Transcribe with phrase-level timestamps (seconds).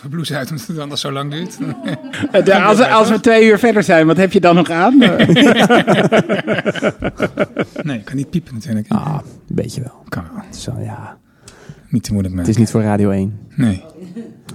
[0.00, 1.58] Verbloes uit omdat het anders zo lang duurt.
[2.32, 4.98] Eh, als, als we twee uur verder zijn, wat heb je dan nog aan?
[4.98, 5.08] nee,
[7.98, 8.86] ik kan niet piepen natuurlijk.
[8.88, 10.02] Ah, een beetje wel.
[10.08, 10.42] Kan wel.
[10.54, 11.18] Zo, ja.
[11.88, 12.52] Niet te moeilijk Het mee.
[12.54, 13.38] is niet voor Radio 1.
[13.54, 13.74] Nee.
[13.76, 13.94] Zullen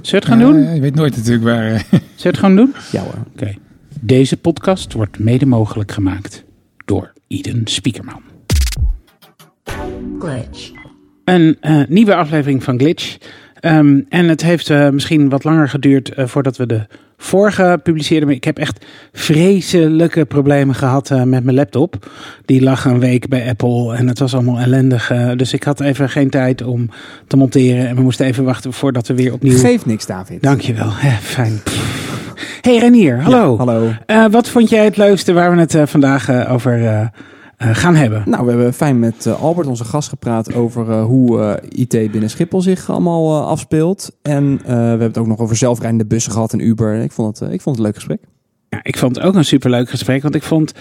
[0.01, 0.61] we het gaan doen?
[0.63, 1.71] Ja, je weet nooit natuurlijk waar...
[1.71, 2.73] eh, Zullen we het gewoon doen?
[2.91, 3.13] Ja hoor.
[3.33, 3.53] Oké.
[3.99, 6.43] Deze podcast wordt mede mogelijk gemaakt
[6.85, 8.21] door Eden Spiekerman.
[10.19, 10.71] Glitch.
[11.25, 13.17] Een eh, nieuwe aflevering van Glitch.
[13.61, 16.81] Ehm, en het heeft eh, misschien wat langer geduurd eh, voordat we de
[17.17, 18.27] vorige publiceerden.
[18.27, 22.11] Maar ik heb echt vreselijke problemen gehad eh, met mijn laptop.
[22.45, 25.11] Die lag een week bij Apple en het was allemaal ellendig.
[25.35, 26.89] dus ik had even geen tijd om
[27.27, 27.87] te monteren.
[27.87, 29.57] En we moesten even wachten voordat we weer opnieuw...
[29.57, 30.43] Geef niks, David.
[30.43, 30.91] Dankjewel.
[31.01, 31.61] Ja, fijn.
[32.61, 33.51] Hey Renier, hallo.
[33.51, 34.29] Ja, hallo.
[34.29, 37.09] Wat vond jij het leukste waar we het vandaag over
[37.61, 38.23] gaan hebben?
[38.25, 42.11] Nou, we hebben fijn met eh, Albert, onze gast, gepraat over eh, hoe eh, IT
[42.11, 44.11] binnen Schiphol zich allemaal eh, afspeelt.
[44.21, 46.93] En eh, we hebben het ook nog over zelfrijdende bussen gehad en Uber.
[46.95, 48.19] Ik vond het, eh, ik vond het een leuk gesprek.
[48.69, 50.73] Ja, ik vond het ook een superleuk gesprek, want ik vond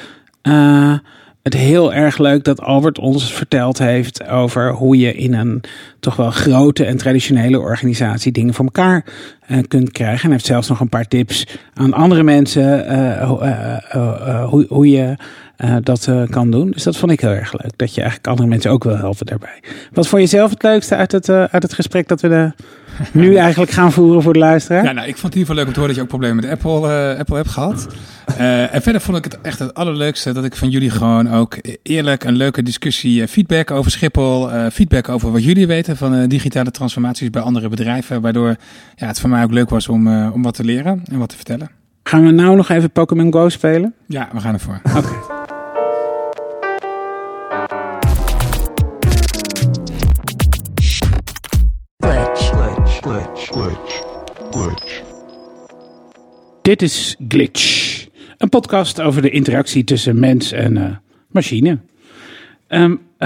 [0.43, 0.95] eh,
[1.43, 5.61] het heel erg leuk dat Albert ons verteld heeft over hoe je in een
[6.01, 9.05] toch wel grote en traditionele organisatie dingen voor elkaar
[9.47, 10.17] eh, kunt krijgen.
[10.19, 14.29] En hij heeft zelfs nog een paar tips aan andere mensen eh, ho- eh, eh,
[14.29, 15.17] eh, hoe, hoe je
[15.61, 16.71] eh, dat eh, kan doen.
[16.71, 19.27] Dus dat vond ik heel erg leuk, dat je eigenlijk andere mensen ook wil helpen
[19.27, 19.63] daarbij.
[19.93, 22.53] Wat vond je zelf het leukste uit het, eh, uit het gesprek dat we de,
[23.21, 24.85] nu eigenlijk gaan voeren voor de luisteraar?
[24.85, 26.09] Ja, nou, ik vond het in ieder geval leuk om te horen dat je ook
[26.09, 27.87] problemen met Apple, Apple hebt gehad.
[28.31, 31.59] Eh, en verder vond ik het echt het allerleukste dat ik van jullie gewoon ook
[31.83, 37.31] eerlijk een leuke discussie, feedback over Schiphol, feedback over wat jullie weten van digitale transformaties
[37.31, 38.57] bij andere bedrijven, waardoor
[38.97, 41.37] ja, het voor mij ook leuk was om, om wat te leren en wat te
[41.37, 41.80] vertellen.
[42.03, 43.95] Gaan we nou nog even Pokémon Go spelen?
[44.07, 44.81] Ja, we gaan ervoor.
[44.97, 45.39] Oké.
[51.97, 52.51] Glitch.
[52.51, 54.03] glitch, glitch, glitch,
[54.51, 55.03] glitch.
[56.63, 58.07] Dit is Glitch,
[58.39, 60.97] een podcast over de interactie tussen mens en eh,
[61.29, 61.79] machine.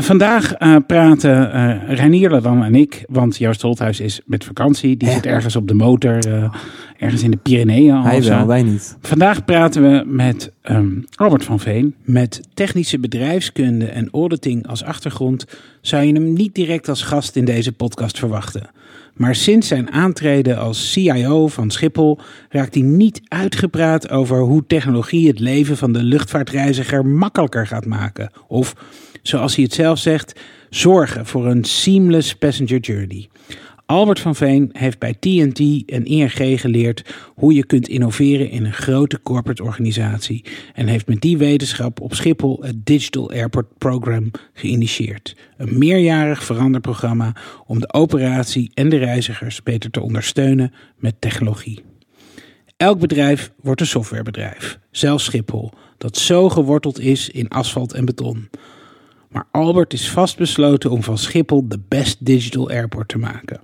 [0.02, 4.96] Vandaag eh, praten eh Reinier en ik, want Joost Holthuis is met vakantie.
[4.96, 5.14] Die Ja.
[5.14, 6.54] zit ergens op de motor, eh,
[6.98, 8.02] ergens in de Pyreneeën.
[8.02, 8.28] Hij zo.
[8.28, 8.96] wel, wij niet.
[9.00, 11.94] Vandaag praten we met ehm, Albert van Veen.
[12.02, 15.44] Met technische bedrijfskunde en auditing als achtergrond
[15.80, 18.62] zou je hem niet direct als gast in deze podcast verwachten.
[19.14, 22.18] Maar sinds zijn aantreden als CIO van Schiphol
[22.48, 28.30] raakt hij niet uitgepraat over hoe technologie het leven van de luchtvaartreiziger makkelijker gaat maken.
[28.48, 28.74] Of,
[29.26, 30.40] zoals hij het zelf zegt,
[30.70, 33.28] zorgen voor een seamless passenger journey.
[33.86, 38.72] Albert van Veen heeft bij TNT en ING geleerd hoe je kunt innoveren in een
[38.72, 40.44] grote corporate organisatie.
[40.74, 45.36] En heeft met die wetenschap op Schiphol het Digital Airport Program geïnitieerd.
[45.56, 47.36] Een meerjarig veranderprogramma
[47.66, 51.82] om de operatie en de reizigers beter te ondersteunen met technologie.
[52.76, 58.48] Elk bedrijf wordt een softwarebedrijf, zelfs Schiphol, dat zo geworteld is in asfalt en beton.
[59.34, 63.60] Maar Albert is vastbesloten om van Schiphol de best digital airport te maken.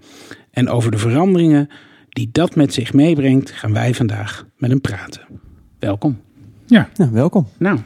[0.51, 1.69] En over de veranderingen
[2.09, 5.21] die dat met zich meebrengt, gaan wij vandaag met hem praten.
[5.79, 6.21] Welkom.
[6.67, 7.47] Ja, Nou, welkom.
[7.59, 7.79] Nou,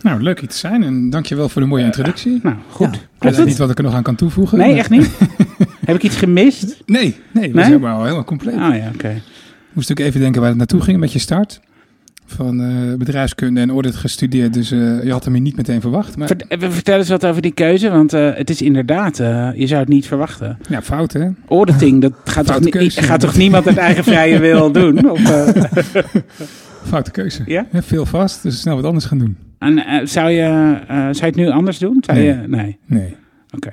[0.00, 2.40] nou leuk hier te zijn en dankjewel voor de mooie introductie.
[2.42, 2.94] nou goed.
[3.20, 3.28] Ja.
[3.30, 4.58] Ik weet niet wat ik er nog aan kan toevoegen.
[4.58, 5.10] Nee, maar- echt niet?
[5.86, 6.82] Heb ik iets gemist?
[6.86, 7.50] Nee, nee, we Nee?
[7.52, 8.54] zijn helemaal, helemaal compleet.
[8.54, 9.20] Oh ja, oké.
[9.72, 11.60] Moest ook even denken waar het naartoe ging met je start.
[12.26, 16.16] Van eh, bedrijfskunde en audit gestudeerd, dus eh, je had hem hier niet meteen verwacht.
[16.16, 19.16] Maar eh, Vertel eens wat over die keuze, want het is inderdaad,
[19.56, 20.58] je zou het niet verwachten.
[20.68, 21.28] ja, fout hè?
[21.48, 23.02] Auditing, dat gaat, toch, Foute ni- keuze.
[23.02, 25.10] gaat toch niemand uit eigen vrije wil doen?
[25.10, 25.20] Of,
[26.90, 27.42] Foute keuze.
[27.46, 27.66] Ja?
[27.72, 29.36] veel vast, dus snel wat anders gaan doen.
[29.58, 32.02] en, zou, je, zou je het nu anders doen?
[32.06, 32.26] Zou Nee.
[32.26, 32.78] Je, nee.
[32.86, 33.16] Nee.
[33.56, 33.70] Oké.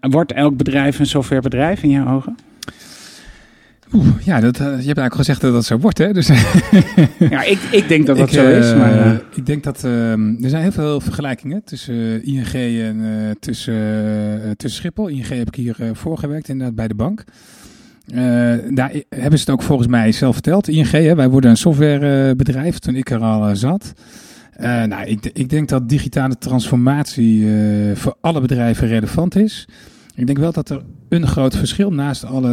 [0.00, 2.36] Wordt elk bedrijf een softwarebedrijf in jouw ogen?
[3.92, 6.12] Oeh, ja, dat, eh, je hebt eigenlijk al gezegd dat dat zo wordt hè.
[6.12, 6.26] Dus,
[7.30, 8.70] Ja, ik, ik denk dat dat ik, zo is.
[8.70, 12.52] eh, Maar, eh, ik denk dat ehm, er zijn heel veel vergelijkingen tussen ING
[12.82, 13.00] en
[13.40, 15.08] tussen, tussen Schiphol.
[15.08, 17.24] ING heb ik hier eh voorgewerkt inderdaad bij de bank.
[18.74, 20.68] Daar hebben ze het ook volgens mij zelf verteld.
[20.68, 23.92] ING, hè, wij worden een softwarebedrijf toen ik er al zat.
[24.60, 27.46] Nou, ik, ik denk dat digitale transformatie
[27.94, 29.68] voor alle bedrijven relevant is.
[30.16, 32.52] Ik denk wel dat er een groot verschil naast alle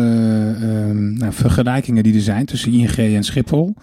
[0.61, 3.75] ehm, nou, vergelijkingen die er zijn tussen ING en Schiphol.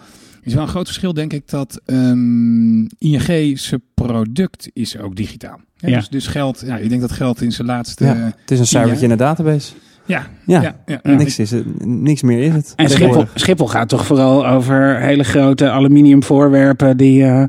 [0.43, 5.59] is wel een groot verschil, denk ik, dat ehm ING zijn product is ook digitaal.
[5.75, 5.97] Ja, Ja.
[5.97, 8.05] Dus, dus geld, ja, ik denk dat geld in zijn laatste.
[8.05, 8.15] Ja.
[8.15, 9.73] Het is een cijfertje in de database.
[10.05, 11.15] ja, Ja, ja, ja, Ja.
[11.15, 12.73] Niks, is het, niks meer is het.
[12.75, 13.25] en Schiphol.
[13.35, 17.43] Schiphol gaat toch vooral over hele grote aluminium voorwerpen die eh,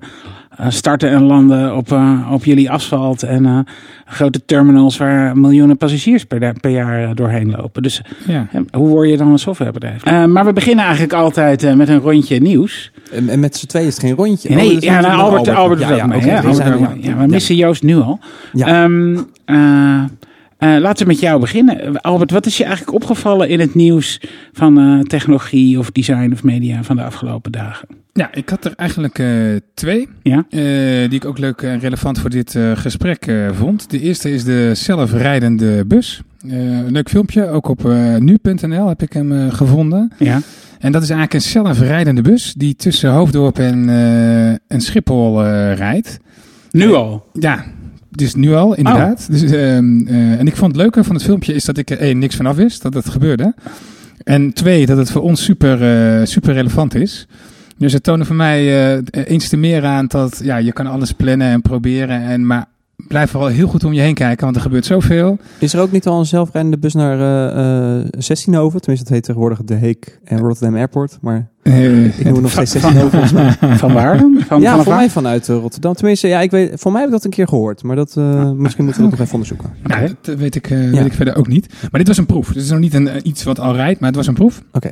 [0.69, 3.23] starten en landen op, eh, op jullie asfalt.
[3.23, 3.59] En eh,
[4.07, 7.83] grote terminals waar miljoenen passagiers per, per jaar eh, doorheen lopen.
[7.83, 8.47] Dus Ja.
[8.73, 10.05] hoe word je dan een softwarebedrijf?
[10.05, 12.93] Eh, maar we beginnen eigenlijk altijd eh, met een rondje nieuws.
[13.13, 14.55] En, en met z'n tweeën is het geen rondje.
[14.55, 16.37] Nee, Oh, ja, nou, Albert, Albert, Ja, ja, mee.
[16.37, 17.03] Albert mee.
[17.03, 18.19] Ja, we missen Joost nu al.
[18.53, 18.67] Ja.
[18.85, 19.19] Ehm,
[20.63, 22.01] eh, laten we met jou beginnen.
[22.01, 24.21] Albert, wat is je eigenlijk opgevallen in het nieuws
[24.53, 27.89] van eh, technologie of design of media van de afgelopen dagen?
[28.13, 29.29] Ja, ik had er eigenlijk eh,
[29.75, 30.09] twee.
[30.23, 30.45] Ja?
[31.09, 33.91] die ik ook leuk en relevant voor dit gesprek vond.
[33.91, 36.23] De eerste is de zelfrijdende bus.
[36.49, 37.83] Een leuk filmpje, ook op
[38.19, 40.13] nu.nl heb ik hem gevonden.
[40.19, 40.41] Ja.
[40.79, 43.89] En dat is eigenlijk een zelfrijdende bus die tussen Hoofddorp en,
[44.69, 45.45] en Schiphol
[45.75, 46.21] rijdt.
[46.71, 47.27] Nu al.
[47.33, 47.65] Ja,
[48.17, 49.27] dus nu al, inderdaad.
[49.31, 51.99] Dus, ehm, eh, en ik vond het leuke van het filmpje is dat ik er
[51.99, 53.55] één niks van af wist, dat het gebeurde.
[54.25, 57.27] En twee, dat het voor ons super, eh, super relevant is.
[57.77, 61.13] Dus het toonde voor mij eh, eens te meer aan dat ja, je kan alles
[61.13, 62.23] plannen en proberen.
[62.23, 62.67] En, maar
[63.13, 65.39] blijf vooral heel goed om je heen kijken, want er gebeurt zoveel.
[65.59, 68.81] Is er ook niet al een zelfrijdende bus naar eh eh Sessinove?
[68.81, 71.19] Tenminste, het heet tegenwoordig de Heek en Rotterdam Airport.
[71.21, 73.53] Maar Eh, ik noem het nog steeds Sessinove volgens mij.
[73.77, 74.19] Van waar?
[74.19, 74.41] dan?
[74.47, 75.95] Van, ja, vanaf voor mij vanuit Rotterdam.
[75.95, 77.83] Tenminste, ja, ik weet, voor mij heb ik dat een keer gehoord.
[77.83, 79.71] Maar dat, eh, misschien moeten we dat nog even onderzoeken.
[79.83, 80.15] nou, Oké.
[80.23, 80.91] dat weet ik, eh, Ja.
[80.91, 81.67] weet ik verder ook niet.
[81.81, 82.49] Maar dit was een proef.
[82.53, 84.63] Dit is nog niet een, iets wat al rijdt, maar het was een proef.
[84.73, 84.91] Oké.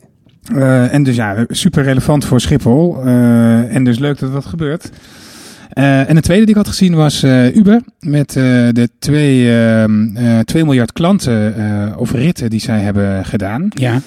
[0.54, 3.02] Eh, en dus ja, super relevant voor Schiphol.
[3.04, 4.90] Eh, en dus leuk dat dat gebeurt.
[5.70, 7.80] Eh, en de tweede die ik had gezien was eh, Uber.
[8.00, 11.54] Met eh, de 2 ehm, eh, 2 miljard klanten
[11.98, 13.68] of ritten die zij hebben gedaan.
[13.68, 14.00] Ja.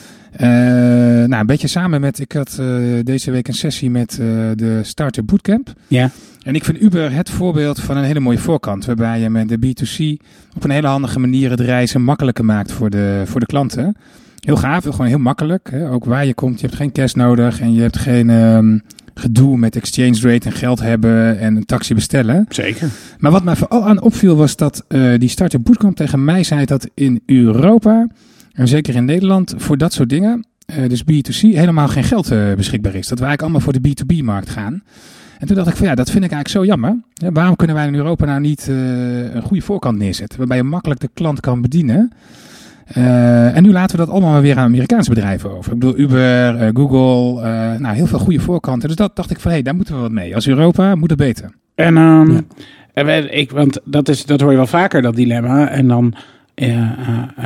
[1.27, 2.61] Nou, een beetje samen met, ik had
[3.03, 4.11] deze week een sessie met
[4.55, 5.73] de Starter Bootcamp.
[5.87, 6.09] Ja.
[6.43, 8.85] En ik vind Uber het voorbeeld van een hele mooie voorkant.
[8.85, 10.25] Waarbij je met de B2C
[10.55, 13.95] op een hele handige manier het reizen makkelijker maakt voor de, voor de klanten.
[14.39, 15.69] Heel gaaf, gewoon heel makkelijk.
[15.71, 15.89] Hè?
[15.89, 18.77] Ook waar je komt, je hebt geen cash nodig en je hebt geen ehm,
[19.13, 22.45] gedoe met exchange rate en geld hebben en een taxi bestellen.
[22.49, 22.89] Zeker.
[23.17, 26.65] Maar wat mij vooral aan opviel was dat eh, die Starter Bootcamp tegen mij zei
[26.65, 28.07] dat in Europa,
[28.53, 32.53] en zeker in Nederland, voor dat soort dingen, eh, dus B2C, helemaal geen geld eh,
[32.53, 33.07] beschikbaar is.
[33.07, 34.83] Dat wij eigenlijk allemaal voor de B2B-markt gaan.
[35.39, 37.01] En toen dacht ik van ja, dat vind ik eigenlijk zo jammer.
[37.13, 40.99] Ja, waarom kunnen wij in Europa nou niet een goede voorkant neerzetten, waarbij je makkelijk
[40.99, 42.11] de klant kan bedienen?
[42.87, 45.73] Eh, en nu laten we dat allemaal weer aan Amerikaanse bedrijven over.
[45.73, 48.87] Ik bedoel, Uber, eh, Google, eh, nou heel veel goede voorkanten.
[48.87, 50.35] Dus dat dacht ik van hé, daar moeten we wat mee.
[50.35, 51.51] Als Europa moet het beter.
[51.75, 52.41] En, ehm, Ja.
[52.93, 55.69] en ik, want dat, is, dat hoor je wel vaker, dat dilemma.
[55.69, 56.13] En dan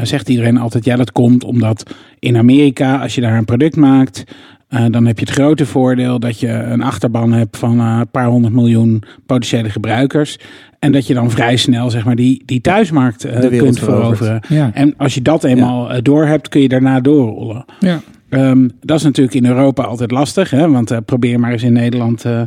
[0.02, 4.24] zegt iedereen altijd, ja dat komt omdat in Amerika, als je daar een product maakt,
[4.68, 8.10] eh, dan heb je het grote voordeel dat je een achterban hebt van eh, een
[8.10, 10.40] paar honderd miljoen potentiële gebruikers.
[10.80, 14.42] En dat je dan vrij snel zeg maar, die, die thuismarkt eh, kunt veroveren.
[14.50, 17.66] Ja, En als je dat eenmaal eh, door hebt, kun je daarna doorrollen.
[17.80, 18.02] ja.
[18.30, 20.50] Ehm, dat is natuurlijk in Europa altijd lastig.
[20.50, 20.70] Hè?
[20.70, 22.42] Want eh, probeer maar eens in Nederland eh,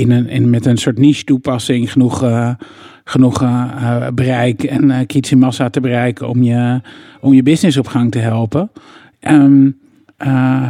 [0.00, 2.50] in een, in, met een soort niche toepassing genoeg, eh,
[3.04, 3.44] genoeg
[4.14, 6.80] bereik en uh, kritische massa te bereiken om je,
[7.20, 8.70] om je business op gang te helpen.
[9.20, 9.70] Ehm,
[10.16, 10.66] eh,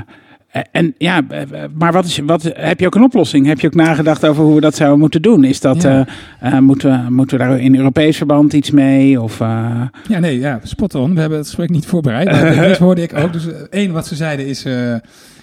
[0.73, 1.41] en ja, eh,
[1.79, 3.47] maar wat is, wat, heb je ook een oplossing?
[3.47, 5.45] Heb je ook nagedacht over hoe we dat zouden moeten doen?
[5.45, 6.07] Is dat, Ja.
[6.41, 9.21] eh, eh, moeten, we, moeten we daar in Europees verband iets mee?
[9.21, 11.15] Of, eh, Ja, nee, ja, spot on.
[11.15, 12.31] We hebben het gesprek niet voorbereid.
[12.31, 13.33] Maar dat hoorde ik ook.
[13.33, 14.95] Dus eh, één wat ze zeiden is, eh,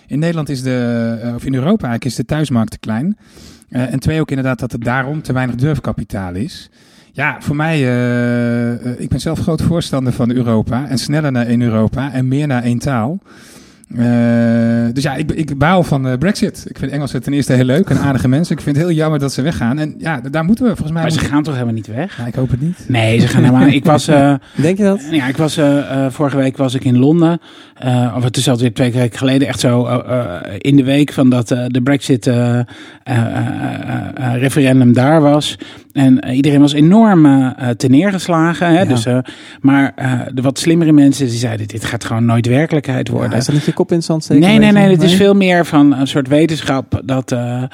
[0.07, 3.17] in Nederland is de, eh, of in Europa eigenlijk, is de thuismarkt te klein.
[3.69, 6.69] Eh, en twee ook inderdaad dat er daarom te weinig durfkapitaal is.
[7.13, 10.87] Ja, voor mij, eh, eh, ik ben zelf groot voorstander van Europa.
[10.89, 13.19] En sneller naar één Europa en meer naar één taal.
[13.97, 14.05] Eh,
[14.93, 16.65] dus ja, ik, ik baal van eh, Brexit.
[16.69, 18.55] Ik vind Engelsen ten eerste heel leuk en aardige mensen.
[18.55, 19.79] Ik vind het heel jammer dat ze weggaan.
[19.79, 21.01] En ja, daar moeten we volgens mij...
[21.01, 22.17] maar ze gaan toch helemaal niet weg?
[22.17, 22.85] Ja, ik hoop het niet.
[22.87, 23.67] Nee, ze gaan helemaal.
[23.67, 24.07] Ik was.
[24.07, 25.01] eh, Denk je dat?
[25.11, 27.39] Ja, ik was eh, eh, vorige week was ik in Londen.
[27.75, 29.47] eh, of het is alweer twee weken geleden.
[29.47, 32.65] Echt zo eh, eh, in de week van dat eh, de Brexit eh, eh,
[33.03, 35.57] eh, eh, referendum daar was.
[35.93, 38.67] En eh, iedereen was enorm eh eh, ten neergeslagen.
[38.67, 38.79] Hè?
[38.79, 38.85] Ja.
[38.85, 39.17] Dus, eh,
[39.61, 43.29] maar eh, de wat slimmere mensen die zeiden: dit gaat gewoon nooit werkelijkheid worden.
[43.31, 44.43] Ja, is dat niet je kop in het zand steken?
[44.43, 44.89] Nee, nee, nee.
[44.91, 47.67] Het is veel meer van een soort wetenschap dat eh, eh,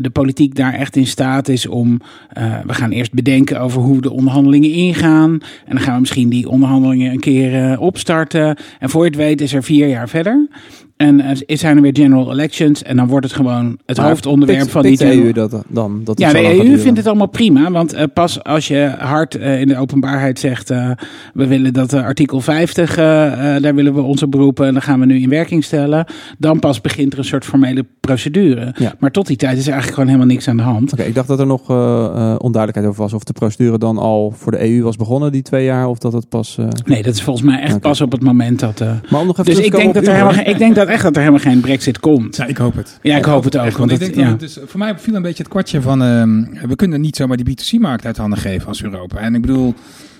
[0.00, 2.00] de politiek daar echt in staat is om.
[2.32, 5.30] eh, we gaan eerst bedenken over hoe de onderhandelingen ingaan.
[5.66, 8.56] En dan gaan we misschien die onderhandelingen een keer eh, opstarten.
[8.78, 10.48] En voor je het weet is er vier jaar verder.
[10.96, 12.82] En zijn er weer general elections.
[12.82, 16.00] En dan wordt het gewoon het Maar hoofdonderwerp pikt- van die de EU dat dan?
[16.04, 17.70] Dat ja, de EU vindt het allemaal prima.
[17.70, 20.70] Want eh, pas als je hard eh, in de openbaarheid zegt...
[20.70, 20.90] eh,
[21.34, 24.66] we willen dat artikel 50, eh, eh, daar willen we onze beroepen...
[24.66, 26.06] en dan gaan we nu in werking stellen.
[26.38, 28.74] Dan pas begint er een soort formele procedure.
[28.78, 28.94] Ja.
[28.98, 30.92] Maar tot die tijd is er eigenlijk gewoon helemaal niks aan de hand.
[30.92, 31.60] Oké, ik dacht dat er nog
[32.40, 33.12] onduidelijkheid over was.
[33.12, 35.88] Of de procedure dan al voor de EU was begonnen, die twee jaar.
[35.88, 36.58] Of dat het pas...
[36.84, 38.80] Nee, dat is volgens mij echt pas op het moment dat...
[39.10, 41.14] Maar om nog even dus ik denk, dat er helemaal ik denk dat echt dat
[41.14, 42.36] er helemaal geen brexit komt.
[42.36, 42.98] Ja, ik hoop het.
[43.02, 43.64] Ja, ik hoop het ook.
[43.64, 44.32] Echt, Want want ik het- denk ja.
[44.32, 46.02] dat het dus, voor mij viel een beetje het kwartje van...
[46.02, 49.16] ehm, we kunnen niet zomaar die B2C-markt uit handen geven als Europa.
[49.18, 49.74] En ik bedoel,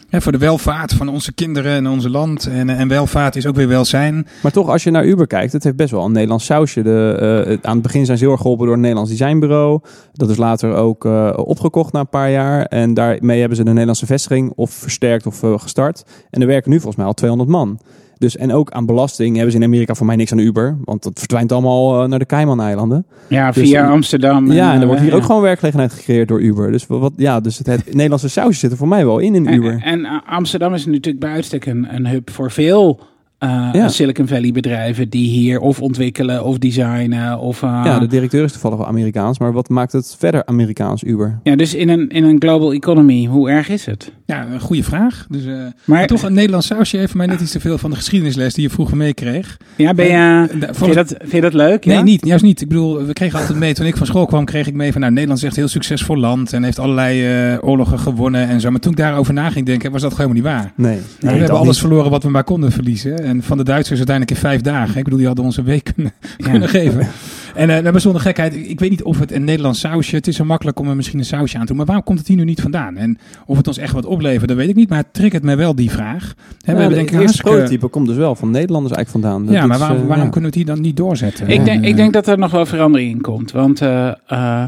[0.08, 2.46] hè, voor de welvaart van onze kinderen en onze land...
[2.46, 4.26] En, en welvaart is ook weer welzijn.
[4.42, 6.82] Maar toch, als je naar Uber kijkt, het heeft best wel een Nederlands sausje.
[6.82, 9.80] De, eh, aan het begin zijn ze heel erg geholpen door een Nederlands designbureau.
[10.12, 12.64] Dat is later ook eh, opgekocht na een paar jaar.
[12.64, 16.04] En daarmee hebben ze de Nederlandse vestiging of versterkt of eh, gestart.
[16.30, 17.78] En er werken nu volgens mij al 200 man.
[18.18, 20.76] Dus, en ook aan belasting hebben ze in Amerika voor mij niks aan Uber.
[20.84, 23.06] Want dat verdwijnt allemaal eh, naar de Cayman-eilanden.
[23.28, 24.52] Ja, Dus- via Amsterdam.
[24.52, 25.16] ja, en er eh, wordt hier ja.
[25.16, 26.72] ook gewoon werkgelegenheid gecreëerd door Uber.
[26.72, 29.46] Dus, wat, ja, dus het, het Nederlandse sausje zit er voor mij wel in, in
[29.46, 29.80] En, Uber.
[29.82, 33.00] en uh, Amsterdam is natuurlijk bij uitstek een, een hub voor veel
[33.44, 33.88] uh, Ja.
[33.88, 37.38] Silicon Valley bedrijven die hier of ontwikkelen of designen.
[37.38, 39.38] Of, uh, Ja, de directeur is toevallig wel Amerikaans.
[39.38, 41.38] Maar wat maakt het verder Amerikaans, Uber?
[41.42, 44.12] ja, dus in een, in een global economy, hoe erg is het?
[44.26, 45.26] Ja, een goede vraag.
[45.28, 47.90] Dus, eh, Maar maar toch, een Nederlands sausje heeft mij net iets te veel van
[47.90, 49.56] de geschiedenisles die je vroeger meekreeg.
[49.76, 51.84] ja, ben je, vind, je dat, vind je dat leuk?
[51.84, 52.02] Nee, ja?
[52.02, 52.26] niet.
[52.26, 52.60] Juist niet.
[52.60, 55.00] Ik bedoel, we kregen altijd mee, toen ik van school kwam, kreeg ik mee van,
[55.00, 58.60] nou, Nederland is echt een heel succesvol land en heeft allerlei eh, oorlogen gewonnen en
[58.60, 58.70] zo.
[58.70, 60.72] Maar toen ik daarover na ging denken, was dat gewoon niet waar.
[60.76, 60.98] Nee.
[61.20, 63.18] we hebben alles verloren wat we maar konden verliezen.
[63.26, 64.96] En van de Duitsers uiteindelijk in vijf dagen.
[64.96, 67.08] Ik bedoel, die hadden ons een week kunnen, kunnen geven.
[67.54, 70.44] En uh, zonder gekheid, ik, weet niet of het een Nederlands sausje, het is zo
[70.44, 71.76] makkelijk om er misschien een sausje aan te doen.
[71.76, 72.96] Maar waarom komt het hier nu niet vandaan?
[72.96, 74.88] En of het ons echt wat oplevert, dat weet ik niet.
[74.88, 76.34] Maar het triggert mij wel die vraag.
[76.64, 79.54] Hè, we de denk ik eerste hartstikke- prototype komt dus wel van Nederlanders eigenlijk vandaan.
[79.54, 80.30] Ja, maar waarom, eh, waarom ja.
[80.30, 81.48] kunnen we het hier dan niet doorzetten?
[81.48, 83.52] Ik En, denk, ik denk dat er nog wel verandering in komt.
[83.52, 84.64] Want eh, eh,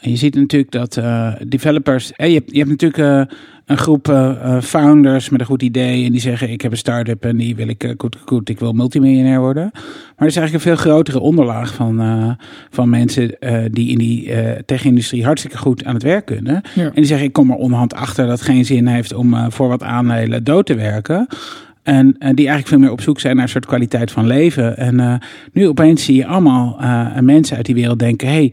[0.00, 2.12] je ziet natuurlijk dat eh, developers.
[2.12, 3.36] eh, je, hebt, je hebt natuurlijk eh,
[3.66, 6.04] een groep eh, founders met een goed idee.
[6.04, 8.72] En die zeggen: Ik heb een start-up en die wil ik goed, goed, ik wil
[8.72, 9.70] multimiljonair worden.
[9.72, 9.82] Maar
[10.16, 12.36] er is eigenlijk een veel grotere onderlaag van,
[12.70, 13.36] van mensen
[13.70, 14.32] die in die
[14.64, 16.62] tech-industrie hartstikke goed aan het werk kunnen.
[16.74, 16.84] Ja.
[16.84, 19.68] En die zeggen: Ik kom er onderhand achter dat het geen zin heeft om voor
[19.68, 21.26] wat aandelen dood te werken.
[21.82, 24.76] En die eigenlijk veel meer op zoek zijn naar een soort kwaliteit van leven.
[24.76, 25.20] En
[25.52, 26.80] nu opeens zie je allemaal
[27.20, 28.52] mensen uit die wereld denken: hey,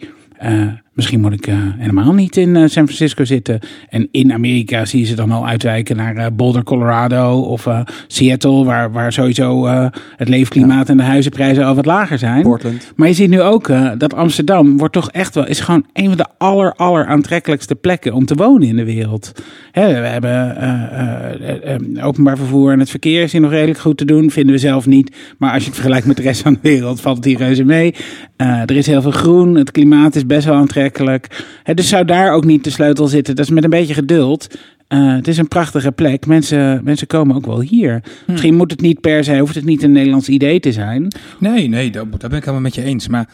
[0.95, 3.59] misschien moet ik eh, helemaal niet in eh, San Francisco zitten.
[3.89, 7.67] En in Amerika zie je ze dan al uitwijken naar eh, Boulder, Colorado of
[8.07, 9.67] Seattle, waar, waar sowieso
[10.15, 12.43] het leefklimaat en de huizenprijzen al wat lager zijn.
[12.43, 12.93] Portland.
[12.95, 16.17] Maar je ziet nu ook dat Amsterdam wordt toch echt wel, is gewoon een van
[16.17, 19.31] de aller, aller aantrekkelijkste plekken om te wonen in de wereld.
[19.71, 24.31] Hè, we hebben openbaar vervoer en het verkeer is hier nog redelijk goed te doen,
[24.31, 25.15] vinden we zelf niet.
[25.37, 27.63] Maar als je het vergelijkt met de rest van de wereld, valt het hier reuze
[27.63, 27.93] mee.
[28.35, 31.45] Eh, er is heel veel groen, het klimaat is best wel aantrekkelijk.
[31.73, 33.35] Dus zou daar ook niet de sleutel zitten.
[33.35, 34.47] Dat is met een beetje geduld.
[34.87, 36.25] Eh, het is een prachtige plek.
[36.25, 38.03] Mensen, mensen komen ook wel hier.
[38.27, 41.07] Misschien moet het niet per se, hoeft het niet een Nederlands idee te zijn.
[41.39, 43.07] Nee, nee, dat, daar ben ik helemaal met je eens.
[43.07, 43.27] Maar,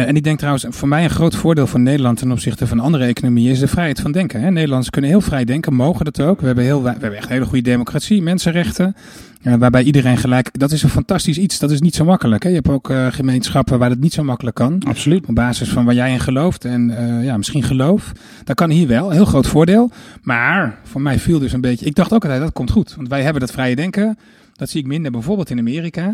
[0.00, 3.04] en ik denk trouwens, voor mij een groot voordeel van Nederland ten opzichte van andere
[3.04, 4.40] economieën is de vrijheid van denken.
[4.40, 4.50] Hè?
[4.50, 6.40] Nederlanders kunnen heel vrij denken, mogen dat ook.
[6.40, 8.96] We hebben, heel, we hebben echt een hele goede democratie, mensenrechten.
[9.42, 10.58] eh, waarbij iedereen gelijk.
[10.58, 11.58] Dat is een fantastisch iets.
[11.58, 12.42] Dat is niet zo makkelijk.
[12.42, 12.48] Hè?
[12.48, 14.82] Je hebt ook eh, gemeenschappen waar dat niet zo makkelijk kan.
[14.86, 15.26] Absoluut.
[15.26, 18.12] Op basis van waar jij in gelooft en eh, ja, misschien geloof.
[18.44, 19.10] Dat kan hier wel.
[19.10, 19.90] Heel groot voordeel.
[20.22, 21.86] Maar voor mij viel dus een beetje.
[21.86, 22.94] Ik dacht ook altijd dat komt goed.
[22.96, 24.18] Want wij hebben dat vrije denken.
[24.56, 26.12] Dat zie ik minder bijvoorbeeld in Amerika.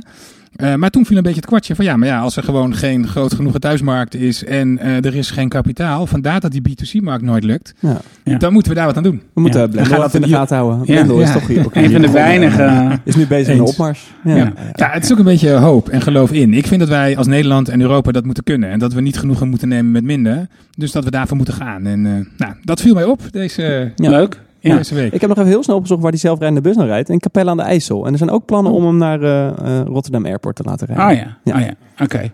[0.56, 2.74] Uh, maar toen viel een beetje het kwartje van ja, maar ja, als er gewoon
[2.74, 7.22] geen groot genoeg thuismarkt is en uh, er is geen kapitaal, vandaar dat die B2C-markt
[7.22, 8.00] nooit lukt, Ja.
[8.24, 8.38] ja.
[8.38, 9.22] dan moeten we daar wat aan doen.
[9.34, 9.66] We moeten Ja.
[9.66, 9.70] ja.
[9.72, 10.78] Blendel Dan gaat even in de gaten houden.
[10.78, 10.84] Ja.
[10.84, 12.98] Blendel is toch hier ook Een van de hier weinige.
[13.04, 13.70] Is nu bezig met een Eens.
[13.70, 14.06] opmars.
[14.24, 14.36] Ja.
[14.36, 14.52] Ja.
[14.74, 16.54] Ja, het is ook een beetje hoop en geloof in.
[16.54, 18.70] Ik vind dat wij als Nederland en Europa dat moeten kunnen.
[18.70, 20.46] En dat we niet genoegen moeten nemen met minder.
[20.76, 21.86] Dus dat we daarvoor moeten gaan.
[21.86, 24.10] En uh, nou, dat viel mij op deze, Ja.
[24.10, 24.40] Leuk.
[24.60, 24.76] Ja.
[24.76, 25.12] deze week.
[25.12, 27.08] Ik heb nog even heel snel opgezocht waar die zelfrijdende bus naar rijdt.
[27.08, 28.06] In Capelle aan de IJssel.
[28.06, 31.06] En er zijn ook plannen om hem naar uh, uh, Rotterdam Airport te laten rijden.
[31.06, 31.54] Oh ja, Ja.
[31.54, 32.04] oh ja.
[32.04, 32.32] oké.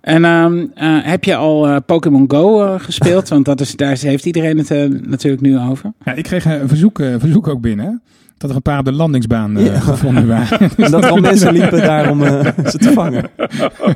[0.00, 3.28] En um, uh, heb je al uh, Pokémon Go uh, gespeeld?
[3.34, 5.92] Want dat is, daar heeft iedereen het uh, natuurlijk nu over.
[6.04, 8.02] Ja, ik kreeg een verzoek, uh, verzoek ook binnen.
[8.42, 9.80] Dat er een paar op de landingsbaan uh, Ja.
[9.80, 10.70] gevonden waren.
[10.76, 13.30] En dat er al mensen liepen daar om uh, ze te vangen.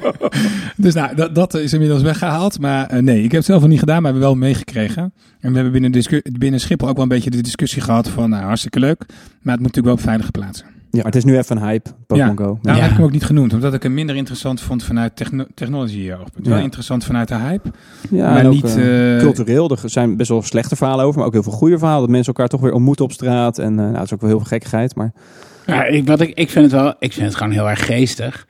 [0.76, 2.60] dus nou, dat, dat is inmiddels weggehaald.
[2.60, 5.12] Maar uh, nee, ik heb het zelf nog niet gedaan, maar we hebben wel meegekregen.
[5.40, 8.44] En we hebben binnen, binnen Schiphol ook wel een beetje de discussie gehad van, nou,
[8.44, 9.04] hartstikke leuk.
[9.42, 10.75] Maar het moet natuurlijk wel op veilige plaatsen.
[10.96, 12.44] Ja, maar het is nu even een hype, Pokémon Ja.
[12.44, 12.58] Go.
[12.62, 12.82] Nou Ja.
[12.82, 16.12] heb ik hem ook niet genoemd, omdat ik hem minder interessant vond vanuit techno technology
[16.20, 16.46] oogpunt.
[16.46, 16.62] Wel Ja.
[16.62, 17.68] interessant vanuit de hype,
[18.10, 18.76] Ja, maar niet...
[18.76, 19.70] eh, eh, cultureel.
[19.70, 22.00] Er zijn best wel slechte verhalen over, maar ook heel veel goede verhalen.
[22.02, 23.58] Dat mensen elkaar toch weer ontmoeten op straat.
[23.58, 24.94] En uh, nou, dat is ook wel heel veel gekkigheid.
[24.94, 25.12] Maar
[25.66, 28.46] Ja, ik, wat ik, ik vind het wel, ik vind het gewoon heel erg geestig.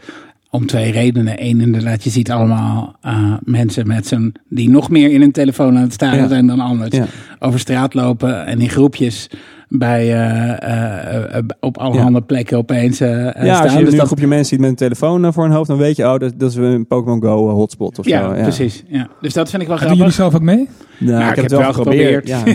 [0.50, 1.34] Om twee redenen.
[1.44, 5.76] Eén, inderdaad, je ziet allemaal uh, mensen met zijn, die nog meer in hun telefoon
[5.76, 6.28] aan het staren Ja.
[6.28, 6.96] zijn dan anders.
[6.96, 7.04] Ja.
[7.38, 9.30] Over straat lopen en in groepjes
[9.68, 13.62] bij, eh, eh, eh, op allerhande plekken opeens eh, ja, staan.
[13.62, 15.68] als je Dus nu een dat- groepje mensen ziet met een telefoon voor hun hoofd,
[15.68, 18.42] dan weet je, oh, dat, dat is een Pokémon Go hotspot of ja, zo.
[18.42, 18.82] precies.
[18.88, 19.08] Ja.
[19.20, 20.16] Dus dat vind ik wel Doen jullie grappig.
[20.22, 20.68] zelf ook mee?
[20.98, 22.28] Nou, Nou, ik heb het wel geprobeerd.
[22.28, 22.42] Ja.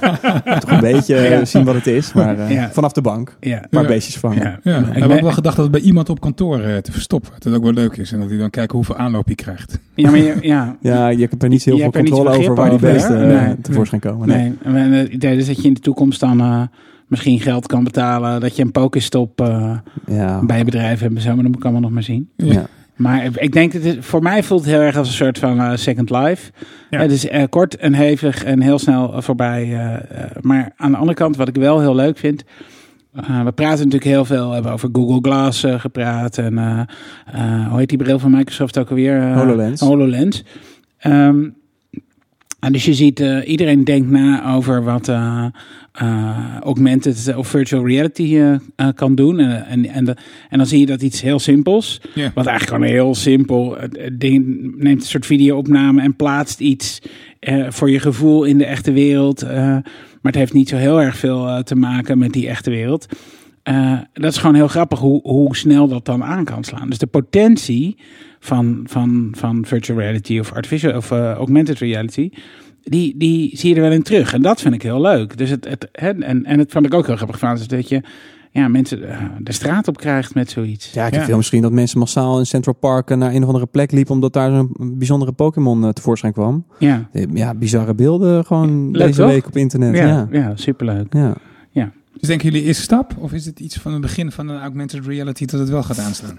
[0.60, 1.44] Toch een beetje Ja.
[1.44, 2.70] zien wat het is, maar eh, Ja.
[2.72, 3.36] vanaf de bank.
[3.40, 3.66] Ja.
[3.70, 3.88] Maar Ja.
[3.88, 4.42] beestjes vangen.
[4.42, 4.58] Ja.
[4.62, 7.30] Ja, Ik ik heb ook wel gedacht dat het bij iemand op kantoor te verstoppen.
[7.32, 8.12] Dat het ook wel leuk is.
[8.12, 9.78] En dat hij dan kijkt hoeveel aanloop hij krijgt.
[9.94, 12.64] Ja, maar je- ja, Ja, je hebt er niet heel Je veel controle over waar
[12.64, 13.60] die over, beesten eh, Nee.
[13.60, 14.28] tevoorschijn komen.
[14.28, 14.52] Nee.
[14.64, 16.62] Nee, het idee is dat je in de toekomst dan eh,
[17.06, 18.40] misschien geld kan betalen.
[18.40, 20.40] Dat je een Pokéstop eh, Ja.
[20.44, 21.14] bij je bedrijf hebt.
[21.14, 22.28] en Zo, maar dat kan we nog maar zien.
[22.36, 22.66] Ja.
[22.96, 25.60] Maar ik denk dat het voor mij voelt het heel erg als een soort van
[25.60, 26.50] eh, Second Life.
[26.90, 26.98] Ja.
[27.00, 29.62] Het is eh, kort en hevig en heel snel eh, voorbij.
[29.62, 30.00] eh, eh,
[30.40, 32.44] maar aan de andere kant, wat ik wel heel leuk vind.
[33.14, 36.38] Eh, we praten natuurlijk heel veel, we hebben over Google Glass eh, gepraat.
[36.38, 36.80] En eh,
[37.32, 39.34] eh, hoe heet die bril van Microsoft ook alweer?
[39.34, 39.80] HoloLens.
[39.80, 40.44] HoloLens.
[40.98, 41.48] Ehm,
[42.60, 45.44] en dus je ziet, eh, iedereen denkt na over wat eh,
[45.92, 48.40] eh, augmented of virtual reality
[48.94, 49.38] kan doen.
[49.38, 50.16] En, en, en, de-
[50.48, 52.30] en dan zie je dat iets heel simpels, Ja.
[52.34, 53.76] wat eigenlijk gewoon heel simpel
[54.12, 54.46] ding
[54.78, 57.00] neemt een soort videoopname en plaatst iets
[57.42, 59.42] eh, voor je gevoel in de echte wereld.
[59.42, 62.70] eh, maar het heeft niet zo heel erg veel eh, te maken met die echte
[62.70, 63.06] wereld.
[64.12, 66.88] Dat is gewoon heel grappig hoe, hoe snel dat dan aan kan slaan.
[66.88, 67.96] Dus de potentie
[68.40, 72.30] van, van, van virtual reality of artificial of augmented reality,
[72.82, 74.32] die, die zie je er wel in terug.
[74.32, 75.36] En dat vind ik heel leuk.
[75.36, 78.00] Dus het, het, en, en het vond ik ook heel grappig van, is dat je
[78.52, 80.92] ja, mensen eh, de straat op krijgt met zoiets.
[80.92, 81.18] Ja, ik Ja.
[81.18, 83.92] heb veel misschien dat mensen massaal in Central Park eh, naar een of andere plek
[83.92, 86.66] liepen omdat daar zo'n bijzondere Pokémon eh, tevoorschijn kwam.
[86.78, 89.30] Ja, Ja, bizarre beelden gewoon Leuk, deze toch?
[89.30, 89.96] week op internet.
[89.96, 90.28] ja, Ja.
[90.30, 90.52] ja.
[90.56, 91.12] superleuk.
[91.12, 91.34] Ja.
[92.18, 93.14] Dus denken jullie eerste stap?
[93.18, 95.98] Of is het iets van het begin van een augmented reality dat het wel gaat
[95.98, 96.38] aanslaan?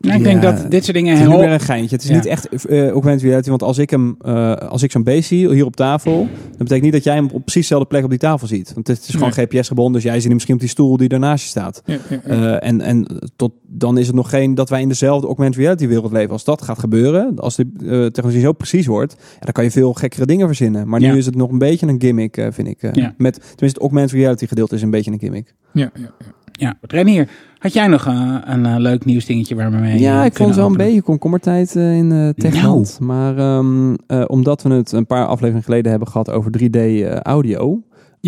[0.00, 1.44] Nou, ik denk dat dit soort dingen Het is nu heel...
[1.44, 1.96] weer een geintje.
[1.96, 3.48] Het is niet echt eh augmented reality.
[3.48, 6.16] Want als ik, hem, eh, als ik zo'n beest zie hier op tafel...
[6.16, 8.72] dan betekent niet dat jij hem op precies dezelfde plek op die tafel ziet.
[8.74, 9.92] Want het is gewoon GPS-gebonden.
[9.92, 11.82] Dus jij ziet hem misschien op die stoel die ernaast je staat.
[12.24, 15.86] Eh, en en tot, dan is het nog geen dat wij in dezelfde augmented reality
[15.86, 16.30] wereld leven.
[16.30, 19.70] Als dat gaat gebeuren, als de eh, technologie zo precies wordt, ja, dan kan je
[19.70, 20.88] veel gekkere dingen verzinnen.
[20.88, 22.82] Maar nu is het nog een beetje een gimmick, vind ik.
[22.82, 25.54] Met, tenminste, het augmented reality gedeelte is een beetje een gimmick.
[25.72, 26.10] ja, ja,
[26.56, 26.74] ja.
[26.80, 30.54] Renier, had jij nog eh, een eh, leuk nieuwsdingetje waar we mee Ja, ik vond
[30.54, 32.98] wel een beetje komkommertijd eh, in eh Techland.
[33.00, 37.16] Maar ehm, eh, omdat we het een paar afleveringen geleden hebben gehad over 3D eh,
[37.16, 37.82] audio...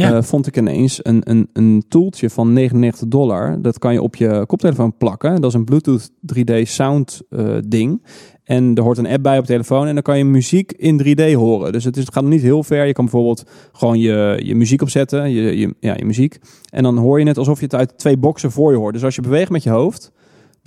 [0.07, 3.63] Eh, vond ik ineens een, een, een toeltje van 99 dollar.
[3.63, 5.41] Dat kan je op je koptelefoon plakken.
[5.41, 8.03] Dat is een Bluetooth 3D sound eh, ding.
[8.45, 11.03] En er hoort een app bij op de telefoon en dan kan je muziek in
[11.03, 11.73] 3D horen.
[11.73, 12.87] Dus het, is, het gaat niet heel ver.
[12.87, 16.39] Je kan bijvoorbeeld gewoon je, je muziek opzetten, je, je, ja, je muziek.
[16.71, 18.95] En dan hoor je het alsof je het uit twee boxen voor je hoort.
[18.95, 20.13] Dus als je beweegt met je hoofd,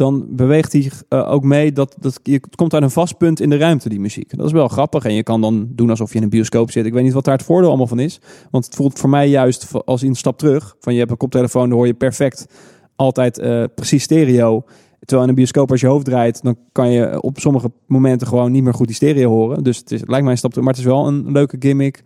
[0.02, 3.50] dan beweegt hij eh, ook mee dat, dat je, komt uit een vast punt in
[3.50, 4.38] de ruimte, die muziek.
[4.38, 5.06] Dat is wel grappig.
[5.06, 6.86] En je kan dan doen alsof je in een bioscoop zit.
[6.86, 8.20] Ik weet niet wat daar het voordeel allemaal van is.
[8.52, 10.76] Want het voelt voor mij juist als een stap terug.
[10.80, 12.48] Van je hebt een koptelefoon, dan hoor je perfect
[12.96, 14.64] altijd eh, precies stereo.
[15.00, 18.52] Terwijl in een bioscoop als je hoofd draait, dan kan je op sommige momenten gewoon
[18.52, 19.64] niet meer goed die stereo horen.
[19.64, 20.66] Dus het, is, lijkt mij een stap terug.
[20.66, 22.04] Maar het is wel een leuke gimmick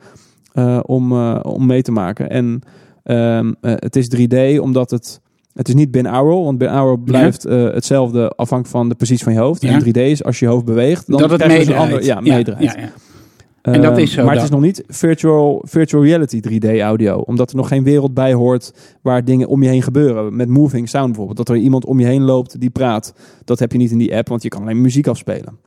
[0.53, 2.29] eh, om, om mee te maken.
[2.29, 2.61] En
[3.03, 5.23] ehm, eh, het is 3D omdat het...
[5.55, 9.39] Het is niet binaural, want binaural blijft eh, hetzelfde afhankelijk van de positie van je
[9.39, 9.61] hoofd.
[9.61, 9.69] Ja.
[9.69, 11.69] En 3D is als je hoofd beweegt, dan dat het dus meedraait.
[11.69, 12.75] een ander, ja, meedraait.
[13.61, 17.17] En dat Ehm, is zo Maar het is nog niet virtual, virtual reality 3D audio.
[17.17, 20.35] Omdat er nog geen wereld bij hoort waar dingen om je heen gebeuren.
[20.35, 21.37] Met moving sound bijvoorbeeld.
[21.37, 23.13] Dat er iemand om je heen loopt die praat.
[23.43, 25.57] Dat heb je niet in die app, want je kan alleen muziek afspelen.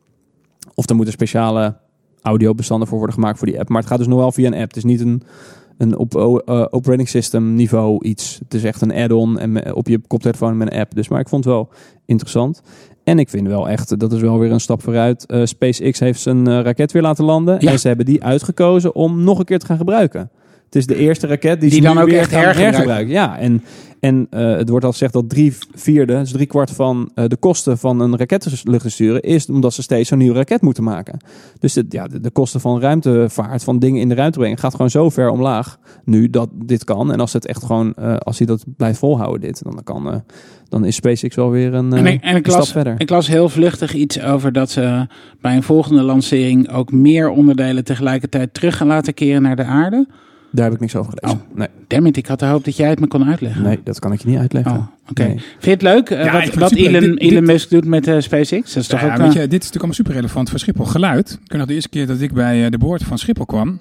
[0.74, 1.76] Of er moeten speciale
[2.22, 3.68] audiobestanden voor worden gemaakt voor die app.
[3.68, 4.68] Maar het gaat dus nog wel via een app.
[4.68, 5.22] Het is niet een,
[5.78, 8.38] een op eh, operating system niveau iets.
[8.44, 10.94] Het is echt een add-on en op je koptelefoon met een app.
[10.94, 11.68] Dus maar ik vond het wel
[12.06, 12.62] interessant.
[13.04, 15.26] En ik vind wel echt, dat is wel weer een stap vooruit.
[15.26, 17.56] eh, SpaceX heeft zijn eh, raket weer laten landen.
[17.60, 17.70] Ja.
[17.70, 20.30] En ze hebben die uitgekozen om nog een keer te gaan gebruiken.
[20.68, 23.12] Het is de eerste raket die, Die ze dan nu ook weer echt hergebruiken.
[23.12, 23.62] Ja, en,
[24.00, 27.36] en eh, het wordt al gezegd dat drie vierde, dus drie kwart van eh, de
[27.36, 31.18] kosten van een raketlucht te sturen, is omdat ze steeds zo'n nieuwe raket moeten maken.
[31.58, 34.72] Dus de, ja, de, de kosten van ruimtevaart, van dingen in de ruimte brengen, gaat
[34.72, 37.12] gewoon zo ver omlaag nu dat dit kan.
[37.12, 40.22] En als het echt gewoon, eh, als hij dat blijft volhouden, dit, dan, kan,
[40.68, 43.00] dan is SpaceX wel weer een, En ik, en ik een las, stap verder.
[43.00, 45.06] ik las heel vlugtig iets over dat ze
[45.40, 50.06] bij een volgende lancering ook meer onderdelen tegelijkertijd terug gaan laten keren naar de aarde.
[50.50, 51.42] Daar heb ik niks over gelezen.
[51.54, 53.62] Nee, Damn it, ik had de hoop dat jij het me kon uitleggen.
[53.62, 54.72] nee, dat kan ik je niet uitleggen.
[54.72, 55.22] Oh, oké.
[55.22, 55.38] Nee.
[55.38, 56.72] Vind je het leuk eh, Ja, wat, wat.
[56.72, 58.72] Elon, Dit- Musk doet met eh, SpaceX?
[58.74, 59.16] Dat is toch Ja, ook...
[59.16, 60.84] weet eh, je, dit is natuurlijk allemaal super relevant voor Schiphol.
[60.84, 61.30] Geluid.
[61.30, 63.80] Ik weet nog de eerste keer dat ik bij de boord van Schiphol kwam.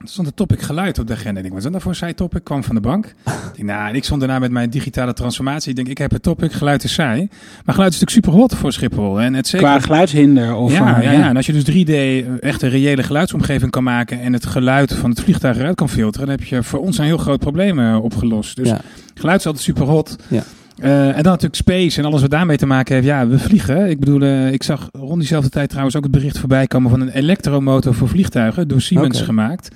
[0.00, 1.36] Er stond een topic geluid op de agenda.
[1.36, 2.44] Ik denk, wat is dat nou voor saai topic?
[2.44, 3.06] Kwam van de bank.
[3.26, 5.70] ik denk, nou, en ik stond daarna met mijn digitale transformatie.
[5.70, 7.28] Ik denk, ik heb een topic, geluid is saai.
[7.64, 9.20] Maar geluid is natuurlijk super hot voor Schiphol.
[9.20, 9.66] En het zeker...
[9.66, 10.72] Qua geluidshinder of...
[10.72, 14.20] ja, eh, ja, ja, en als je dus 3D echt een reële geluidsomgeving kan maken
[14.20, 17.04] en het geluid van het vliegtuig eruit kan filteren, dan heb je voor ons een
[17.04, 18.56] heel groot probleem eh, opgelost.
[18.56, 18.80] Dus ja.
[19.14, 20.16] geluid is altijd super hot.
[20.28, 20.42] Ja.
[20.80, 23.06] Eh, en dan natuurlijk space en alles wat daarmee te maken heeft.
[23.06, 23.90] Ja, we vliegen.
[23.90, 27.00] Ik bedoel, eh, ik zag rond diezelfde tijd trouwens ook het bericht voorbij komen van
[27.00, 29.68] een elektromotor voor vliegtuigen door Siemens gemaakt.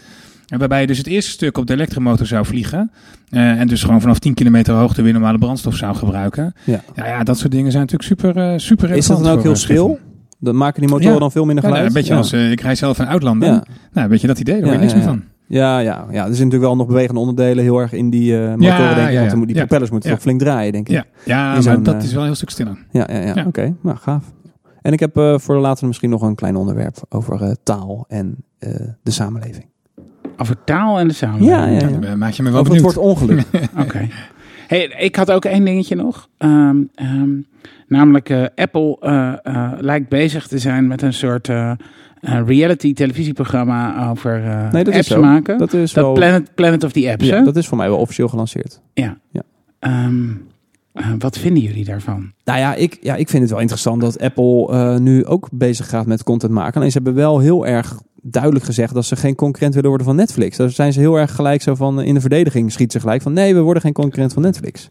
[0.49, 2.90] En waarbij je dus het eerste stuk op de elektromotor zou vliegen.
[3.31, 6.55] Eh, en dus gewoon vanaf 10 kilometer hoogte weer normale brandstof zou gebruiken.
[6.64, 6.81] Ja.
[6.95, 9.99] Ja, ja dat soort dingen zijn natuurlijk super, super Is dat dan ook heel stil?
[10.40, 11.19] Dan maken die motoren Ja.
[11.19, 12.07] dan veel minder Ja, nou, geluid?
[12.07, 12.43] een beetje ja.
[12.47, 13.49] als, ik rij zelf een Outlander.
[13.49, 13.64] Ja.
[13.93, 15.14] Nou, weet je dat idee, daar hoor je Ja, niks ja, meer ja.
[15.14, 15.34] van.
[15.46, 18.40] Ja, ja, ja, er zitten natuurlijk wel nog bewegende onderdelen heel erg in die eh
[18.54, 18.96] motoren, Ja, denk ik.
[18.96, 19.28] ja, Want ja.
[19.28, 20.94] dan moet- die propellers moeten toch flink draaien, denk ik.
[20.94, 22.78] Ja, ja maar dat eh, is wel een heel stuk stiller.
[22.90, 23.44] ja, ja, ja.
[23.46, 23.74] Oké.
[23.83, 24.33] Nou, gaaf.
[24.83, 28.37] En ik heb eh, voor later misschien nog een klein onderwerp over taal en
[29.02, 29.66] de samenleving.
[30.37, 31.80] Over taal en de samenleving.
[32.02, 33.44] Ja, eh, maak je me wel Over het woord ongeluk.
[33.85, 34.09] Oké.
[34.66, 36.28] Hey, ik had ook één dingetje nog.
[36.38, 37.30] Ehm, ehm,
[37.88, 38.98] namelijk, Apple
[39.80, 41.48] lijkt bezig te zijn met een soort
[42.24, 45.20] reality televisieprogramma over eh, Nee, dat is apps zo.
[45.20, 45.58] maken.
[45.58, 46.12] Dat is Dat wel...
[46.14, 47.44] Planet, Planet of the Apps, ja, hè?
[47.44, 48.80] dat is voor mij wel officieel gelanceerd.
[48.94, 49.18] Ja.
[49.30, 49.42] Ja.
[49.78, 50.30] Ehm,
[50.92, 52.32] eh, wat vinden jullie daarvan?
[52.44, 55.88] Nou ja ik, ja, ik vind het wel interessant dat Apple eh, nu ook bezig
[55.88, 56.74] gaat met content maken.
[56.74, 60.16] Alleen ze hebben wel heel erg duidelijk gezegd dat ze geen concurrent willen worden van
[60.16, 60.56] Netflix.
[60.56, 63.32] Daar zijn ze heel erg gelijk zo van, in de verdediging schiet ze gelijk van
[63.32, 64.88] nee, we worden geen concurrent van Netflix.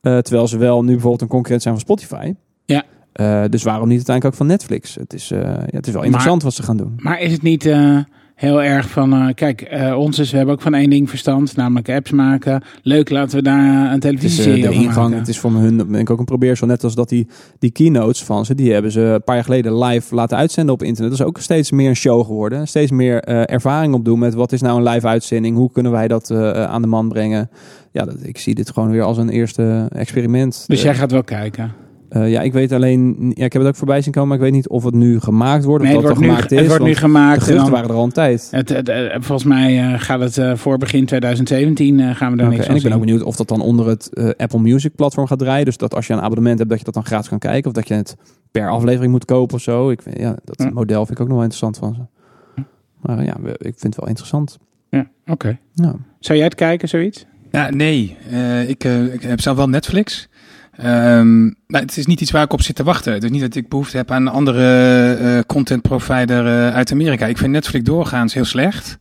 [0.00, 2.34] Terwijl ze wel nu bijvoorbeeld een concurrent zijn van Spotify.
[2.64, 2.84] Ja.
[3.14, 4.94] Eh, dus waarom niet uiteindelijk ook van Netflix?
[4.94, 6.92] Het is, eh, ja, het is wel interessant wat ze gaan doen.
[6.96, 7.98] Maar is het niet eh,
[8.34, 12.10] heel erg van, kijk, ons is, we hebben ook van één ding verstand, namelijk apps
[12.10, 12.62] maken.
[12.82, 15.18] Leuk, laten we daar een Het is televisieserie de ingang, maken.
[15.18, 16.66] het is voor hun denk ik ook een probeersel.
[16.66, 17.26] Net als dat die,
[17.58, 20.82] die keynotes van ze, die hebben ze een paar jaar geleden live laten uitzenden op
[20.82, 21.10] internet.
[21.10, 22.68] Dat is ook steeds meer een show geworden.
[22.68, 25.56] Steeds meer ervaring opdoen met wat is nou een live uitzending.
[25.56, 27.50] Hoe kunnen wij dat aan de man brengen.
[27.92, 30.64] Ja, dat, ik zie dit gewoon weer als een eerste experiment.
[30.66, 31.83] Dus jij gaat wel kijken.
[32.14, 34.42] Eh, ja, ik weet alleen, ja, ik heb het ook voorbij zien komen, maar ik
[34.44, 35.84] weet niet of het nu gemaakt wordt.
[35.84, 36.58] Of Nee, het dat wordt, het nu, gemaakt is.
[36.58, 37.34] het wordt nu want gemaakt.
[37.34, 38.48] de en geruchten dan- waren er al een tijd.
[38.50, 42.36] Het, het, eh, volgens mij eh, gaat het eh, voor begin 2017 eh, gaan we
[42.36, 44.58] daar Oké, niks en ik ben ook benieuwd of dat dan onder het eh, Apple
[44.60, 45.64] Music platform gaat draaien.
[45.64, 47.66] Dus dat als je een abonnement hebt, dat je dat dan gratis kan kijken.
[47.70, 48.16] Of dat je het
[48.50, 49.90] per aflevering moet kopen of zo.
[49.90, 50.70] Ik, vind- ja, dat Ja.
[50.72, 52.00] model vind ik ook nog wel interessant van ze.
[53.00, 54.58] Maar ja, ik vind het wel interessant.
[54.90, 55.58] Ja, oké.
[55.74, 55.94] Ja.
[56.18, 57.26] Zou jij het kijken, zoiets?
[57.50, 58.16] Ja, nee.
[58.30, 60.28] Eh, ik, eh, ik heb zelf wel Netflix.
[60.76, 63.12] Ehm, maar het is niet iets waar ik op zit te wachten.
[63.12, 66.92] Het is niet dat ik behoefte heb aan een andere eh, content provider eh, uit
[66.92, 67.26] Amerika.
[67.26, 68.96] Ik vind Netflix doorgaans heel slecht.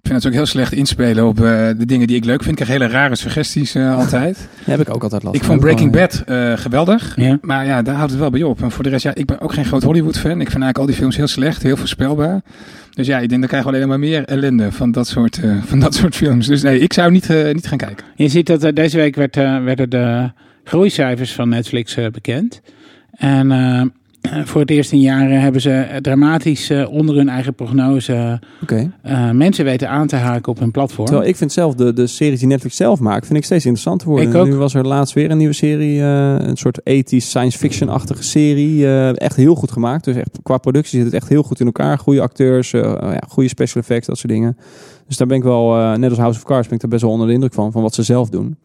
[0.00, 1.44] Ik vind het ook heel slecht inspelen op eh,
[1.78, 2.58] de dingen die ik leuk vind.
[2.58, 4.48] Ik krijg hele rare suggesties altijd.
[4.64, 6.22] Heb ik ook altijd last ik vond Breaking Bad
[6.60, 7.12] geweldig.
[7.16, 7.38] Ja.
[7.40, 8.62] Maar ja, daar houdt het wel bij op.
[8.62, 10.40] En voor de rest, ja, ik ben ook geen groot Hollywood-fan.
[10.40, 12.40] Ik vind eigenlijk al die films heel slecht, heel voorspelbaar.
[12.90, 15.80] Dus ja, ik denk, dan krijgen we alleen maar meer ellende van dat soort, van
[15.80, 16.46] dat soort films.
[16.46, 18.06] Dus nee, ik zou niet, niet gaan kijken.
[18.14, 20.30] Je ziet dat deze week werd, werden de
[20.64, 22.60] groeicijfers van Netflix eh, bekend.
[23.10, 28.40] En eh, voor het eerst in jaren hebben ze eh, dramatisch onder hun eigen prognose
[29.32, 31.06] mensen weten aan te haken op hun platform.
[31.06, 34.08] Terwijl ik vind zelf de, de series die Netflix zelf maakt, vind ik steeds interessanter
[34.08, 34.48] worden.
[34.48, 38.86] Nu was er laatst weer een nieuwe serie, een soort 80s science fiction-achtige serie.
[39.14, 40.04] echt heel goed gemaakt.
[40.04, 41.98] Dus echt, qua productie zit het echt heel goed in elkaar.
[41.98, 44.56] Goede acteurs, eh, ja, goede special effects, dat soort dingen.
[45.06, 47.12] Dus daar ben ik wel, net als House of Cards, ben ik daar best wel
[47.12, 48.56] onder de indruk van, van wat ze zelf doen.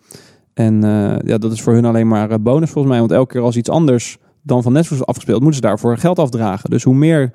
[0.59, 2.99] En eh, ja, dat is voor hun alleen maar bonus volgens mij.
[2.99, 6.19] Want elke keer als iets anders dan van Netflix wordt afgespeeld, moeten ze daarvoor geld
[6.19, 6.69] afdragen.
[6.69, 7.31] Dus hoe meer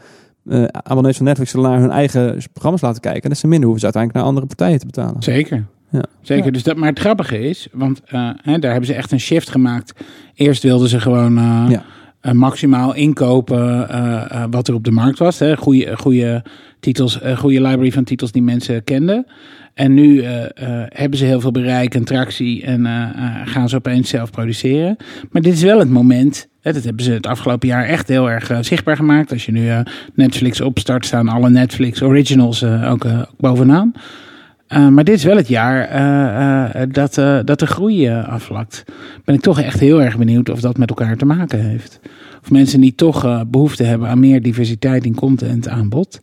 [0.49, 3.95] eh abonnees van Netflix naar hun eigen programma's laten kijken, des te minder hoeven ze
[3.95, 5.23] uiteindelijk naar andere partijen te betalen.
[5.23, 5.65] Zeker.
[5.91, 6.05] Ja.
[6.21, 6.45] Zeker.
[6.45, 6.51] Ja.
[6.51, 9.51] Dus dat, maar het grappige is, want eh, hè, daar hebben ze echt een shift
[9.51, 10.05] gemaakt.
[10.35, 11.83] Eerst wilden ze gewoon eh, Ja.
[12.25, 15.39] Eh, maximaal inkopen eh, eh, wat er op de markt was.
[15.39, 15.57] Hè.
[15.57, 16.43] Goede, goede
[16.81, 19.27] titels, goede library van titels die mensen kenden.
[19.75, 20.23] En nu
[20.89, 22.87] hebben ze heel veel bereik en tractie en
[23.45, 24.97] gaan ze opeens zelf produceren.
[25.31, 26.49] Maar dit is wel het moment.
[26.61, 29.33] Hè, dat hebben ze het afgelopen jaar echt heel erg zichtbaar gemaakt.
[29.33, 29.71] Als je nu
[30.15, 33.07] Netflix opstart, staan alle Netflix originals ook
[33.39, 33.93] bovenaan.
[34.75, 37.15] Uh, maar dit is wel het jaar uh, uh, dat,
[37.47, 38.85] dat de groei afvlakt.
[39.25, 42.01] Ben ik toch echt heel erg benieuwd of dat met elkaar te maken heeft.
[42.43, 46.21] Of mensen niet toch behoefte hebben aan meer diversiteit in content aanbod.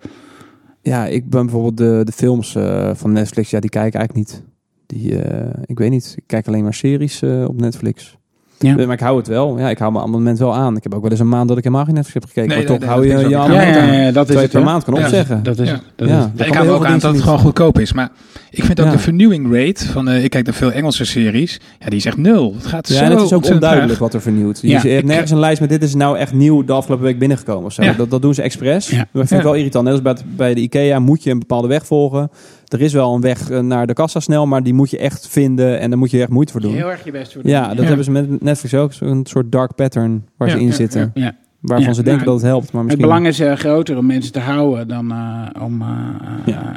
[0.81, 2.57] Ja, ik ben bijvoorbeeld de, de films
[2.93, 4.43] van Netflix, ja, die kijk ik eigenlijk niet.
[4.85, 5.21] Die,
[5.65, 8.17] ik weet niet, ik kijk alleen maar series op Netflix.
[8.61, 8.75] Ja.
[8.75, 9.57] Maar ik hou het wel.
[9.59, 10.75] Ja, ik hou mijn abonnement wel aan.
[10.75, 12.49] Ik heb ook wel eens een maand dat ik helemaal geen Netflix heb gekeken.
[12.49, 13.93] Nee, maar nee, toch nee, hou je dat is je abonnement Ja, aan.
[13.93, 14.99] ja, ja, dat is het, per maand kan Ja.
[15.01, 15.43] opzeggen.
[15.43, 15.73] Dat is Ja.
[15.73, 15.81] het.
[15.95, 16.31] Dat Ja.
[16.37, 17.93] is ik hou ook aan dat het gewoon goedkoop is.
[17.93, 18.09] Maar
[18.53, 18.91] Ik vind ook Ja.
[18.91, 22.17] de vernieuwing rate van, eh, ik kijk naar veel Engelse series, ja, die is echt
[22.17, 22.53] nul.
[22.57, 24.59] Het gaat Ja, zo en het is ook onduidelijk wat er vernieuwd.
[24.61, 27.19] Ja, je hebt nergens een lijst met dit is nou echt nieuw de afgelopen week
[27.19, 27.83] binnengekomen of zo.
[27.83, 27.93] Ja.
[27.93, 28.89] Dat, dat doen ze expres.
[28.89, 28.97] Ja.
[28.97, 29.43] Dat vind ik Ja.
[29.43, 29.85] wel irritant.
[29.85, 32.29] Net als bij de IKEA moet je een bepaalde weg volgen.
[32.71, 35.27] Er is wel een weg eh, naar de kassa snel, maar die moet je echt
[35.27, 36.73] vinden en daar moet je echt moeite voor doen.
[36.73, 37.83] Heel erg je best voor Ja, dat Ja.
[37.83, 38.93] hebben ze met Netflix ook.
[38.93, 41.11] Zo'n soort dark pattern waar Ja, ze in zitten.
[41.13, 41.35] Ja.
[41.59, 42.71] Waarvan ze denken nou, dat het helpt.
[42.71, 43.07] Maar Het misschien...
[43.07, 45.83] belang is eh, groter om mensen te houden dan eh, om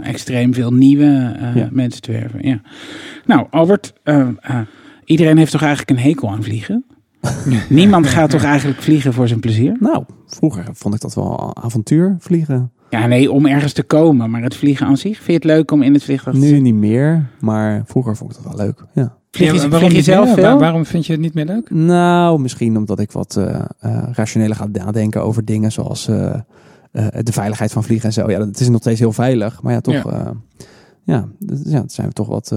[0.03, 1.37] extreem veel nieuwe
[1.71, 2.49] mensen te werven.
[2.49, 2.61] Ja.
[3.27, 3.93] Nou, Albert,
[5.05, 6.85] iedereen heeft toch eigenlijk een hekel aan vliegen?
[7.69, 9.77] Niemand gaat toch eigenlijk vliegen voor zijn plezier?
[9.81, 12.73] Nou, vroeger vond ik dat wel avontuur vliegen.
[13.01, 15.15] Ja, nee, om ergens te komen, maar het vliegen aan zich.
[15.17, 18.31] Vind je het leuk om in het vliegtuig te Nu niet meer, maar vroeger vond
[18.37, 18.85] ik dat wel leuk.
[18.95, 19.17] Ja.
[19.31, 20.35] Vlieg je, Ja, vlieg je zelf meer?
[20.35, 20.45] veel?
[20.45, 21.71] Waar- waarom vind je het niet meer leuk?
[21.71, 26.35] Nou, misschien omdat ik wat eh eh, rationeler ga nadenken over dingen zoals eh,
[26.93, 28.31] eh, de veiligheid van vliegen en zo.
[28.31, 29.95] Ja, het is nog steeds heel veilig, maar ja, toch.
[29.95, 30.03] Ja.
[30.11, 30.33] Ja,
[31.05, 32.55] ja, dat, ja zijn we toch wat.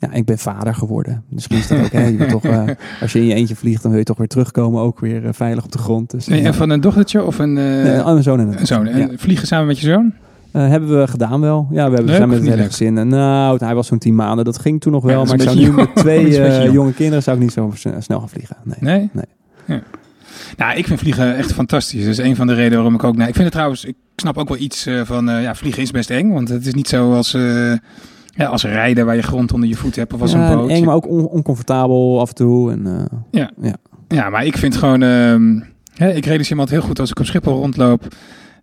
[0.00, 1.22] Ja, ik ben vader geworden.
[1.28, 1.92] Misschien is dat ook.
[1.92, 2.62] Hè, je toch, eh,
[3.02, 5.32] als je in je eentje vliegt, dan wil je toch weer terugkomen, ook weer eh,
[5.32, 6.10] veilig op de grond.
[6.10, 6.46] Dus, Nee, ja.
[6.46, 8.86] en van een dochtertje of een, eh, Nee, een zoon en een een zoon?
[8.86, 8.90] Ja.
[8.92, 10.12] En vliegen samen met je zoon?
[10.52, 11.66] Hebben we gedaan wel.
[11.70, 13.08] Ja, we hebben Leuk zijn met het hele gezin.
[13.08, 14.44] Nou, hij was zo'n tien maanden.
[14.44, 15.20] Dat ging toen nog wel.
[15.20, 18.18] Ja, maar ik zou nu met twee jonge kinderen zou ik niet zo sn- snel
[18.18, 18.56] gaan vliegen.
[18.64, 18.76] Nee.
[18.80, 19.08] Nee?
[19.12, 19.24] Nee.
[19.66, 19.82] Ja.
[20.56, 22.00] Nou, ik vind vliegen echt fantastisch.
[22.00, 23.16] Dat is een van de redenen waarom ik ook...
[23.16, 23.84] Nou, ik vind het trouwens...
[23.84, 25.26] Ik snap ook wel iets van...
[25.26, 26.32] ja, vliegen is best eng.
[26.32, 27.36] Want het is niet zo als...
[28.36, 30.12] ja, als rijden waar je grond onder je voet hebt.
[30.12, 30.68] Of als Ja, een boot.
[30.70, 32.72] eng, maar ook on- oncomfortabel af en toe.
[32.72, 33.44] En, eh,
[34.08, 35.02] Ja, maar ik vind gewoon...
[35.02, 35.60] ehm,
[35.94, 38.06] hè, ik realiseer me altijd heel goed als ik op Schiphol rondloop...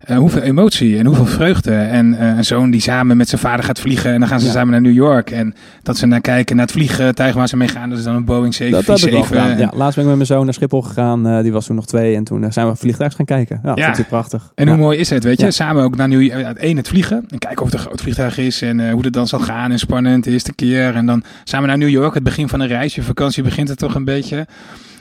[0.08, 1.74] eh, hoeveel emotie en hoeveel vreugde.
[1.74, 4.12] En eh, een zoon die samen met zijn vader gaat vliegen.
[4.12, 4.52] En dan gaan ze Ja.
[4.52, 5.30] samen naar New York.
[5.30, 7.88] En dat ze naar kijken naar het vliegtuig waar ze mee gaan.
[7.90, 9.28] Dat is dan een Boeing dat, dat heb ik wel 747.
[9.28, 9.50] gedaan.
[9.50, 11.26] En- Ja, laatst ben ik met mijn zoon naar Schiphol gegaan.
[11.26, 12.14] eh, die was toen nog twee.
[12.14, 13.60] En toen zijn we vliegtuigs gaan kijken.
[13.62, 13.84] Ja, dat Ja.
[13.84, 14.52] vond ik prachtig.
[14.54, 14.70] En ja.
[14.70, 15.50] hoe mooi is het, weet je?
[15.50, 16.56] Samen ook naar New York.
[16.62, 17.24] Eén, het vliegen.
[17.28, 18.62] En kijken of het een groot vliegtuig is.
[18.62, 19.70] En hoe het dan zal gaan.
[19.70, 20.94] En spannend, de eerste keer.
[20.94, 22.14] En dan samen naar New York.
[22.14, 22.94] Het begin van een reis.
[22.94, 24.46] Je vakantie begint het toch een beetje.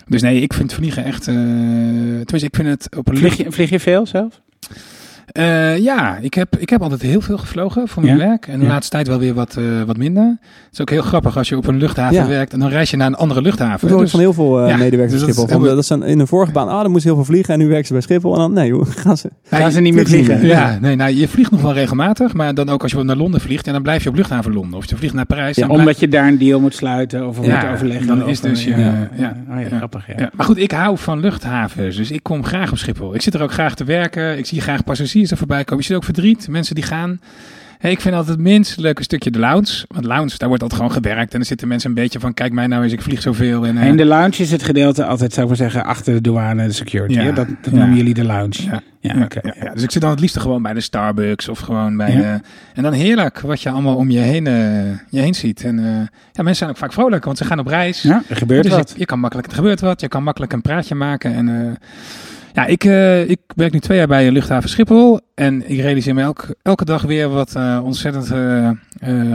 [0.07, 1.23] Dus nee, ik vind vliegen echt...
[1.23, 4.41] tenminste, ik vind het op een Vlieg je, vlieg je veel zelf?
[5.31, 8.27] Eh, ja, ik heb, ik heb altijd heel veel gevlogen voor mijn Ja?
[8.27, 8.47] werk.
[8.47, 8.71] En de Ja.
[8.71, 10.23] laatste tijd wel weer wat, eh, wat minder.
[10.23, 12.27] Het is ook heel grappig als je op een luchthaven Ja.
[12.27, 12.53] werkt.
[12.53, 13.79] En dan reis je naar een andere luchthaven.
[13.79, 15.43] Dat hoor ik Dus- van heel veel eh, ja, medewerkers dus dat Schiphol.
[15.47, 17.53] Van, helemaal- dat zijn in een vorige baan, ah, dan moest heel veel vliegen.
[17.53, 18.33] En nu werken ze bij Schiphol.
[18.33, 19.29] En dan, nee joh, gaan ze.
[19.49, 22.33] Gaan ze niet meer vliegen Ja, nee, nou, je vliegt nog wel regelmatig.
[22.33, 23.67] Maar dan ook als je naar Londen vliegt.
[23.67, 24.77] En dan blijf je op luchthaven Londen.
[24.77, 25.55] Of je vliegt naar Parijs.
[25.55, 28.07] Ja, dan blijf- Omdat je daar een deal moet sluiten of Ja, moet overleggen.
[28.07, 28.69] dan is dus je-
[29.17, 29.33] ja,
[29.77, 30.07] grappig.
[30.07, 30.13] Ja.
[30.17, 31.95] Ja, maar goed, ik hou van luchthavens.
[31.95, 33.15] Dus ik kom graag op Schiphol.
[33.15, 34.37] Ik zit er ook graag te werken.
[34.37, 35.77] Ik zie graag passagiers er voorbij komen.
[35.77, 36.47] Je ziet ook verdriet.
[36.47, 37.19] Mensen die gaan.
[37.77, 39.85] Hey, ik vind altijd het minst leuke stukje de lounge.
[39.87, 41.31] Want lounge, daar wordt altijd gewoon gewerkt.
[41.31, 42.33] En dan zitten mensen een beetje van...
[42.33, 43.65] Kijk mij nou eens, ik vlieg zoveel.
[43.65, 46.21] En, eh, En de lounge is het gedeelte altijd, zou ik maar zeggen, achter de
[46.21, 47.13] douane en de security.
[47.13, 47.33] Ja, hè?
[47.33, 47.77] Dat, dat ja.
[47.77, 48.63] noemen jullie de lounge.
[48.63, 48.81] Ja.
[48.99, 49.39] Ja, Ja, oké.
[49.43, 49.73] ja, ja.
[49.73, 52.39] Dus ik zit dan het liefst gewoon bij de Starbucks of gewoon bij de...
[52.73, 54.53] En dan heerlijk wat je allemaal om je heen, eh,
[55.09, 55.63] je heen ziet.
[55.63, 55.85] En eh,
[56.31, 58.01] ja, mensen zijn ook vaak vrolijk, want ze gaan op reis.
[58.01, 58.93] Ja, er gebeurt dus wat.
[58.97, 61.33] je kan makkelijk, er gebeurt wat, je kan makkelijk een praatje maken.
[61.33, 61.77] En
[62.57, 65.19] ja, ik, eh, ik werk nu twee jaar bij luchthaven Schiphol.
[65.35, 68.71] En ik realiseer me elke, elke dag weer wat eh, ontzettend eh,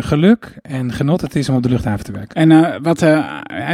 [0.01, 2.51] geluk en genot het is om op de luchthaven te werken.
[2.51, 2.99] En wat,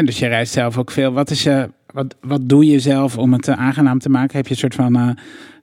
[0.04, 1.12] dus je reist zelf ook veel.
[1.12, 1.48] Wat, is,
[1.92, 4.36] wat, wat doe je zelf om het aangenaam te maken?
[4.36, 5.18] Heb je een soort van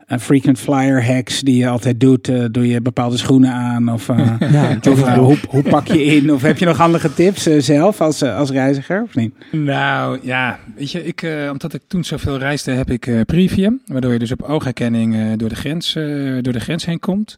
[0.06, 2.28] eh, frequent flyer hacks die je altijd doet?
[2.28, 3.91] Eh, doe je bepaalde schoenen aan?
[3.91, 4.18] Of, eh,
[4.52, 6.32] Ja, of eh, hoe, hoe pak je in?
[6.32, 9.02] Of heb je nog handige tips zelf als, als reiziger?
[9.02, 9.34] Of niet?
[9.52, 13.74] Nou ja, weet je, ik, eh, omdat ik toen zoveel reisde, heb ik eh Preview,
[13.86, 16.04] waardoor je dus op oogherkenning eh, door, de grens, eh,
[16.41, 17.36] door de grens heen komt.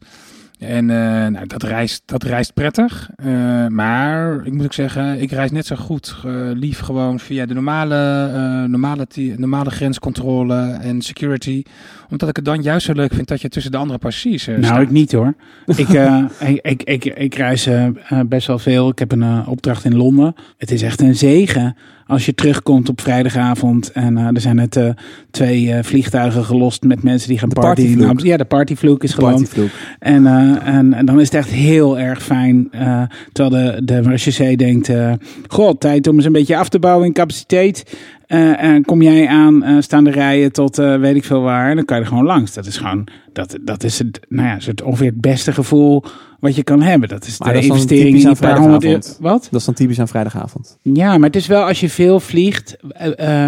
[0.58, 3.10] En eh, nou, dat, reist, dat reist prettig.
[3.16, 6.16] Eh, maar ik moet ook zeggen, ik reis net zo goed
[6.54, 11.62] lief gewoon via de normale, eh, normale, normale grenscontrole en security.
[12.10, 14.54] Omdat ik het dan juist zo leuk vind dat je tussen de andere passagiers eh,
[14.54, 14.80] Nou, staat.
[14.82, 15.34] ik niet hoor.
[15.76, 17.86] ik, eh, ik, ik, ik, ik reis eh,
[18.26, 18.88] best wel veel.
[18.88, 20.34] Ik heb een eh, opdracht in Londen.
[20.56, 23.92] Het is echt een zegen als je terugkomt op vrijdagavond.
[23.92, 24.88] En eh, er zijn net eh,
[25.30, 28.18] twee eh, vliegtuigen gelost met mensen die gaan partyen.
[28.22, 29.36] Ja, de partyvloek is geland.
[29.36, 29.70] Partyvloek.
[29.98, 32.68] En, eh, en, en dan is het echt heel erg fijn.
[32.70, 34.88] eh, terwijl de, de marechaussee denkt...
[34.88, 35.12] eh
[35.48, 37.96] goh, tijd om eens een beetje af te bouwen in capaciteit.
[38.28, 41.74] Eh, en kom jij aan, eh, staan de rijen tot eh, weet ik veel waar.
[41.74, 42.52] Dan kan je er gewoon langs.
[42.54, 43.06] Dat is gewoon...
[43.32, 46.04] Dat, dat is het, nou ja, het ongeveer het beste gevoel
[46.40, 47.08] wat je kan hebben.
[47.08, 48.96] Dat is Maar de dat dan investering typisch in die paar honderd euro.
[49.00, 49.18] vrijdagavond.
[49.32, 49.48] Wat?
[49.50, 50.78] Dat is dan typisch aan vrijdagavond.
[50.82, 52.76] Ja, maar het is wel als je veel vliegt.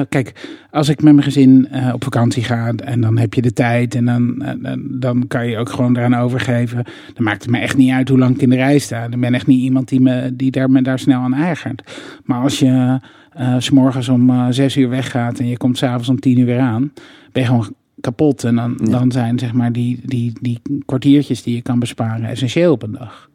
[0.08, 3.94] kijk, als ik met mijn gezin op vakantie ga en dan heb je de tijd
[3.94, 6.84] en dan, dan- dan kan je ook gewoon eraan overgeven.
[7.14, 9.04] Dan maakt het me echt niet uit hoe lang ik in de rij sta.
[9.04, 11.82] Ik ben echt niet iemand die me, die daar, me daar snel aan eigert.
[12.24, 12.98] Maar als je
[13.40, 16.46] eh, s s'morgens om eh, zes uur weggaat en je komt s'avonds om tien uur
[16.46, 16.92] weer aan,
[17.32, 18.44] ben je gewoon kapot.
[18.44, 18.90] En dan, Ja.
[18.90, 22.92] dan zijn zeg maar die, die, die kwartiertjes die je kan besparen essentieel op een
[22.92, 23.29] dag.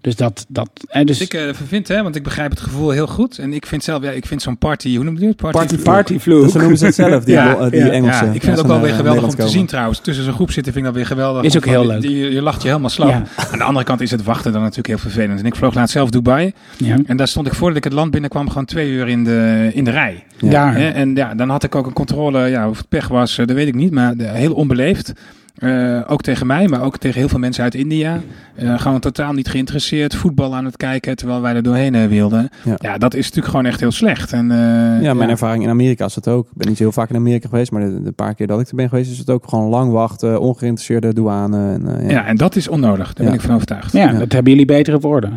[0.00, 3.06] Dus dat, dat eh, dus Ik eh vind, hè, want ik begrijp het gevoel heel
[3.06, 3.38] goed.
[3.38, 5.36] En ik vind zelf, ja, ik vind zo'n party, hoe noem je het?
[5.36, 6.50] Party, Party- partyvloek.
[6.50, 7.88] Zo noemen ze het zelf, die, Ja, eh, die ja.
[7.90, 8.24] Engelse.
[8.24, 9.66] Ja, ik vind het ook wel weer geweldig om te zien zien.
[9.66, 9.98] trouwens.
[10.00, 11.42] Tussen zo'n groep zitten vind ik dat weer geweldig.
[11.42, 12.02] Is ook Van, heel je- leuk.
[12.02, 13.08] Je, je lacht je helemaal slap.
[13.08, 13.22] Ja.
[13.52, 15.40] Aan de andere kant is het wachten dan natuurlijk heel vervelend.
[15.40, 16.52] En ik vloog laatst zelf Dubai.
[16.76, 16.96] Ja.
[17.06, 19.84] En daar stond ik voordat ik het land binnenkwam gewoon twee uur in de, in
[19.84, 20.24] de rij.
[20.38, 20.50] Ja.
[20.50, 20.74] Daar.
[20.76, 22.46] Hè, En ja, dan had ik ook een controle.
[22.48, 23.92] Ja, of het pech was, eh, dat weet ik niet.
[23.92, 25.12] Maar de- heel onbeleefd.
[25.58, 28.20] Eh, ook tegen mij, maar ook tegen heel veel mensen uit India.
[28.54, 30.14] Eh, gewoon totaal niet geïnteresseerd.
[30.14, 32.48] Voetbal aan het kijken terwijl wij er doorheen eh, wilden.
[32.64, 32.74] Ja.
[32.78, 32.98] Ja.
[32.98, 34.32] dat is natuurlijk gewoon echt heel slecht.
[34.32, 36.46] En, eh, Ja, mijn ervaring in Amerika is het ook.
[36.46, 38.60] Ik ben niet zo heel vaak in Amerika geweest, maar de, de paar keer dat
[38.60, 41.72] ik er ben geweest, is het ook gewoon lang wachten, ongeïnteresseerde douane.
[41.72, 42.10] En, eh, ja.
[42.10, 43.12] ja, en dat is onnodig.
[43.12, 43.30] Daar Ja.
[43.32, 43.92] ben ik van overtuigd.
[43.92, 44.18] Ja, Ja.
[44.18, 45.30] dat hebben jullie beter op orde.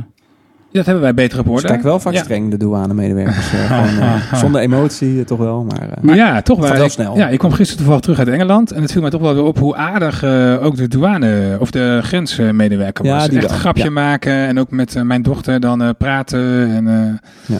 [0.72, 1.68] Dat hebben wij beter op orde.
[1.68, 3.54] kijken wel vaak streng, de douanemedewerkers.
[3.54, 5.88] eh, gewoon, eh, zonder emotie eh, toch wel, maar...
[6.02, 6.90] Maar ja, toch wel.
[6.90, 7.18] snel.
[7.18, 8.72] Ja, ik kwam gisteren toevallig terug uit Engeland.
[8.72, 10.24] En het viel mij toch wel weer op hoe aardig
[10.62, 13.30] ook de douane of de grensmedewerker Ja, was.
[13.30, 16.70] die Echt grapje maken en ook met mijn dochter dan praten.
[16.76, 17.58] En, Ja.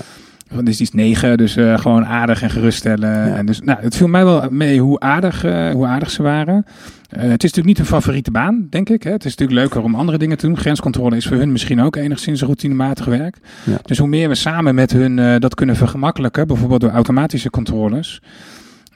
[0.52, 3.10] want Dus is negen, dus gewoon aardig en geruststellen.
[3.28, 3.36] Ja.
[3.36, 5.42] En dus, nou, het viel mij wel mee hoe aardig,
[5.74, 6.66] hoe aardig ze waren.
[7.12, 9.04] Eh, het is natuurlijk niet een favoriete baan, denk ik.
[9.04, 9.12] Hè.
[9.12, 10.58] Het is natuurlijk leuker om andere dingen te doen.
[10.58, 13.38] Grenscontrole is voor hun misschien ook enigszins routinematig werk.
[13.64, 13.78] Ja.
[13.84, 18.22] Dus hoe meer we samen met hun eh, dat kunnen vergemakkelijken, bijvoorbeeld door automatische controles,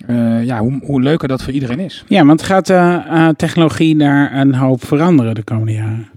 [0.08, 2.04] eh, ja, hoe, hoe leuker dat voor iedereen is.
[2.08, 2.74] Ja, want gaat
[3.38, 6.08] technologie daar een hoop veranderen de komende jaren?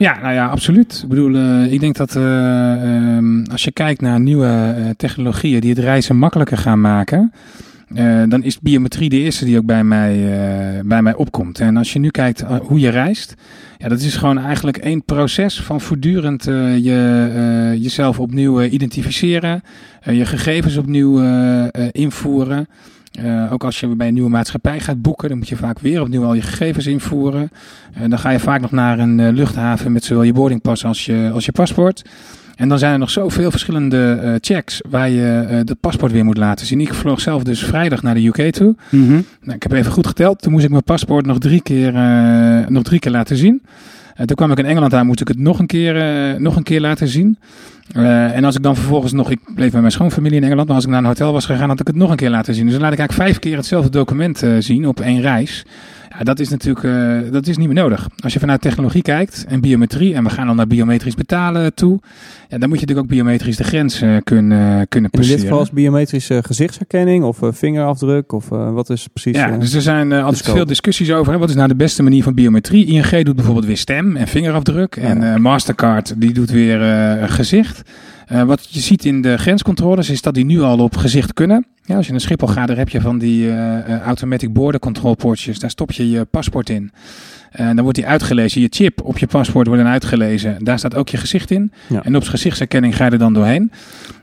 [0.00, 1.00] Ja, nou ja, absoluut.
[1.02, 5.78] Ik bedoel, ik denk dat eh, ehm, als je kijkt naar nieuwe technologieën die het
[5.78, 7.32] reizen makkelijker gaan maken,
[7.94, 11.60] eh, dan is biometrie de eerste die ook bij mij, eh, bij mij opkomt.
[11.60, 13.34] En als je nu kijkt eh, hoe je reist,
[13.78, 19.62] ja, dat is gewoon eigenlijk één proces van voortdurend je, jezelf opnieuw identificeren,
[20.02, 21.20] je gegevens opnieuw
[21.90, 22.68] invoeren.
[23.50, 26.24] Ook als je bij een nieuwe maatschappij gaat boeken, dan moet je vaak weer opnieuw
[26.24, 27.50] al je gegevens invoeren.
[27.92, 31.30] En dan ga je vaak nog naar een luchthaven met zowel je boardingpas als je,
[31.32, 32.02] als je paspoort.
[32.60, 36.36] En dan zijn er nog zoveel verschillende eh, checks waar je dat paspoort weer moet
[36.36, 36.80] laten zien.
[36.80, 38.76] Ik vloog zelf dus vrijdag naar de UK toe.
[38.90, 39.20] Mhm.
[39.40, 40.42] Nou, ik heb even goed geteld.
[40.42, 43.62] Toen moest ik mijn paspoort nog drie keer, eh, nog drie keer laten zien.
[44.16, 45.94] Toen kwam ik in Engeland aan, moest ik het nog een keer,
[46.40, 47.38] nog een keer laten zien.
[47.92, 50.76] Eh, en als ik dan vervolgens nog, ik bleef bij mijn schoonfamilie in Engeland, maar
[50.76, 52.64] als ik naar een hotel was gegaan, had ik het nog een keer laten zien.
[52.64, 55.64] Dus dan laat ik eigenlijk vijf keer hetzelfde document eh, zien op één reis.
[56.18, 58.08] Ja, dat is natuurlijk eh, dat is niet meer nodig.
[58.18, 62.00] Als je vanuit technologie kijkt en biometrie, en we gaan dan naar biometrisch betalen toe,
[62.48, 65.36] ja, dan moet je natuurlijk ook biometrisch de grens kunnen, kunnen in passeren.
[65.36, 69.36] dit geval is biometrische gezichtsherkenning of vingerafdruk of wat is precies...
[69.36, 71.32] Ja, dus er zijn altijd veel discussies over.
[71.32, 71.38] Hè.
[71.38, 72.86] Wat is nou de beste manier van biometrie?
[72.86, 74.96] ING doet bijvoorbeeld weer stem en vingerafdruk.
[75.00, 75.02] Ja.
[75.02, 76.78] En Mastercard die doet weer
[77.28, 77.79] gezicht.
[78.26, 81.66] Eh, wat je ziet in de grenscontroles is dat die nu al op gezicht kunnen.
[81.84, 84.80] Ja, als je naar Schiphol gaat, daar heb je van die eh, eh, automatic border
[84.80, 85.58] control poortjes.
[85.58, 86.92] Daar stop je je paspoort in.
[87.50, 88.60] En dan wordt die uitgelezen.
[88.60, 90.64] Je chip op je paspoort wordt dan uitgelezen.
[90.64, 91.72] Daar staat ook je gezicht in.
[91.88, 92.04] Ja.
[92.04, 93.72] En op gezichtsherkenning ga je er dan doorheen.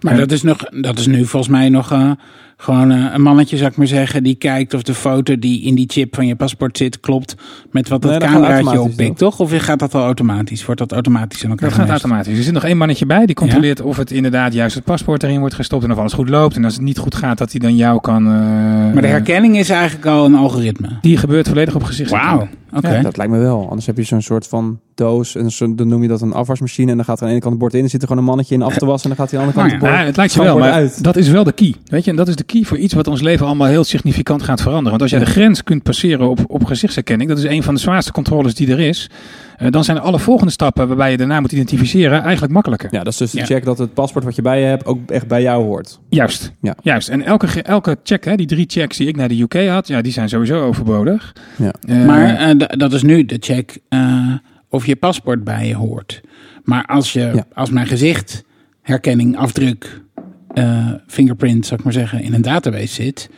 [0.02, 2.16] Maar dat is, nog, dat is nu volgens mij nog
[2.58, 5.76] gewoon eh, een mannetje, zou ik maar zeggen, die kijkt of de foto die in
[5.76, 7.36] die chip van je paspoort zit klopt
[7.72, 9.40] met wat dat Nee, cameraatje oppikt, toch?
[9.40, 10.66] Of gaat dat al automatisch?
[10.66, 12.38] Wordt dat automatisch in elkaar Dat gaat automatisch.
[12.38, 13.26] Er zit nog één mannetje bij.
[13.26, 15.84] Die controleert of het inderdaad juist het paspoort erin wordt gestopt.
[15.84, 16.56] En of alles goed loopt.
[16.56, 18.26] En als het niet goed gaat, dat hij dan jou kan...
[18.26, 18.32] eh,
[18.94, 20.88] Maar de herkenning is eigenlijk al een algoritme.
[21.02, 22.10] Die gebeurt volledig op gezicht.
[22.12, 22.96] Wauw, oké.
[22.96, 23.68] Ja, dat lijkt me wel.
[23.68, 25.36] Anders heb je zo'n soort van doos.
[25.36, 26.92] En zo, dan noem je dat een afwasmachine.
[26.92, 27.84] En dan gaat er aan de ene kant het bord in.
[27.84, 29.10] En zit er gewoon een mannetje in af te wassen.
[29.12, 30.58] En dan gaat hij aan de andere kant Nou het Ja, bord, het lijkt wel,
[30.58, 31.04] maar uit.
[31.04, 31.76] dat is wel de key.
[31.86, 34.44] Weet je, en dat is de key voor iets wat ons leven allemaal heel significant
[34.44, 34.90] gaat veranderen.
[34.90, 37.80] Want als jij de grens kunt passeren op, op gezichtsherkenning, dat is een van de
[37.80, 39.10] zwaarste controles die er is.
[39.58, 42.88] Eh, dan zijn alle volgende stappen waarbij je daarna moet identificeren eigenlijk makkelijker.
[42.92, 43.46] Ja, dat is dus de Ja.
[43.46, 46.00] check dat het paspoort wat je bij je hebt ook echt bij jou hoort.
[46.10, 46.52] Juist.
[46.62, 46.76] Ja.
[46.82, 47.10] Juist.
[47.10, 50.02] En elke, elke check, hè, die drie checks die ik naar de UK had, ja,
[50.02, 51.36] die zijn sowieso overbodig.
[51.58, 51.74] Ja.
[51.88, 54.32] Eh, Maar eh, d- dat is nu de check eh,
[54.70, 56.22] of je paspoort bij je hoort.
[56.64, 57.46] Maar als, je, Ja.
[57.54, 58.44] als mijn gezicht,
[58.82, 60.02] herkenning, afdruk,
[60.54, 63.30] eh, fingerprint, zou ik maar zeggen, in een database zit,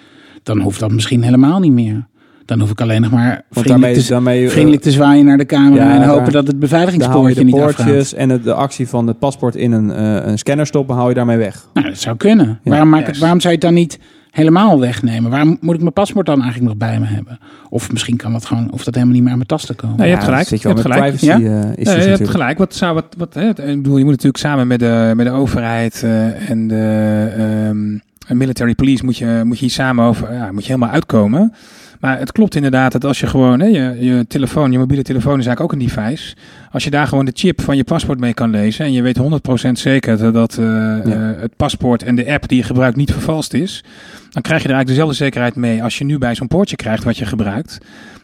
[0.44, 2.08] dan hoeft dat misschien helemaal niet meer.
[2.50, 5.38] Dan hoef ik alleen nog maar vriendelijk, daarmee, te, daarmee eh, vriendelijk te zwaaien naar
[5.38, 7.76] de camera Ja, en daar- hopen dat het beveiligingspoortje niet afgaat.
[7.76, 11.10] poortjes en het, de actie van het paspoort in een, eh, een scanner stoppen, haal
[11.10, 11.66] je daarmee weg.
[11.74, 12.60] Nou, dat zou kunnen.
[12.64, 14.00] waarom, maak het, waarom zou je het dan niet
[14.32, 15.32] helemaal wegnemen?
[15.32, 17.40] Waarom moet ik mijn paspoort dan eigenlijk nog bij me hebben?
[17.70, 19.98] Of misschien kan dat gewoon, of dat helemaal niet meer aan mijn tas te komen.
[19.98, 20.48] Nee, je hebt gelijk.
[20.48, 21.02] Zit je hebt gelijk.
[21.02, 22.58] privacy eh, Nee, je hebt gelijk.
[22.58, 25.32] Wat zou wat, wat hè, ik bedoel, je moet natuurlijk samen met de, met de
[25.32, 30.52] overheid eh, en de ehm, military police moet je, moet je hier samen over, ja,
[30.52, 31.54] moet je helemaal uitkomen.
[32.00, 35.40] Maar het klopt inderdaad dat als je gewoon, hè, je, je telefoon, je mobiele telefoon
[35.40, 36.36] is eigenlijk ook een device.
[36.72, 39.20] Als je daar gewoon de chip van je paspoort mee kan lezen en je weet
[39.68, 43.12] 100% zeker dat, dat eh, eh, het paspoort en de app die je gebruikt niet
[43.12, 43.84] vervalst is.
[44.30, 47.04] dan krijg je er eigenlijk dezelfde zekerheid mee als je nu bij zo'n poortje krijgt
[47.04, 47.78] wat je gebruikt.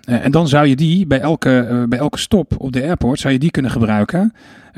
[0.04, 3.34] Eh, en dan zou je die bij elke, bij elke stop op de airport zou
[3.34, 4.34] je die kunnen gebruiken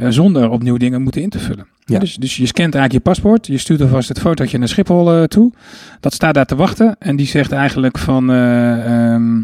[0.10, 1.77] zonder opnieuw dingen moeten in te vullen.
[1.90, 2.00] Ja.
[2.00, 5.24] Dus, dus je scant eigenlijk je paspoort, je stuurt alvast het fotootje naar Schiphol eh,
[5.24, 5.52] toe.
[6.00, 8.32] Dat staat daar te wachten en die zegt eigenlijk van...
[8.32, 9.42] eh, ehm,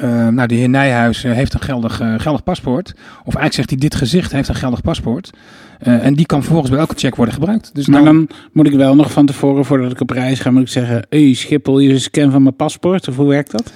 [0.00, 2.90] eh, nou, de heer Nijhuis heeft een geldig, geldig paspoort.
[3.24, 5.30] Of eigenlijk zegt hij, dit gezicht heeft een geldig paspoort.
[5.78, 7.74] En die kan vervolgens bij elke check worden gebruikt.
[7.74, 10.62] Dus Maar dan moet ik wel nog van tevoren, voordat ik op reis ga, moet
[10.62, 11.06] ik zeggen...
[11.08, 13.08] Hey Schiphol, hier is een scan van mijn paspoort.
[13.08, 13.72] Of hoe werkt dat?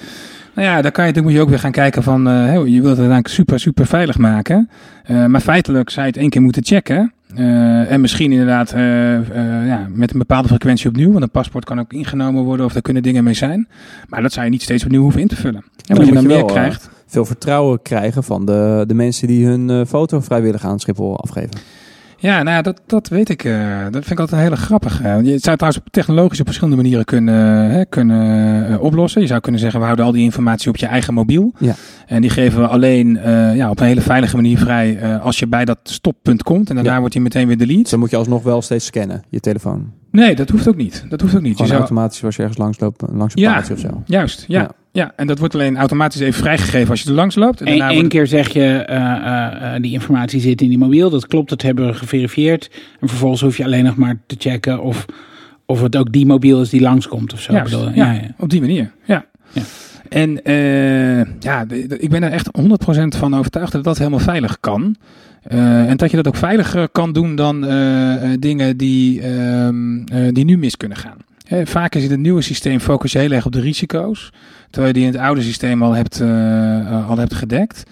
[0.55, 2.73] Nou ja, dan, kan je, dan moet je ook weer gaan kijken van, je wilt
[2.73, 4.71] het uiteindelijk super, super veilig maken.
[5.27, 7.13] Maar feitelijk zou je het één keer moeten checken.
[7.35, 11.11] Eh, en misschien inderdaad eh, eh, ja, met een bepaalde frequentie opnieuw.
[11.11, 13.69] Want een paspoort kan ook ingenomen worden of er kunnen dingen mee zijn.
[14.09, 15.65] Maar dat zou je niet steeds opnieuw hoeven in te vullen.
[15.87, 16.91] En dan wat je dan meer krijgt.
[17.07, 21.51] Veel vertrouwen krijgen van de, de mensen die hun foto vrijwillig aan Schiphol afgeven.
[22.23, 23.45] Ja, nou ja, dat, dat weet ik.
[23.45, 25.03] eh, dat vind ik altijd een hele grappige.
[25.03, 29.21] Je zou het trouwens op technologisch op verschillende manieren kunnen, hè, kunnen eh, oplossen.
[29.21, 31.53] Je zou kunnen zeggen, we houden al die informatie op je eigen mobiel.
[31.59, 31.75] Ja.
[32.07, 35.39] En die geven we alleen eh, ja, op een hele veilige manier vrij eh, als
[35.39, 36.69] je bij dat stoppunt komt.
[36.69, 36.99] En daarna Ja.
[36.99, 37.81] wordt hij meteen weer delete.
[37.81, 39.93] Dus dan moet je alsnog wel steeds scannen, je telefoon.
[40.11, 41.05] Nee, dat hoeft ook niet.
[41.09, 41.59] Dat hoeft ook niet.
[41.59, 43.63] Je zou, automatisch als je ergens langs loopt, langs een Ja.
[43.73, 44.03] of zo.
[44.07, 44.71] juist, ja, Ja.
[44.93, 45.13] Ja.
[45.17, 47.61] En dat wordt alleen automatisch even vrijgegeven als je er langs loopt.
[47.61, 51.11] En Eén wordt- keer zeg je, eh, eh, eh, die informatie zit in die mobiel.
[51.11, 52.71] Dat klopt, dat hebben we geverifieerd.
[53.01, 55.07] En vervolgens hoef je alleen nog maar te checken of,
[55.67, 57.53] of het ook die mobiel is die langskomt of zo.
[57.53, 57.65] Ja,
[57.95, 58.21] ja, ja.
[58.39, 58.93] op die manier.
[59.05, 59.25] Ja.
[59.53, 59.63] Ja.
[60.09, 60.41] En
[61.41, 61.65] ja,
[61.99, 64.97] ik ben er echt 100% van overtuigd dat dat helemaal veilig kan.
[65.43, 67.61] En dat je dat ook veiliger kan doen dan
[68.39, 71.17] dingen die, ehm, eh, die nu mis kunnen gaan.
[71.51, 74.33] Hè, vaak is in het nieuwe systeem focus je heel erg op de risico's.
[74.71, 77.83] Terwijl je die in het oude systeem al hebt, eh, al hebt gedekt.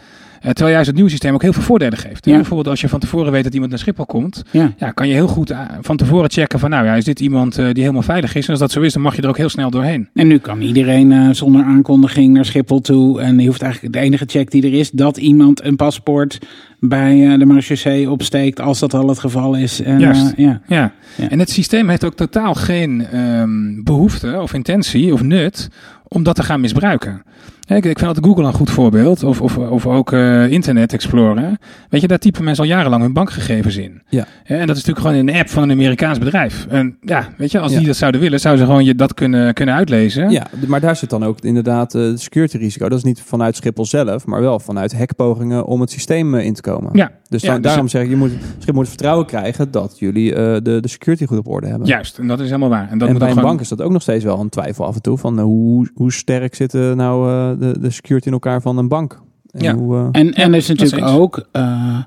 [0.41, 2.25] Eh, terwijl juist het nieuwe systeem ook heel veel voordelen geeft.
[2.25, 2.35] Ja.
[2.35, 4.43] Bijvoorbeeld als je van tevoren weet dat iemand naar Schiphol komt.
[4.51, 4.73] Ja.
[4.77, 7.59] Ja, kan je heel goed eh, van tevoren checken van nou ja, is dit iemand
[7.59, 8.45] eh, die helemaal veilig is?
[8.45, 10.09] En als dat zo is, dan mag je er ook heel snel doorheen.
[10.15, 13.21] En nu kan iedereen zonder aankondiging naar Schiphol toe.
[13.21, 16.39] En je hoeft eigenlijk de enige check die er is, dat iemand een paspoort
[16.81, 19.83] bij de marechaussee opsteekt, als dat al het geval is.
[19.83, 20.33] En, Juist.
[20.37, 20.61] ja.
[20.67, 20.93] Ja.
[21.17, 21.29] Ja.
[21.29, 25.69] en het systeem heeft ook totaal geen ehm, behoefte of intentie of nut
[26.09, 27.23] om dat te gaan misbruiken.
[27.69, 31.59] Ik, ik vind dat Google een goed voorbeeld, of, of, of ook eh, Internet Explorer.
[31.89, 34.03] Weet je, daar typen mensen al jarenlang hun bankgegevens in.
[34.09, 34.27] Ja.
[34.45, 36.67] En dat is natuurlijk gewoon in een app van een Amerikaans bedrijf.
[36.69, 37.79] En ja, weet je, als Ja.
[37.79, 40.31] die dat zouden willen, zouden ze gewoon je dat kunnen, kunnen uitlezen.
[40.31, 42.89] Ja, maar daar zit dan ook inderdaad eh, het security risico.
[42.89, 46.55] Dat is niet vanuit Schiphol zelf, maar wel vanuit hackpogingen om het systeem eh, in
[46.55, 46.91] te komen.
[46.93, 47.11] Ja.
[47.29, 50.35] Dus, Ja, dan- dus- daarom zeg ik, je moet, Schiphol moet vertrouwen krijgen dat jullie
[50.35, 51.87] de, de security goed op orde hebben.
[51.87, 52.89] Juist, en dat is helemaal waar.
[52.91, 54.49] En, dat en moet bij een gewoon- bank is dat ook nog steeds wel een
[54.49, 55.19] twijfel af en toe.
[55.19, 59.21] Van hoe, hoe sterk zitten nou de, de security in elkaar van een bank?
[59.51, 59.75] En Ja.
[59.75, 61.99] hoe, eh, En, en er is dat natuurlijk ook, eh,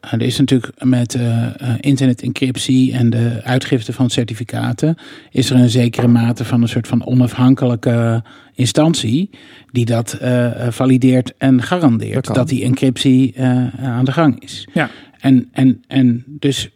[0.00, 1.46] er is natuurlijk met eh,
[1.80, 4.96] internet-encryptie en de uitgifte van certificaten,
[5.30, 8.22] is er een zekere mate van een soort van onafhankelijke
[8.54, 9.30] instantie
[9.72, 10.18] die dat
[10.68, 12.34] valideert en Dat garandeert kan.
[12.34, 14.68] dat die encryptie eh, aan de gang is.
[14.72, 14.90] Ja.
[15.20, 16.70] En, en, en dus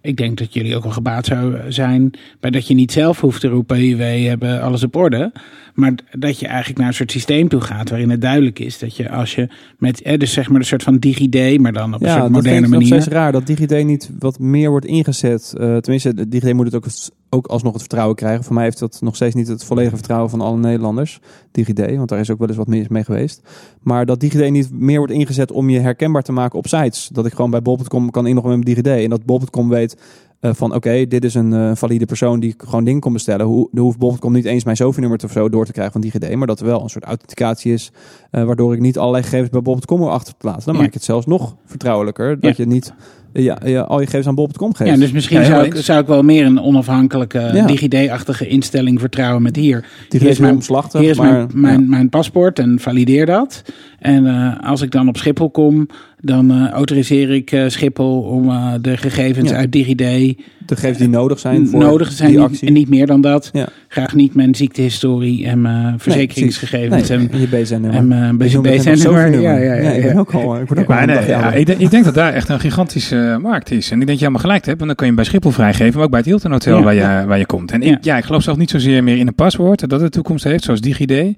[0.00, 3.40] ik denk dat jullie ook wel gebaat zouden zijn bij dat je niet zelf hoeft
[3.40, 5.32] te roepen, wij hebben alles op orde.
[5.74, 8.96] Maar dat je eigenlijk naar een soort systeem toe gaat waarin het duidelijk is dat
[8.96, 9.48] je als je
[9.78, 12.22] met, eh, dus zeg maar een soort van DigiD, maar dan op een ja, soort
[12.24, 13.02] dat moderne vind ik nog manier.
[13.02, 15.54] steeds raar dat DigiD niet wat meer wordt ingezet.
[15.58, 16.86] Eh, tenminste, DigiD moet het ook,
[17.30, 18.44] ook alsnog het vertrouwen krijgen.
[18.44, 21.20] Voor mij heeft dat nog steeds niet het volledige vertrouwen van alle Nederlanders.
[21.50, 23.42] DigiD, want daar is ook wel eens wat mis mee geweest.
[23.82, 27.08] Maar dat DigiD niet meer wordt ingezet om je herkenbaar te maken op sites.
[27.12, 28.86] Dat ik gewoon bij bol.com kan inloggen met DigiD.
[28.86, 29.96] En dat bol.com weet
[30.40, 33.46] eh, van oké, dit is een eh, valide persoon die gewoon dingen kon bestellen.
[33.46, 36.34] Hoe, dan hoeft bol.com niet eens mijn SOFI-nummer of zo door te krijgen van DigiD.
[36.36, 37.90] Maar dat er wel een soort authenticatie is.
[38.30, 40.62] eh, waardoor ik niet allerlei gegevens bij bol.com wil achter te laten.
[40.64, 40.78] Dan Ja.
[40.78, 42.40] maak ik het zelfs nog vertrouwelijker.
[42.40, 42.64] Dat Ja.
[42.64, 42.92] je niet
[43.32, 44.90] ja, ja, al je gegevens aan bol.com geeft.
[44.90, 47.66] Ja, dus misschien Ja, zou, ik, zou ik wel meer een onafhankelijke Ja.
[47.66, 49.80] DigiD-achtige instelling vertrouwen met hier.
[49.80, 51.00] DigiD hier is mijn- omslachtig.
[51.00, 53.62] Hier is maar, mijn, mijn, mijn paspoort en valideer dat.
[53.98, 54.26] En
[54.60, 55.86] als ik dan op Schiphol kom,
[56.20, 59.56] dan eh, autoriseer ik eh, Schiphol om eh, de gegevens Ja.
[59.56, 62.28] uit DigiD de gegevens die nodig zijn voor nodig zijn.
[62.30, 62.66] die Niet, actie.
[62.68, 63.50] en niet meer dan dat.
[63.52, 63.68] Ja.
[63.88, 67.08] Graag niet mijn ziektehistorie en mijn verzekeringsgegevens.
[67.08, 67.94] Nee, en, en je BZN-nummer.
[67.94, 69.40] en nog BZN-nummer.
[69.40, 71.06] Ja, ja, ja, ik ben ook al, ik word ook Maar al
[71.50, 73.90] nee, ik, denk, ik denk dat daar echt een gigantische markt is.
[73.90, 74.76] En ik denk dat je helemaal gelijk hebt.
[74.78, 75.94] Want dan kun je hem bij Schiphol vrijgeven.
[75.94, 76.82] Maar ook bij het Hilton Hotel Ja.
[76.84, 77.70] waar, je, waar je komt.
[77.72, 77.98] En ik, Ja.
[78.00, 78.16] ja.
[78.16, 79.80] ik geloof zelf niet zozeer meer in een paswoord.
[79.80, 81.36] Dat het de toekomst heeft, zoals DigiD.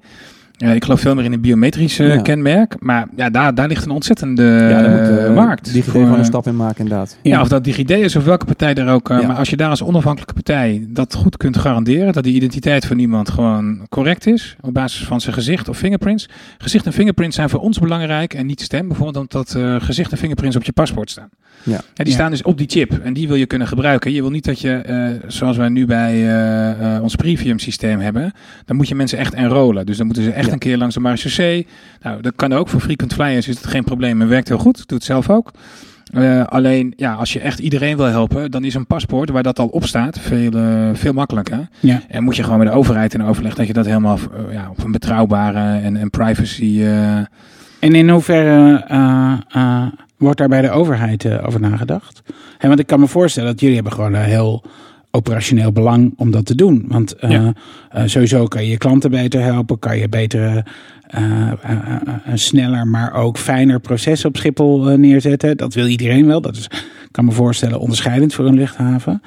[0.61, 2.21] Eh, ik geloof veel meer in een biometrisch eh, Ja.
[2.21, 2.75] kenmerk.
[2.79, 5.65] Maar ja, daar, daar ligt een ontzettende ja, daar moet eh, de markt.
[5.73, 7.17] DigiD voor, gewoon een eh, stap in maken inderdaad.
[7.21, 7.41] Ja, Ja.
[7.41, 9.09] of dat DigiD is of welke partij er ook.
[9.09, 9.27] eh, Ja.
[9.27, 12.99] Maar als je daar als onafhankelijke partij dat goed kunt garanderen, dat die identiteit van
[12.99, 16.29] iemand gewoon correct is, op basis van zijn gezicht of fingerprints.
[16.57, 20.17] Gezicht en fingerprints zijn voor ons belangrijk en niet stem, bijvoorbeeld omdat eh, gezicht en
[20.17, 21.29] fingerprints op je paspoort staan.
[21.63, 21.77] Ja.
[21.93, 22.11] die Ja.
[22.13, 24.11] staan dus op die chip en die wil je kunnen gebruiken.
[24.11, 27.99] Je wil niet dat je, eh, zoals wij nu bij eh, eh, ons premium systeem
[27.99, 28.31] hebben,
[28.65, 29.85] dan moet je mensen echt enrollen.
[29.85, 30.50] Dus dan moeten ze echt Ja.
[30.51, 31.67] Een keer langs de marechaussee.
[32.01, 34.77] Nou, dat kan ook voor frequent flyers, is het geen probleem en werkt heel goed.
[34.77, 35.51] Doet het zelf ook.
[36.11, 39.59] Eh, alleen, ja, als je echt iedereen wil helpen, dan is een paspoort waar dat
[39.59, 41.67] al op staat veel, eh, veel makkelijker.
[41.79, 42.01] Ja.
[42.07, 44.69] En moet je gewoon met de overheid in overleg dat je dat helemaal eh, ja,
[44.69, 46.83] op een betrouwbare en, en privacy.
[47.79, 48.85] En in hoeverre
[50.17, 52.21] wordt daar bij de overheid over nagedacht?
[52.57, 54.63] Hè, want ik kan me voorstellen dat jullie hebben gewoon een heel
[55.11, 56.85] operationeel belang om dat te doen.
[56.87, 57.53] Want eh, Ja.
[57.89, 60.65] eh, sowieso kan je je klanten beter helpen, kan je betere,
[61.07, 61.55] eh, eh,
[62.25, 65.57] een sneller, maar ook fijner proces op Schiphol neerzetten.
[65.57, 66.41] Dat wil iedereen wel.
[66.41, 69.21] Dat is, ik kan me voorstellen, onderscheidend voor een luchthaven.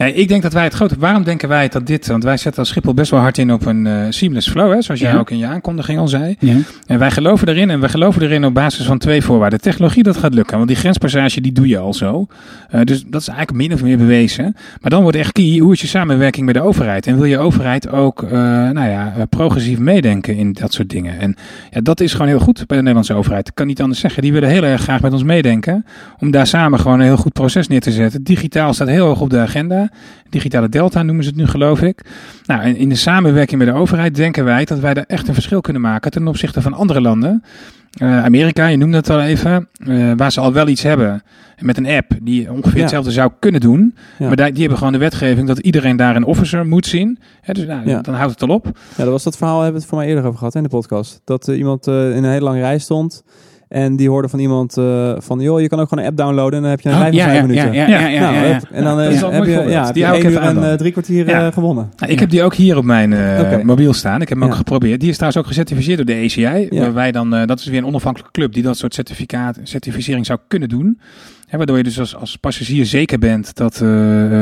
[0.00, 0.94] Nee, ik denk dat wij het grote.
[0.98, 2.06] Waarom denken wij dat dit?
[2.06, 4.82] Want wij zetten als Schiphol best wel hard in op een eh, seamless flow, hè,
[4.82, 5.18] zoals jij Ja.
[5.18, 6.36] ook in je aankondiging al zei.
[6.38, 6.56] Ja.
[6.86, 9.60] En wij geloven erin en we geloven erin op basis van twee voorwaarden.
[9.60, 12.26] Technologie, dat gaat lukken, want die grenspassage die doe je al zo.
[12.70, 14.56] Eh, dus dat is eigenlijk min of meer bewezen.
[14.80, 17.06] Maar dan wordt echt key, hoe is je samenwerking met de overheid?
[17.06, 18.30] En wil je overheid ook, eh,
[18.70, 21.18] nou ja, progressief meedenken in dat soort dingen?
[21.18, 21.36] En
[21.70, 23.48] ja, dat is gewoon heel goed bij de Nederlandse overheid.
[23.48, 24.22] Ik kan niet anders zeggen.
[24.22, 25.84] Die willen heel erg graag met ons meedenken.
[26.18, 28.22] Om daar samen gewoon een heel goed proces neer te zetten.
[28.22, 29.88] Digitaal staat heel hoog op de agenda.
[30.30, 32.04] Digitale delta noemen ze het nu, geloof ik.
[32.46, 35.34] Nou, en in de samenwerking met de overheid denken wij dat wij daar echt een
[35.34, 37.44] verschil kunnen maken ten opzichte van andere landen.
[37.90, 41.22] Eh, Amerika, je noemde het al even, eh, waar ze al wel iets hebben
[41.58, 42.80] met een app die ongeveer Ja.
[42.80, 43.94] hetzelfde zou kunnen doen.
[44.18, 44.26] Ja.
[44.26, 47.18] Maar daar, die hebben gewoon de wetgeving dat iedereen daar een officer moet zien.
[47.40, 48.00] Hè, dus nou, Ja.
[48.00, 48.64] dan houdt het al op.
[48.96, 50.68] Ja, dat was dat verhaal, hebben we het voor mij eerder over gehad in de
[50.68, 51.20] podcast.
[51.24, 53.22] Dat eh, iemand in een hele lange rij stond.
[53.70, 56.54] En die hoorde van iemand eh, van, joh, je kan ook gewoon een app downloaden
[56.54, 57.72] en dan heb je een Oh, rij van ja, vijf ja, minuten.
[57.72, 60.12] ja, ja, ja, ja, Nou, En dan eh, een heb je, ja, heb Die je
[60.12, 61.90] even uur aan en eh, drie kwartier gewonnen.
[61.96, 64.20] Nou, ik heb die ook hier op mijn mobiel staan.
[64.22, 65.00] Ik heb hem ook geprobeerd.
[65.00, 66.68] Die is trouwens ook gecertificeerd door de ACI.
[66.70, 70.38] Waar wij dan, dat is weer een onafhankelijke club die dat soort certificaat, certificering zou
[70.48, 71.00] kunnen doen.
[71.46, 73.78] Hè, waardoor je dus als, als passagier zeker bent dat,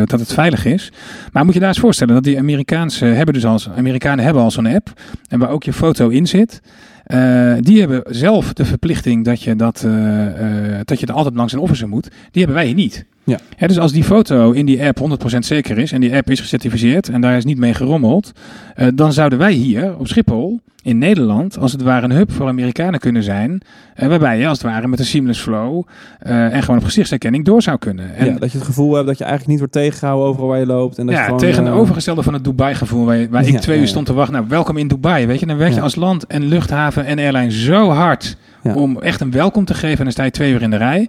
[0.08, 0.92] dat het veilig is.
[1.32, 4.50] Maar moet je daar eens voorstellen dat die Amerikaanse hebben dus al, Amerikanen hebben al
[4.50, 4.92] zo'n app.
[5.28, 6.60] En waar ook je foto in zit.
[7.08, 11.34] Eh, die hebben zelf de verplichting dat je, dat, eh, eh, dat je er altijd
[11.34, 12.10] langs een officer moet.
[12.30, 13.04] Die hebben wij niet.
[13.28, 13.66] Ja.
[13.66, 14.98] Dus als die foto in die app
[15.34, 18.32] 100% zeker is en die app is gecertificeerd en daar is niet mee gerommeld,
[18.74, 22.48] eh, dan zouden wij hier op Schiphol in Nederland als het ware een hub voor
[22.48, 23.60] Amerikanen kunnen zijn,
[23.94, 25.82] eh, waarbij je als het ware met een seamless flow
[26.18, 28.14] eh, en gewoon op gezichtsherkenning door zou kunnen.
[28.14, 30.58] En, ja, dat je het gevoel hebt dat je eigenlijk niet wordt tegengehouden overal waar
[30.58, 30.98] je loopt.
[30.98, 34.06] En dat je ja, gewoon, tegenovergestelde van het Dubai-gevoel, waar, ik twee ja, uur stond
[34.06, 34.34] te wachten.
[34.34, 35.46] Nou, welkom in Dubai, weet je.
[35.46, 39.64] Dan werk je als land en luchthaven en airline zo hard om echt een welkom
[39.64, 39.98] te geven.
[39.98, 41.08] En dan sta je twee uur in de rij.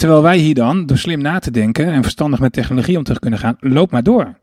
[0.00, 3.18] Terwijl wij hier dan, door slim na te denken en verstandig met technologie om te
[3.18, 4.34] kunnen gaan, loop maar door.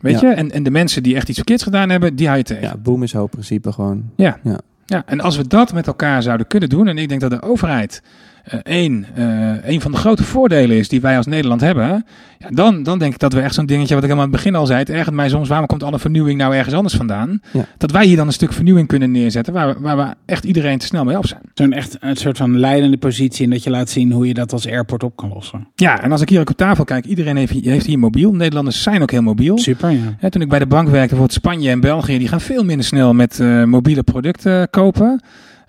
[0.00, 0.28] Weet Ja.
[0.28, 0.34] je?
[0.34, 2.62] En, en de mensen die echt iets verkeerds gedaan hebben, die hou je tegen.
[2.62, 4.10] Ja, boom is hoop principe gewoon.
[4.16, 4.38] Ja.
[4.42, 4.58] Ja.
[4.86, 7.42] Ja, en als we dat met elkaar zouden kunnen doen, en ik denk dat de
[7.42, 8.02] overheid
[8.44, 12.04] eh één, eh, een van de grote voordelen is die wij als Nederland hebben,
[12.38, 14.42] ja, dan, dan denk ik dat we echt zo'n dingetje, wat ik helemaal aan het
[14.42, 17.40] begin al zei, het ergert mij soms, waarom komt alle vernieuwing nou ergens anders vandaan?
[17.52, 17.64] Ja.
[17.78, 20.78] Dat wij hier dan een stuk vernieuwing kunnen neerzetten, waar, we- waar we echt iedereen
[20.78, 21.40] te snel mee af zijn.
[21.54, 24.52] Zo'n echt een soort van leidende positie en dat je laat zien hoe je dat
[24.52, 25.66] als airport op kan lossen.
[25.74, 28.32] Ja, en als ik hier ook op tafel kijk, iedereen heeft, hier- heeft hier mobiel.
[28.32, 29.58] Nederlanders zijn ook heel mobiel.
[29.58, 29.98] Super, ja.
[30.18, 32.86] Hè, toen ik bij de bank werkte, bijvoorbeeld Spanje en België, die gaan veel minder
[32.86, 35.20] snel met eh, mobiele producten kopen.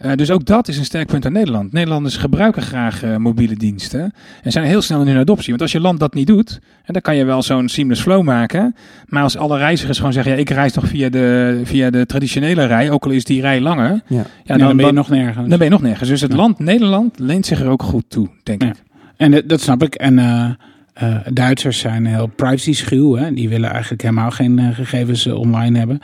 [0.01, 1.71] Eh, dus ook dat is een sterk punt aan Nederland.
[1.71, 5.49] Nederlanders gebruiken graag eh, mobiele diensten en zijn heel snel in hun adoptie.
[5.49, 8.23] Want als je land dat niet doet, en dan kan je wel zo'n seamless flow
[8.23, 8.75] maken.
[9.05, 12.65] Maar als alle reizigers gewoon zeggen, ja, ik reis toch via de, via de traditionele
[12.65, 14.17] rij, ook al is die rij langer, Ja.
[14.17, 15.47] ja, Ja, dan, ben je nog nergens.
[15.49, 16.09] dan ben je nog nergens.
[16.09, 16.37] Dus het Ja.
[16.37, 18.67] land Nederland leent zich er ook goed toe, denk Ja.
[18.67, 18.75] ik.
[19.17, 19.95] En eh, dat snap ik.
[19.95, 20.49] En eh,
[20.93, 23.15] eh, Duitsers zijn heel privacy schuw.
[23.15, 23.33] Hè?
[23.33, 25.99] Die willen eigenlijk helemaal geen gegevens online hebben.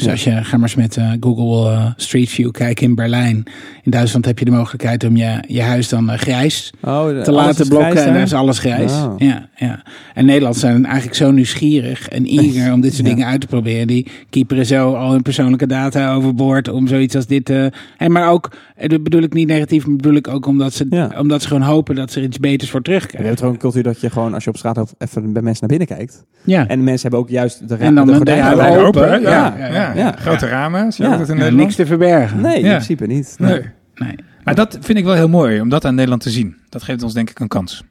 [0.00, 0.14] Dus Ja.
[0.14, 3.36] als je, ga maar eens met eh, Google eh, Street View kijken in Berlijn.
[3.82, 7.32] In Duitsland heb je de mogelijkheid om je, je huis dan eh, grijs Oh, te
[7.32, 7.90] laten blokken.
[7.90, 8.22] grijs en dan daar?
[8.22, 8.92] is alles grijs.
[8.92, 9.14] Oh.
[9.18, 9.82] Ja, ja.
[10.14, 13.14] En Nederland zijn eigenlijk zo nieuwsgierig en eager om dit soort Ja.
[13.14, 13.86] dingen uit te proberen.
[13.86, 17.72] Die keeperen zo al hun persoonlijke data overboord om zoiets als dit te...
[17.98, 18.50] En maar ook,
[18.86, 21.10] dat bedoel ik niet negatief, maar bedoel ik ook omdat ze, Ja.
[21.18, 23.28] omdat ze gewoon hopen dat ze er iets beters voor Ja, je terugkrijgen.
[23.28, 25.78] hebt gewoon een cultuur dat je gewoon, als je op straat even bij mensen naar
[25.78, 26.24] binnen kijkt.
[26.44, 26.66] Ja.
[26.68, 29.04] En de mensen hebben ook juist de, En dan de de gordijnen ramen open.
[29.06, 30.12] open, ja, Ja, ja, ja.
[30.18, 31.08] Grote ramen, je Ja.
[31.10, 31.56] dat in Ja, Nederland?
[31.56, 32.40] niks te verbergen.
[32.40, 32.70] Nee, in Ja.
[32.70, 33.34] principe niet.
[33.38, 33.62] Nee.
[33.94, 34.14] Nee.
[34.44, 36.56] Maar dat vind ik wel heel mooi, om dat aan Nederland te zien.
[36.68, 37.84] Dat geeft ons denk ik een kans.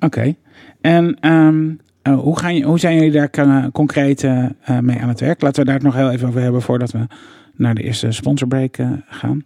[0.00, 0.34] Oké.
[0.80, 1.70] En ehm,
[2.02, 5.40] eh, hoe, gaan je, hoe zijn jullie daar concreet eh, eh, mee aan het werk?
[5.42, 7.06] Laten we daar het nog heel even over hebben voordat we
[7.56, 8.78] naar de eerste sponsorbreak
[9.08, 9.44] gaan.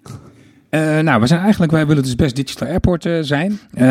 [0.77, 3.59] Eh, nou, we zijn eigenlijk, wij willen dus best digital airport eh, zijn.
[3.75, 3.87] Eh,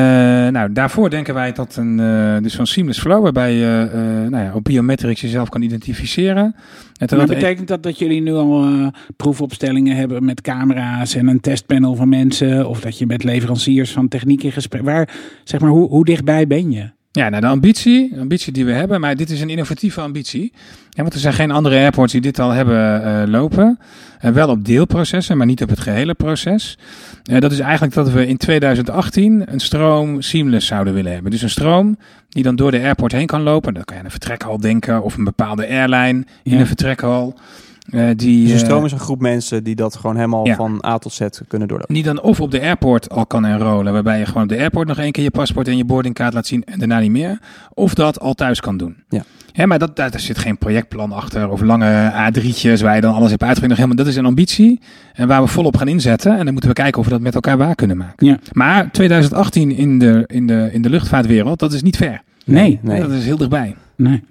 [0.48, 1.98] nou, daarvoor denken wij dat een,
[2.44, 3.90] dus van seamless flow, waarbij je
[4.30, 6.56] nou ja, op biometrics jezelf kan identificeren.
[6.98, 11.40] En Maar het- betekent dat dat jullie nu al proefopstellingen hebben met camera's en een
[11.40, 12.70] testpanel van mensen?
[12.70, 14.82] Of dat je met leveranciers van techniek in gesprek...
[14.82, 15.10] Waar,
[15.44, 16.90] zeg maar, hoe, hoe dichtbij ben je?
[17.16, 20.52] Ja, nou de ambitie, de ambitie die we hebben, maar dit is een innovatieve ambitie.
[20.90, 23.80] Ja, want er zijn geen andere airports die dit al hebben eh, lopen.
[24.20, 26.78] Eh, wel op deelprocessen, maar niet op het gehele proces.
[27.24, 31.32] Eh, dat is eigenlijk dat we in 2018 een stroom seamless zouden willen hebben.
[31.32, 31.98] Dus een stroom
[32.30, 33.74] die dan door de airport heen kan lopen.
[33.74, 36.60] Dan kan je aan een vertrekhal denken of een bepaalde airline in Ja.
[36.60, 37.36] een vertrekhal.
[37.90, 40.56] Eh, die, Dus een eh, stroom is een groep mensen die dat gewoon helemaal Ja.
[40.56, 41.94] van A tot Z kunnen doorlopen.
[41.94, 44.88] die dan of op de airport al kan enrollen, waarbij je gewoon op de airport
[44.88, 47.40] nog één keer je paspoort en je boardingkaart laat zien en daarna niet meer.
[47.74, 48.96] Of dat al thuis kan doen.
[49.10, 49.24] Ja.
[49.52, 53.30] Hè, maar dat, daar, zit geen projectplan achter of lange A3'tjes waar je dan alles
[53.30, 53.74] hebt uitgevoerd.
[53.76, 54.80] Helemaal, dat is een ambitie
[55.14, 56.32] en waar we volop gaan inzetten.
[56.38, 58.28] En dan moeten we kijken of we dat met elkaar waar kunnen maken.
[58.28, 58.40] Ja.
[58.52, 62.22] Maar 2018 in de, in, de, in de luchtvaartwereld, dat is niet ver.
[62.46, 63.02] Nee, Nee.
[63.02, 63.76] Dat is heel dichtbij.
[63.96, 64.24] nee,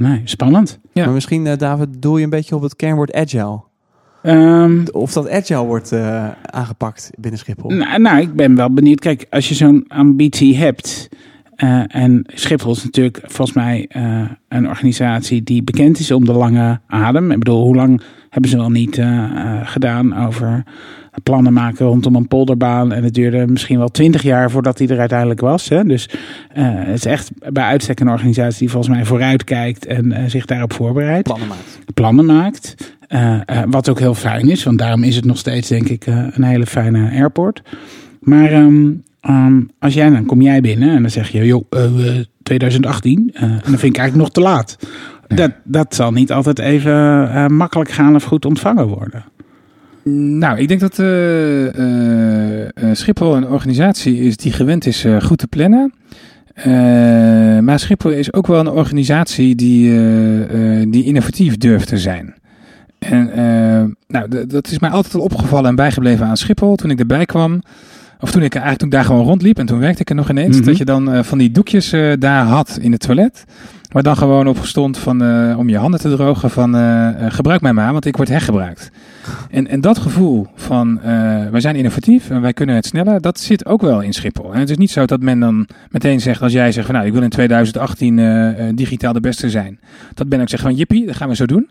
[0.00, 0.20] nee.
[0.24, 0.78] Spannend.
[0.92, 1.04] Ja.
[1.04, 3.60] Maar misschien, eh, David, doel je een beetje op het kernwoord agile.
[4.22, 7.70] Ehm, Of dat agile wordt eh, aangepakt binnen Schiphol.
[7.70, 9.00] nou, nou, ik ben wel benieuwd.
[9.00, 11.08] Kijk, als je zo'n ambitie hebt...
[11.60, 16.32] eh, en Schiphol is natuurlijk volgens mij eh, een organisatie die bekend is om de
[16.32, 17.30] lange adem.
[17.30, 20.62] Ik bedoel, hoe lang hebben ze al niet eh, gedaan over
[21.22, 22.92] plannen maken rondom een polderbaan.
[22.92, 25.68] En het duurde misschien wel twintig jaar voordat die er uiteindelijk was.
[25.68, 25.84] Hè?
[25.84, 26.08] Dus
[26.52, 30.72] het is echt bij uitstek een organisatie die volgens mij vooruit kijkt en zich daarop
[30.72, 31.22] voorbereidt.
[31.24, 31.78] Plannen maakt.
[31.94, 32.94] plannen maakt.
[33.68, 36.66] Wat ook heel fijn is, want daarom is het nog steeds, denk ik, een hele
[36.66, 37.62] fijne airport.
[38.20, 38.90] Maar ehm,
[39.20, 43.30] ehm, als jij dan kom jij binnen en dan zeg je, joh, eh, eh, 2018,
[43.34, 44.76] eh, en dan vind ik eigenlijk nog te laat.
[45.28, 49.24] Dat, dat zal niet altijd even eh, makkelijk gaan of goed ontvangen worden.
[50.38, 55.20] Nou, ik denk dat eh, eh, eh, Schiphol een organisatie is die gewend is eh,
[55.20, 55.92] goed te plannen.
[56.54, 61.98] Eh, maar Schiphol is ook wel een organisatie die, eh, eh, die innovatief durft te
[61.98, 62.34] zijn.
[62.98, 66.98] En eh, nou, dat is mij altijd al opgevallen en bijgebleven aan Schiphol toen ik
[66.98, 67.60] erbij kwam.
[68.20, 70.30] Of toen ik eigenlijk toen ik daar gewoon rondliep en toen werkte ik er nog
[70.30, 70.56] ineens.
[70.56, 70.66] Mhm.
[70.66, 73.44] Dat je dan eh, van die doekjes eh, daar had in het toilet.
[73.90, 76.74] Waar dan gewoon op stond van, eh, om je handen te drogen van
[77.32, 78.90] gebruik mij maar, want ik word hergebruikt.
[79.50, 81.00] En, en dat gevoel van
[81.50, 84.54] wij zijn innovatief en wij kunnen het sneller, dat zit ook wel in Schiphol.
[84.54, 87.06] En het is niet zo dat men dan meteen zegt als jij zegt van nou
[87.06, 89.78] ik wil in 2018 eh, eh, digitaal de beste zijn.
[90.14, 91.68] Dat ben ik zeg van jippie, dat gaan we zo doen.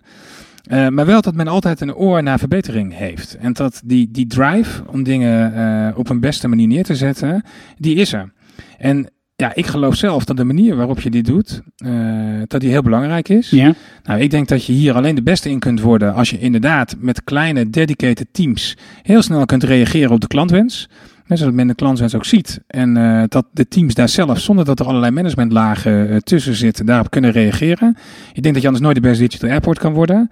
[0.70, 3.38] Eh, maar wel dat men altijd een oor naar verbetering heeft.
[3.38, 7.44] En dat die, die drive om dingen eh, op een beste manier neer te zetten,
[7.78, 8.32] die is er.
[8.78, 11.92] En ja, ik geloof zelf dat de manier waarop je dit doet, eh,
[12.48, 13.50] dat die heel belangrijk is.
[13.50, 16.40] Ja, Nou, ik denk dat je hier alleen de beste in kunt worden als je
[16.40, 20.90] inderdaad met kleine dedicated teams heel snel kunt reageren op de klantwens.
[21.38, 22.62] Zodat men de klantwens ook ziet.
[22.68, 26.86] En eh, dat de teams daar zelf, zonder dat er allerlei managementlagen eh, tussen zitten,
[26.86, 27.98] daarop kunnen reageren.
[28.34, 30.30] Ik denk dat je anders nooit de beste digital airport kan worden.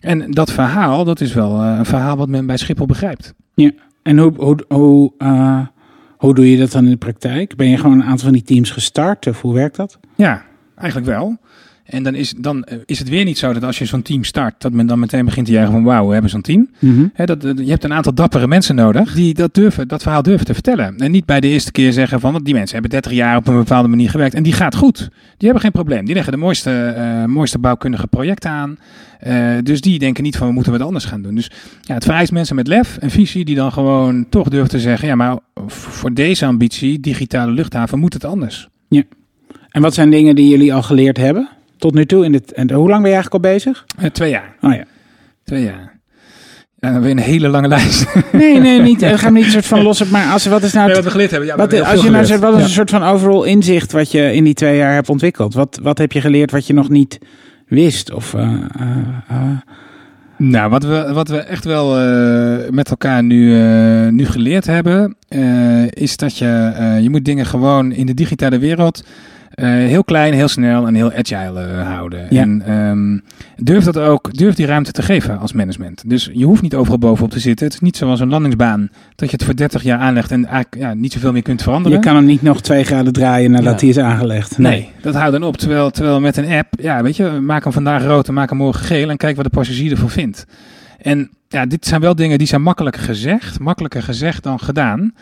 [0.00, 3.34] En dat verhaal, dat is wel eh, een verhaal wat men bij Schiphol begrijpt.
[4.02, 5.12] en hoe, hoe, hoe,
[6.16, 7.56] hoe doe je dat dan in de praktijk?
[7.56, 9.98] Ben je gewoon een aantal van die teams gestart of hoe werkt dat?
[10.16, 10.42] Ja,
[10.76, 11.38] eigenlijk wel.
[11.88, 14.24] En dan is, dan eh, is het weer niet zo dat als je zo'n team
[14.24, 16.68] start, dat men dan meteen begint te juichen van wauw, we hebben zo'n team.
[17.12, 20.22] Hè, dat, dat- je hebt een aantal dappere mensen nodig die dat, durven, dat verhaal
[20.22, 20.96] durven te vertellen.
[20.98, 23.46] En niet bij de eerste keer zeggen van, want die mensen hebben 30 jaar op
[23.46, 24.98] een bepaalde manier gewerkt en die gaat goed.
[24.98, 25.08] Die
[25.38, 26.04] hebben geen probleem.
[26.04, 28.78] Die leggen de mooiste, eh, mooiste bouwkundige projecten aan.
[29.20, 31.34] Eh, dus die denken niet van, we moeten wat anders gaan doen.
[31.34, 34.80] Dus ja, het vereist mensen met lef en visie die dan gewoon toch durven te
[34.80, 38.68] zeggen, ja, maar voor deze ambitie, digitale luchthaven, moet het anders.
[39.68, 41.48] En wat zijn dingen die jullie al geleerd hebben
[41.78, 42.24] tot nu toe?
[42.24, 43.84] In dit, en hoe lang ben je eigenlijk al bezig?
[43.98, 44.54] Eh, twee jaar.
[44.60, 44.84] Oh ja.
[45.44, 45.96] Twee jaar.
[46.80, 48.06] Ja, dan weer een hele lange lijst.
[48.32, 49.00] Nee, nee, niet.
[49.10, 50.04] We gaan niet een soort van los.
[50.04, 50.86] Maar als, wat is nou.
[50.86, 51.48] Nee, het- wat we geleerd hebben.
[51.48, 54.32] Ja, wat, als je nou zegt, wat is een soort van overal inzicht wat je
[54.34, 55.54] in die twee jaar hebt ontwikkeld?
[55.54, 57.18] Wat, wat heb je geleerd wat je nog niet
[57.66, 58.12] wist?
[58.12, 58.52] Of, eh,
[59.28, 59.36] eh,
[60.36, 61.94] Nou, wat we, wat we echt wel
[62.70, 63.54] met elkaar nu,
[64.10, 65.16] nu geleerd hebben,
[65.90, 66.72] is dat je,
[67.02, 69.04] je moet dingen gewoon in de digitale wereld
[69.66, 72.26] heel klein, heel snel en heel agile eh, houden.
[72.30, 72.42] Ja.
[72.42, 73.18] En ehm,
[73.64, 76.02] durf dat ook, durf die ruimte te geven als management.
[76.06, 77.64] Dus je hoeft niet overal bovenop te zitten.
[77.66, 80.82] Het is niet zoals een landingsbaan dat je het voor 30 jaar aanlegt en eigenlijk
[80.82, 81.98] ja, niet zoveel meer kunt veranderen.
[81.98, 83.78] je kan hem niet nog twee graden draaien nadat Ja.
[83.80, 84.58] hij is aangelegd.
[84.58, 85.56] Nee, dat houdt dan op.
[85.56, 88.58] Terwijl, terwijl met een app, ja, weet je, maak hem vandaag rood en maak hem
[88.58, 90.46] morgen geel en kijk wat de passagier ervoor vindt.
[90.98, 95.12] En ja, dit zijn wel dingen die zijn makkelijker gezegd, makkelijker gezegd dan gedaan.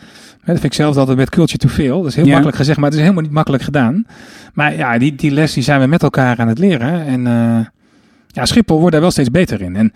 [0.45, 1.99] Dat vind ik zelf altijd met culture to veel.
[2.03, 2.31] Dat is heel Ja.
[2.31, 4.07] makkelijk gezegd, maar het is helemaal niet makkelijk gedaan.
[4.55, 7.05] Maar ja, die, die les die zijn we met elkaar aan het leren.
[7.07, 7.67] En eh,
[8.27, 9.77] ja, Schiphol wordt daar wel steeds beter in.
[9.77, 9.93] En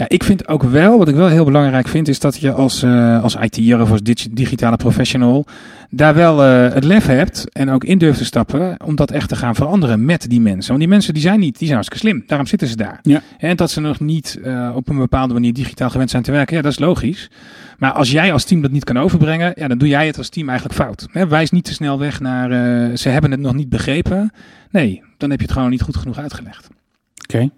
[0.00, 2.82] Ja, ik vind ook wel, wat ik wel heel belangrijk vind, is dat je als,
[2.82, 5.46] eh, als IT'er of als dig- digitale professional
[5.90, 9.28] daar wel eh, het lef hebt en ook in durft te stappen om dat echt
[9.28, 10.68] te gaan veranderen met die mensen.
[10.68, 12.24] Want die mensen die zijn niet, die zijn hartstikke slim.
[12.26, 12.98] Daarom zitten ze daar.
[13.02, 13.22] Ja.
[13.38, 16.56] En dat ze nog niet eh, op een bepaalde manier digitaal gewend zijn te werken,
[16.56, 17.30] ja, dat is logisch.
[17.78, 20.28] Maar als jij als team dat niet kan overbrengen, ja, dan doe jij het als
[20.28, 21.06] team eigenlijk fout.
[21.10, 22.50] Hè, wijs niet te snel weg naar
[22.96, 24.32] ze hebben het nog niet begrepen.
[24.70, 26.68] Nee, dan heb je het gewoon niet goed genoeg uitgelegd.
[27.22, 27.50] Oké.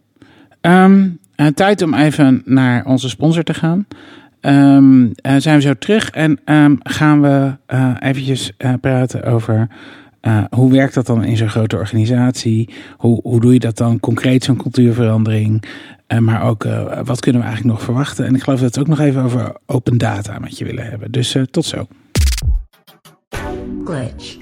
[0.61, 3.87] Ehm, eh, tijd om even naar onze sponsor te gaan.
[4.41, 9.69] Ehm, eh, zijn we zo terug en ehm, gaan we eh, eventjes praten over
[10.51, 12.69] hoe werkt dat dan in zo'n grote organisatie?
[12.97, 15.65] Hoe, hoe doe je dat dan concreet, zo'n cultuurverandering?
[16.21, 16.65] Maar ook
[17.05, 18.27] wat kunnen we eigenlijk nog verwachten?
[18.27, 20.85] En ik geloof dat we het ook nog even over open data met je willen
[20.85, 21.13] hebben.
[21.13, 21.87] Dus tot zo.
[23.85, 24.37] Glitch.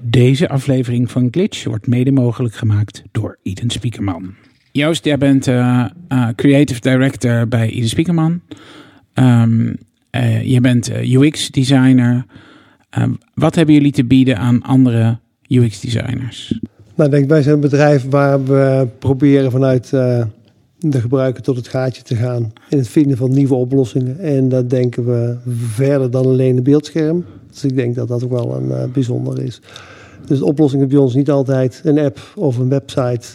[0.00, 4.34] Deze aflevering van Glitch wordt mede mogelijk gemaakt door Eden Spiekerman.
[4.76, 8.40] Joost, jij bent eh, eh, creative director bij Eden Spiekerman.
[10.10, 12.26] Eh, je bent eh, UX-designer.
[12.90, 15.18] Ehm, wat hebben jullie te bieden aan andere
[15.48, 16.58] UX-designers?
[16.94, 19.90] Nou, ik denk, wij zijn een bedrijf waar we proberen vanuit
[20.78, 24.18] de gebruiker tot het gaatje te gaan in het vinden van nieuwe oplossingen.
[24.18, 25.36] En dat denken we
[25.72, 27.24] verder dan alleen een beeldscherm.
[27.50, 29.60] Dus ik denk dat dat ook wel een bijzonder is.
[30.26, 33.28] Dus de oplossing is bij ons niet altijd een app of een website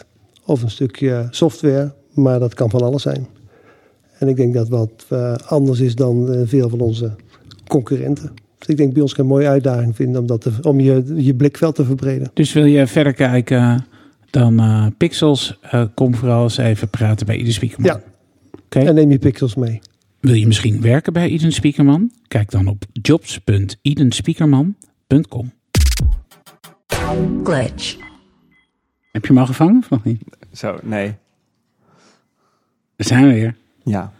[0.46, 3.28] of een stukje software, maar dat kan van alles zijn.
[4.20, 7.12] En ik denk dat wat eh, anders is dan eh, veel van onze
[7.68, 8.32] concurrenten.
[8.58, 11.04] Dus ik denk bij ons kan een mooie uitdaging vinden om, dat te, om je,
[11.16, 12.32] je blikveld te verbreden.
[12.34, 13.86] Dus wil je verder kijken
[14.30, 15.58] dan eh, Pixels?
[15.62, 17.92] eh, kom vooral eens even praten bij Eden Spiekerman.
[17.92, 18.02] Ja.
[18.66, 18.80] Oké.
[18.80, 19.80] En neem je pixels mee.
[20.20, 22.12] Wil je misschien werken bij Eden Spiekerman?
[22.28, 25.52] Kijk dan op jobs.edenspiekerman.com.
[27.44, 28.11] Glitch.
[29.12, 30.22] Heb je hem al gevangen of nog niet?
[30.54, 31.16] Zo, nee.
[32.96, 33.56] Daar zijn we weer.
[33.84, 34.12] Ja.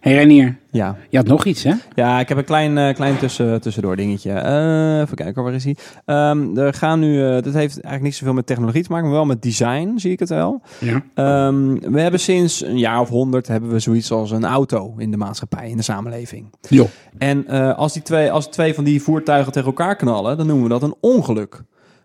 [0.00, 0.96] Hey Renier, Ja.
[1.10, 1.72] je had nog iets hè?
[1.94, 4.32] Ja, ik heb een klein, eh, klein tussen, tussendoor dingetje.
[4.32, 5.76] Eh, even kijken, waar is hij?
[6.04, 9.24] Ehm, er gaan nu, dat heeft eigenlijk niet zoveel met technologie te maken, maar wel
[9.24, 10.62] met design, zie ik het wel.
[10.80, 11.02] Ja.
[11.14, 15.10] Ehm, we hebben sinds een jaar of honderd hebben we zoiets als een auto in
[15.10, 16.46] de maatschappij, in de samenleving.
[16.68, 16.88] Jo.
[17.18, 17.46] En
[17.76, 20.82] als, die twee, als twee van die voertuigen tegen elkaar knallen, dan noemen we dat
[20.82, 21.62] een ongeluk.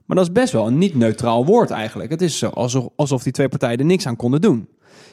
[0.07, 2.09] Maar dat is best wel een niet-neutraal woord eigenlijk.
[2.09, 4.67] Het is zo alsof, alsof die twee partijen er niks aan konden doen.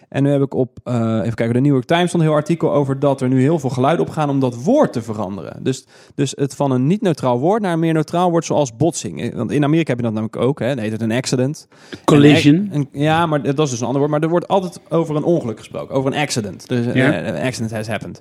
[0.09, 2.38] En nu heb ik op, eh, even kijken, de New York Times stond een heel
[2.38, 5.62] artikel over dat er nu heel veel geluid opgaan om dat woord te veranderen.
[5.62, 9.22] Dus, dus het van een niet-neutraal woord naar een meer neutraal woord zoals botsing.
[9.22, 10.68] Eh, Want in Amerika heb je dat namelijk ook, hè?
[10.68, 11.68] Dan heet het een accident.
[12.05, 12.88] Collision.
[12.92, 14.12] Ja, maar dat is dus een ander woord.
[14.12, 16.68] Maar er wordt altijd over een ongeluk gesproken, over een accident.
[16.68, 18.20] Dus een accident has happened.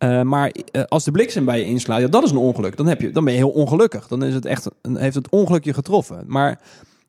[0.00, 2.76] Eh, maar eh, als de bliksem bij je inslaat, ja, dat is een ongeluk.
[2.76, 4.06] Dan, heb je, dan ben je heel ongelukkig.
[4.08, 6.24] Dan is het echt, een- heeft het ongeluk je getroffen.
[6.26, 6.60] Maar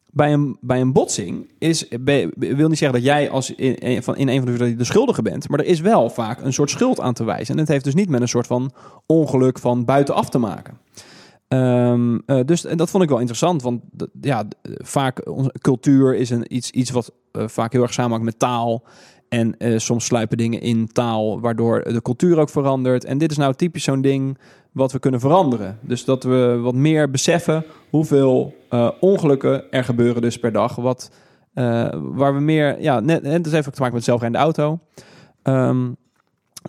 [0.09, 1.85] bij een, bij een botsing is,
[2.35, 5.49] wil niet zeggen dat jij als in, van, in een van de de schuldige bent.
[5.49, 7.53] Maar er is wel vaak een soort schuld aan te wijzen.
[7.53, 8.71] En het heeft dus niet met een soort van
[9.05, 10.77] ongeluk van buitenaf te maken.
[11.47, 13.81] Ehm, eh, dus en dat vond ik wel interessant, want
[14.21, 14.43] ja,
[14.77, 18.83] vaak onze cultuur is een, iets, iets wat vaak heel erg samenhangt met taal.
[19.31, 23.05] En eh, soms sluipen dingen in taal, waardoor de cultuur ook verandert.
[23.05, 24.37] En dit is nou typisch zo'n ding
[24.71, 25.77] wat we kunnen veranderen.
[25.81, 30.75] Dus dat we wat meer beseffen hoeveel eh, ongelukken er gebeuren dus per dag.
[30.75, 31.11] Wat,
[31.53, 34.79] eh, waar we meer, ja, net, dat heeft ook te maken met zelfrijdende auto.
[35.43, 35.91] Ehm,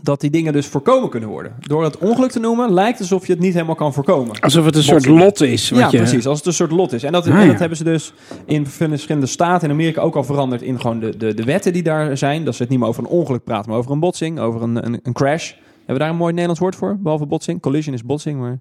[0.03, 1.53] dat die dingen dus voorkomen kunnen worden.
[1.61, 4.40] Door het ongeluk te noemen, lijkt alsof je het niet helemaal kan voorkomen.
[4.40, 5.70] Alsof het een soort lot is.
[5.70, 6.26] Wat Ja, je, precies.
[6.26, 7.03] Als het een soort lot is.
[7.03, 7.47] En dat, Ah, en ja.
[7.51, 8.12] dat hebben ze dus
[8.45, 11.82] in verschillende staten in Amerika ook al veranderd in gewoon de, de, de wetten die
[11.82, 12.45] daar zijn.
[12.45, 14.86] Dat ze het niet meer over een ongeluk praten, maar over een botsing, over een,
[14.86, 15.51] een, een crash.
[15.51, 16.97] Hebben we daar een mooi Nederlands woord voor?
[17.01, 17.61] Behalve botsing.
[17.61, 18.59] Collision is botsing, maar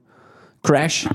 [0.61, 1.05] crash.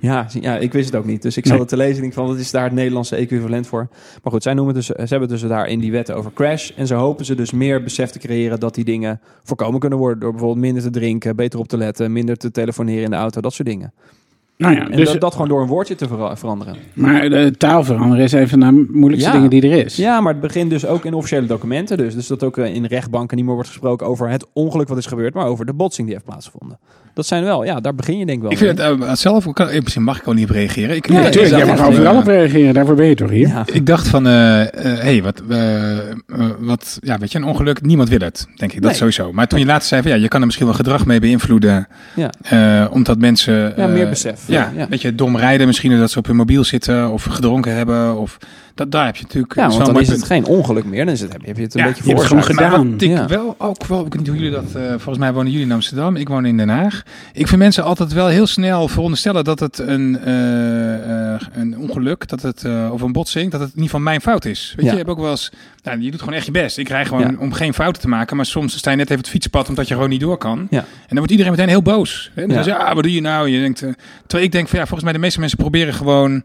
[0.00, 1.22] Ja, ja, ik wist het ook niet.
[1.22, 1.60] Dus ik zat Nee.
[1.60, 3.88] het te lezen en van, wat is daar het Nederlandse equivalent voor?
[4.22, 6.70] Maar goed, zij noemen het dus, ze hebben dus daar in die wetten over crash.
[6.76, 10.20] En ze hopen ze dus meer besef te creëren dat die dingen voorkomen kunnen worden.
[10.20, 13.40] Door bijvoorbeeld minder te drinken, beter op te letten, minder te telefoneren in de auto,
[13.40, 13.92] dat soort dingen.
[14.56, 16.76] nou ja, En dus, dat, dat gewoon door een woordje te vera- veranderen.
[16.94, 19.36] maar de taal veranderen is even de moeilijkste Ja.
[19.36, 19.96] dingen die er is.
[19.96, 21.96] Ja, maar het begint dus ook in officiële documenten.
[21.96, 24.98] Dus, dus dat ook eh, in rechtbanken niet meer wordt gesproken over het ongeluk wat
[24.98, 26.78] is gebeurd, maar over de botsing die heeft plaatsgevonden.
[27.16, 29.52] Dat zijn wel, ja, daar begin je denk ik wel Ik vind het uh, zelf,
[29.52, 30.96] kan, in principe mag ik ook niet op reageren.
[30.96, 31.56] Ik, Ja, natuurlijk.
[31.56, 32.74] Jij mag overal eh, op reageren.
[32.74, 33.48] Daarvoor ben je toch hier?
[33.48, 33.62] Ja.
[33.72, 36.14] Ik dacht van, eh eh, hey, wat, eh, eh,
[36.58, 38.98] wat, ja, weet je, een ongeluk, niemand wil het, denk ik, dat Nee.
[38.98, 39.32] sowieso.
[39.32, 41.88] Maar toen je laatst zei van, ja, je kan er misschien wel gedrag mee beïnvloeden,
[42.16, 42.30] Ja.
[42.42, 43.54] eh, omdat mensen...
[43.54, 44.40] Ja, eh, meer besef.
[44.46, 44.86] Ja, ja.
[44.88, 48.16] weet je, dom rijden misschien dat ze op hun mobiel zitten of gedronken hebben.
[48.18, 48.36] Of,
[48.76, 49.54] dat, daar heb je natuurlijk...
[49.54, 51.04] Ja, want dan is het geen ongeluk meer.
[51.04, 52.46] Dan is het, heb je je het een Ja, beetje je veroorzaakt.
[52.46, 52.90] gedaan.
[52.92, 53.26] Wat ik Ja.
[53.26, 55.72] wel ook wel, ik weet niet hoe jullie dat, eh, volgens mij wonen jullie in
[55.72, 57.02] Amsterdam, ik woon in Den Haag.
[57.32, 62.28] Ik vind mensen altijd wel heel snel veronderstellen dat het een, eh, eh, een ongeluk,
[62.28, 64.72] dat het, of een botsing, dat het niet van mijn fout is.
[64.76, 64.90] Weet Ja.
[64.90, 65.50] je, je hebt ook wel eens,
[65.82, 66.78] nou, je doet gewoon echt je best.
[66.78, 69.30] Ik rij gewoon om geen fouten te maken, maar soms sta je net even het
[69.30, 70.66] fietspad omdat je gewoon niet door kan.
[70.70, 72.30] En dan wordt iedereen meteen heel boos.
[72.34, 72.46] Hè?
[72.46, 72.62] Dan Ja.
[72.62, 73.48] ze, ja, wat doe je nou?
[73.48, 73.78] Je denkt,
[74.26, 76.44] terwijl ik denk van ja, volgens mij de meeste mensen proberen gewoon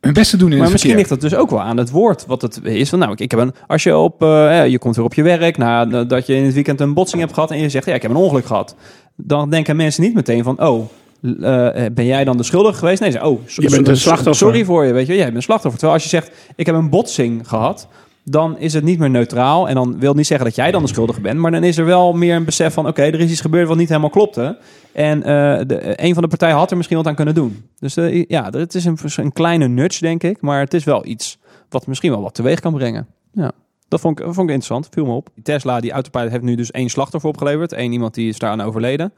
[0.00, 1.08] hun best te doen in Maar het misschien verkeer.
[1.10, 2.88] ligt dat dus ook wel aan het woord wat het is.
[2.88, 5.14] Van, nou, ik, ik heb een, als je op, eh, eh, je komt weer op
[5.14, 7.94] je werk, nadat je in het weekend een botsing hebt gehad en je zegt, ja,
[7.94, 8.74] ik heb een ongeluk gehad.
[9.16, 10.84] Dan denken mensen niet meteen van, oh,
[11.22, 13.00] eh, ben jij dan de schuldige geweest?
[13.00, 14.34] Nee, ze zeggen, oh, so- Je bent een slachtoffer.
[14.34, 15.80] Sorry voor je, weet je, jij bent een slachtoffer.
[15.80, 17.88] Terwijl als je zegt, ik heb een botsing gehad,
[18.24, 19.68] dan is het niet meer neutraal.
[19.68, 21.84] En dan wil niet zeggen dat jij dan de schuldige bent, maar dan is er
[21.84, 24.58] wel meer een besef van, oké, er is iets gebeurd wat niet helemaal klopte.
[24.92, 27.68] En eh, de, een van de partijen had er misschien wat aan kunnen doen.
[27.78, 30.40] Dus eh, ja, het is een, een kleine nudge, denk ik.
[30.40, 33.06] Maar het is wel iets wat misschien wel wat teweeg kan brengen.
[33.32, 33.52] Ja,
[33.88, 34.88] dat vond ik, vond ik interessant.
[34.90, 35.28] Viel me op.
[35.34, 37.72] Die Tesla, die autopilot, heeft nu dus één slachtoffer opgeleverd.
[37.72, 39.12] Eén iemand die is daaraan overleden.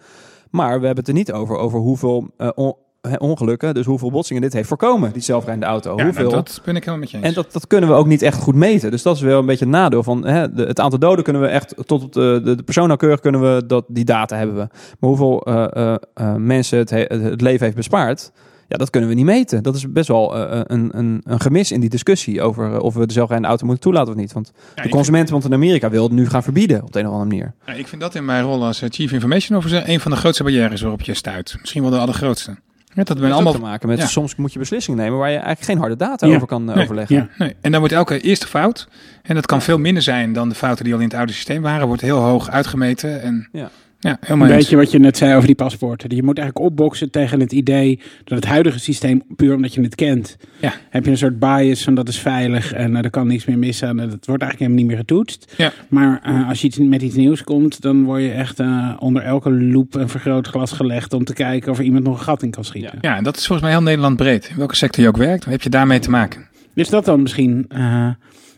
[0.50, 2.72] Maar we hebben het er niet over, over hoeveel eh, hè,
[3.18, 5.96] ongelukken, dus hoeveel botsingen dit heeft voorkomen, die zelfrijdende auto.
[5.96, 6.22] Ja, hoeveel...
[6.30, 7.26] nou, dat ben ik helemaal met je eens.
[7.26, 8.90] En dat, dat kunnen we ook niet echt goed meten.
[8.90, 11.42] Dus dat is wel een beetje het nadeel van hè, de, het aantal doden kunnen
[11.42, 14.56] we echt tot op de, de, de persoon nauwkeurig kunnen we dat die data hebben
[14.56, 14.68] we.
[15.00, 18.32] Maar hoeveel eh, eh, eh, mensen het, he- het leven heeft bespaard,
[18.68, 19.62] ja, dat kunnen we niet meten.
[19.62, 22.94] Dat is best wel eh, een, een, een gemis in die discussie over eh, of
[22.94, 24.32] we de zelfrijdende auto moeten toelaten of niet.
[24.32, 27.12] Want Ja, de consumentenbond in Amerika wil het nu gaan verbieden op de een of
[27.12, 27.54] andere manier.
[27.66, 30.16] Ja, ik vind dat in mijn rol als eh, Chief Information Officer een van de
[30.16, 31.56] grootste barrières waarop je stuit.
[31.60, 32.56] Misschien wel de allergrootste.
[32.96, 33.52] Ja, dat heeft allemaal.
[33.52, 34.06] te maken met ja.
[34.06, 36.34] soms moet je beslissingen nemen waar je eigenlijk geen harde data Ja.
[36.34, 36.84] over kan eh, Nee.
[36.84, 37.30] overleggen.
[37.38, 37.54] Nee.
[37.60, 38.88] En dan wordt elke eerste fout,
[39.22, 41.62] en dat kan veel minder zijn dan de fouten die al in het oude systeem
[41.62, 43.22] waren, wordt heel hoog uitgemeten.
[43.22, 43.70] En Ja.
[43.98, 44.68] Ja, helemaal Weet eens.
[44.68, 46.16] je wat je net zei over die paspoorten?
[46.16, 49.94] Je moet eigenlijk opboksen tegen het idee dat het huidige systeem, puur omdat je het
[49.94, 50.72] kent, Ja.
[50.90, 53.58] heb je een soort bias van dat is veilig en eh, er kan niks meer
[53.58, 55.54] missen en dat wordt eigenlijk helemaal niet meer getoetst.
[55.56, 55.72] Ja.
[55.88, 59.22] Maar eh, als je iets, met iets nieuws komt, dan word je echt eh, onder
[59.22, 62.50] elke loep een vergrootglas gelegd om te kijken of er iemand nog een gat in
[62.50, 62.98] kan schieten.
[63.00, 64.48] Ja, en dat is volgens mij heel Nederland breed.
[64.48, 66.48] In welke sector je ook werkt, heb je daarmee te maken.
[66.74, 68.08] Is dat dan misschien, eh,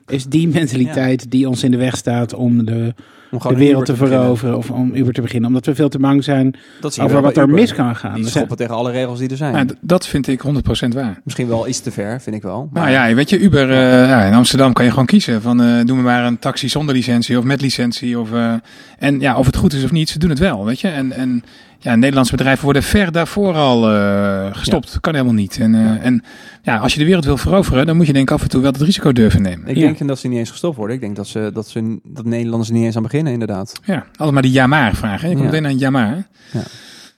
[0.07, 2.95] is die mentaliteit die ons in de weg staat om de,
[3.30, 5.48] de gewoon wereld te veroveren of om Uber te beginnen?
[5.48, 6.54] Omdat we veel te bang zijn
[7.00, 7.54] over wat er Uber.
[7.54, 8.14] mis kan gaan.
[8.14, 9.78] Die We schoppen tegen alle regels die er zijn.
[9.80, 10.48] Dat vind ik 100%
[10.94, 11.20] waar.
[11.24, 12.68] Misschien wel iets te ver, vind ik wel.
[12.72, 15.84] Nou ja, weet je, Uber, eh, ja, in Amsterdam kan je gewoon kiezen van eh
[15.84, 18.18] doe me maar een taxi zonder licentie of met licentie.
[18.18, 18.54] Of, eh,
[18.98, 20.88] en ja, of het goed is of niet, ze doen het wel, weet je.
[20.88, 21.44] En, en
[21.78, 24.98] ja, Nederlandse bedrijven worden ver daarvoor al eh, gestopt.
[25.00, 25.58] Kan helemaal niet.
[25.60, 26.22] En, eh, en
[26.62, 28.62] ja, als je de wereld wil veroveren, dan moet je denk ik af en toe
[28.62, 29.68] wel het risico durven nemen.
[29.68, 29.82] Ik Ja.
[29.82, 30.94] denk dat ze niet eens gestopt worden.
[30.96, 33.72] Ik denk dat, ze, dat, ze, dat Nederlanders er niet eens aan beginnen, inderdaad.
[33.84, 35.28] Ja, altijd maar die ja-maar vragen.
[35.28, 35.60] Je komt Ja.
[35.60, 36.26] meteen aan ja maar.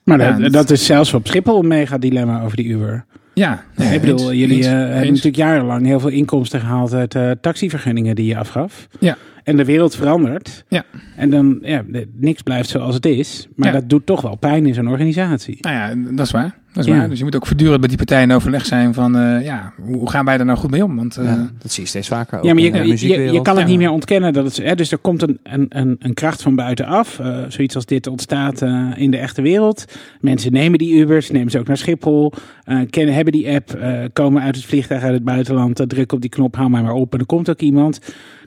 [0.04, 3.04] Maar Ja, dat, dat- dat is zelfs op Schiphol een mega dilemma over die Uber.
[3.40, 6.92] Ja, nee, ik bedoel, eens, jullie eens, eh, hebben natuurlijk jarenlang heel veel inkomsten gehaald
[6.94, 8.86] uit eh, taxivergunningen die je afgaf.
[8.98, 9.16] Ja.
[9.44, 10.64] En de wereld verandert.
[10.68, 10.84] Ja.
[11.16, 13.48] En dan, ja, niks blijft zoals het is.
[13.56, 13.74] Maar Ja.
[13.74, 15.56] dat doet toch wel pijn in zo'n organisatie.
[15.60, 16.58] Nou ja, dat is waar.
[16.72, 16.98] Dat is Ja.
[16.98, 17.08] waar.
[17.08, 20.10] Dus je moet ook voortdurend met die partijen in overleg zijn van, eh, ja, hoe
[20.10, 20.96] gaan wij daar nou goed mee om?
[20.96, 23.32] Want eh, Ja, dat zie je steeds vaker ook Ja, maar je, in de je-
[23.32, 23.70] je, kan het Ja.
[23.70, 24.32] niet meer ontkennen.
[24.32, 27.18] Dat het, hè, dus er komt een, een, een, een kracht van buitenaf.
[27.18, 29.84] eh, zoiets als dit ontstaat eh, in de echte wereld.
[30.20, 32.32] Mensen nemen die Ubers, nemen ze ook naar Schiphol.
[32.64, 35.84] eh, kennen, hebben die app, eh, komen uit het vliegtuig uit het buitenland.
[35.88, 37.12] drukken op die knop, hou mij maar op.
[37.12, 38.00] En er komt ook iemand.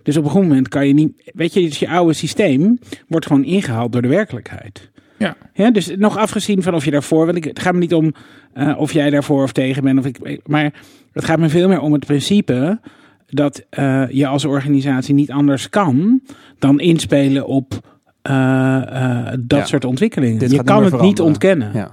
[0.03, 1.31] Dus op een goed moment kan je niet...
[1.33, 4.91] Weet je, dus je oude systeem wordt gewoon ingehaald door de werkelijkheid.
[5.17, 5.35] Ja.
[5.53, 7.25] Ja, dus nog afgezien van of je daarvoor...
[7.25, 8.13] Want ik, het gaat me niet om
[8.53, 9.99] eh, of jij daarvoor of tegen bent.
[9.99, 10.73] Of ik, maar
[11.11, 12.79] het gaat me veel meer om het principe
[13.27, 16.21] dat eh, je als organisatie niet anders kan
[16.59, 17.81] dan inspelen op
[18.21, 19.65] eh, eh, dat Ja.
[19.65, 20.39] soort ontwikkelingen.
[20.39, 21.71] Dit je kan niet het niet ontkennen.
[21.73, 21.91] Ja.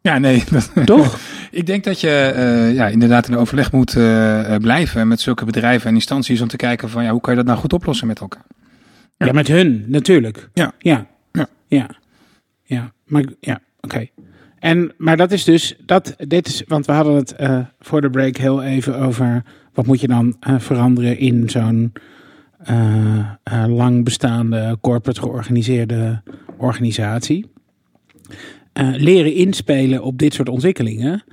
[0.00, 0.44] ja, nee.
[0.84, 1.18] Toch?
[1.50, 3.92] Ik denk dat je eh, ja, inderdaad in overleg moet
[4.60, 7.48] blijven met zulke bedrijven en instanties om te kijken van ja, hoe kan je dat
[7.48, 8.44] nou goed oplossen met elkaar.
[9.16, 10.48] Ja, met hun natuurlijk.
[10.52, 10.72] Ja.
[10.78, 11.06] Ja.
[11.38, 11.48] Ja.
[11.66, 11.90] Ja.
[12.62, 12.92] Ja.
[13.04, 14.06] Maar ja, oké.
[14.58, 18.10] En, maar dat is dus, dat, dit is, want we hadden het eh, voor de
[18.10, 21.92] break heel even over wat moet je dan eh, veranderen in zo'n
[22.58, 26.22] eh, lang bestaande corporate georganiseerde
[26.56, 27.46] organisatie.
[28.96, 31.24] Leren inspelen op dit soort ontwikkelingen.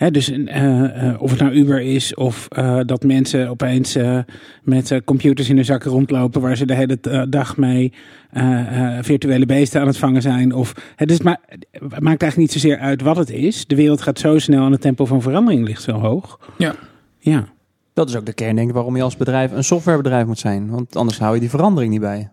[0.00, 4.18] Hè, dus eh, eh, of het nou Uber is of eh, dat mensen opeens eh,
[4.62, 7.92] met eh, computers in hun zakken rondlopen waar ze de hele dag mee
[8.30, 10.54] eh, eh, virtuele beesten aan het vangen zijn.
[10.54, 11.40] Of, het, is maar,
[11.70, 13.66] het maakt eigenlijk niet zozeer uit wat het is.
[13.66, 16.38] De wereld gaat zo snel en het tempo van verandering ligt zo hoog.
[16.58, 16.74] Ja.
[17.18, 17.44] Ja.
[17.92, 20.70] Dat is ook de kern, denk ik, waarom je als bedrijf een softwarebedrijf moet zijn.
[20.70, 22.30] Want anders hou je die verandering niet bij.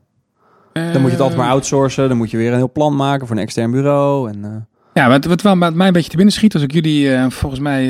[0.73, 2.07] Dan moet je het altijd maar outsourcen.
[2.07, 4.29] Dan moet je weer een heel plan maken voor een extern bureau.
[4.29, 4.51] En, eh,
[4.97, 7.25] Ja, wat, wat wel wat mij een beetje te binnen schiet, als ik jullie, eh,
[7.29, 7.83] volgens mij,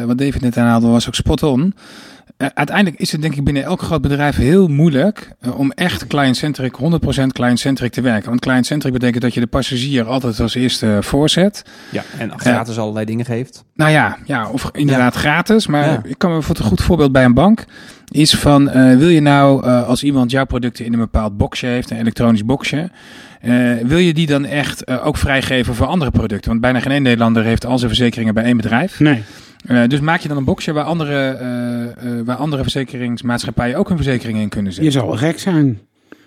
[0.00, 1.74] eh, wat David net aanhaalde, was ook spot on.
[2.36, 6.74] Eh, uiteindelijk is het denk ik binnen elk groot bedrijf heel moeilijk om echt client-centric,
[6.74, 8.28] 100% client-centric te werken.
[8.28, 11.64] Want client-centric betekent dat je de passagier altijd als eerste voorzet.
[11.90, 13.64] Ja, en gratis allerlei dingen geeft.
[13.74, 15.66] Nou ja, ja of inderdaad gratis.
[15.66, 16.00] Maar Ja.
[16.04, 17.64] ik kan me bijvoorbeeld een goed voorbeeld bij een bank.
[18.10, 21.98] Is van, wil je nou als iemand jouw producten in een bepaald boxje heeft, een
[21.98, 22.90] elektronisch boxje.
[23.40, 26.50] Eh, wil je die dan echt eh, ook vrijgeven voor andere producten?
[26.50, 29.00] Want bijna geen één Nederlander heeft al zijn verzekeringen bij één bedrijf.
[29.00, 29.22] Nee.
[29.66, 31.36] Eh, dus maak je dan een boxje waar andere,
[32.24, 34.92] waar andere verzekeringsmaatschappijen ook hun versekeringen in kunnen Je zetten.
[34.92, 35.80] zal wel gek zijn.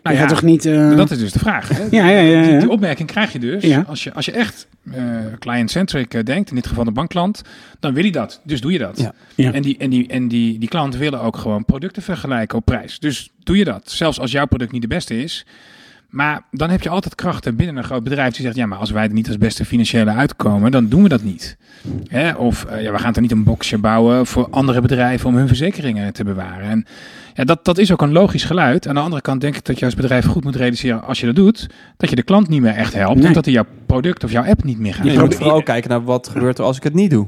[0.04, 0.64] Nou je ja, toch niet...
[0.64, 1.70] Dat is dus de vraag.
[1.70, 1.84] Hè?
[1.92, 2.42] Ja, ja, ja.
[2.42, 2.60] Die, ja.
[2.60, 3.64] die opmerking krijg je dus.
[3.64, 3.84] Ja.
[3.88, 4.68] Als, je, als je echt
[5.40, 7.42] client-centric denkt, in dit geval de bankklant,
[7.80, 8.42] dan wil hij dat.
[8.44, 9.00] Dus doe je dat.
[9.00, 9.14] Ja.
[9.36, 9.54] Ja.
[9.54, 13.00] En, die, en, die, en die, die klanten willen ook gewoon producten vergelijken op prijs.
[13.00, 13.92] Dus doe je dat.
[13.92, 15.46] Zelfs als jouw product niet de beste is.
[16.12, 18.92] Maar dan heb je altijd krachten binnen een groot bedrijf die zegt: ja, maar als
[18.92, 21.58] wij er niet als beste financiële uitkomen, dan doen we dat niet.
[22.08, 22.32] Hè?
[22.32, 25.48] Of eh, ja, we gaan toch niet een boxje bouwen voor andere bedrijven om hun
[25.48, 26.70] verzekeringen te bewaren.
[26.70, 26.86] En
[27.34, 28.88] ja, dat, dat is ook een logisch geluid.
[28.88, 31.26] Aan de andere kant denk ik dat je als bedrijf goed moet realiseren als je
[31.26, 33.20] dat doet, dat je de klant niet meer echt helpt.
[33.20, 33.28] Nee.
[33.28, 35.90] Of dat hij jouw product of jouw app niet meer gaat Je moet vooral kijken
[35.90, 37.28] naar wat gebeurt er als ik het niet doe.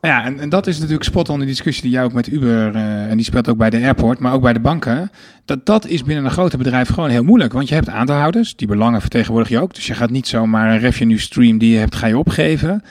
[0.00, 2.74] Ja, en, en dat is natuurlijk spot on de discussie die jij ook met Uber,
[2.74, 5.10] eh, en die speelt ook bij de airport, maar ook bij de banken.
[5.44, 7.52] Dat, dat is binnen een grote bedrijf gewoon heel moeilijk.
[7.52, 9.74] Want je hebt aandeelhouders, die belangen vertegenwoordig je ook.
[9.74, 12.82] Dus je gaat niet zomaar een revenue stream die je hebt, ga je opgeven.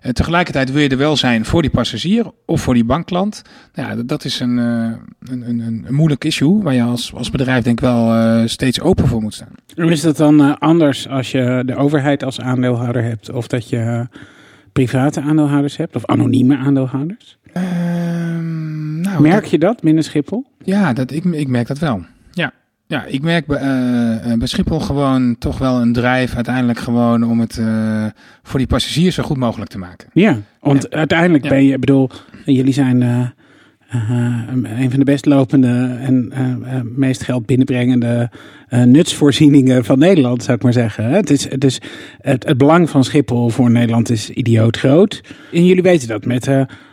[0.00, 3.42] Eh, tegelijkertijd wil je er wel zijn voor die passagier of voor die bankklant.
[3.74, 7.14] Nou Ja, dat, is een, eh, een, een, een, een moeilijk issue waar je als,
[7.14, 9.52] als bedrijf denk ik wel steeds open voor moet staan.
[9.74, 13.30] En Is dat dan anders als je de overheid als aandeelhouder hebt?
[13.30, 14.06] Of dat je
[14.74, 15.96] private aandeelhouders hebt?
[15.96, 17.38] Of anonieme aandeelhouders?
[17.52, 20.44] Ehm, nou, Merk dat- je dat binnen Schiphol?
[20.64, 22.04] Ja, dat, ik, ik merk dat wel.
[22.32, 22.52] Ja,
[22.86, 27.24] ja ik merk bij, eh, eh, bij Schiphol gewoon toch wel een drijf uiteindelijk gewoon
[27.24, 28.06] om het eh,
[28.42, 30.08] voor die passagiers zo goed mogelijk te maken.
[30.12, 31.50] Ja, want uiteindelijk Ja.
[31.50, 32.10] ben je, ik bedoel,
[32.44, 33.02] jullie zijn
[33.88, 38.30] eh, een van de best lopende en eh, eh, meest geld binnenbrengende
[38.84, 41.10] nutsvoorzieningen van Nederland, zou ik maar zeggen.
[41.10, 41.80] Het, is, het, is,
[42.20, 45.20] het, belang van Schiphol voor Nederland is idioot groot.
[45.52, 46.48] En jullie weten dat met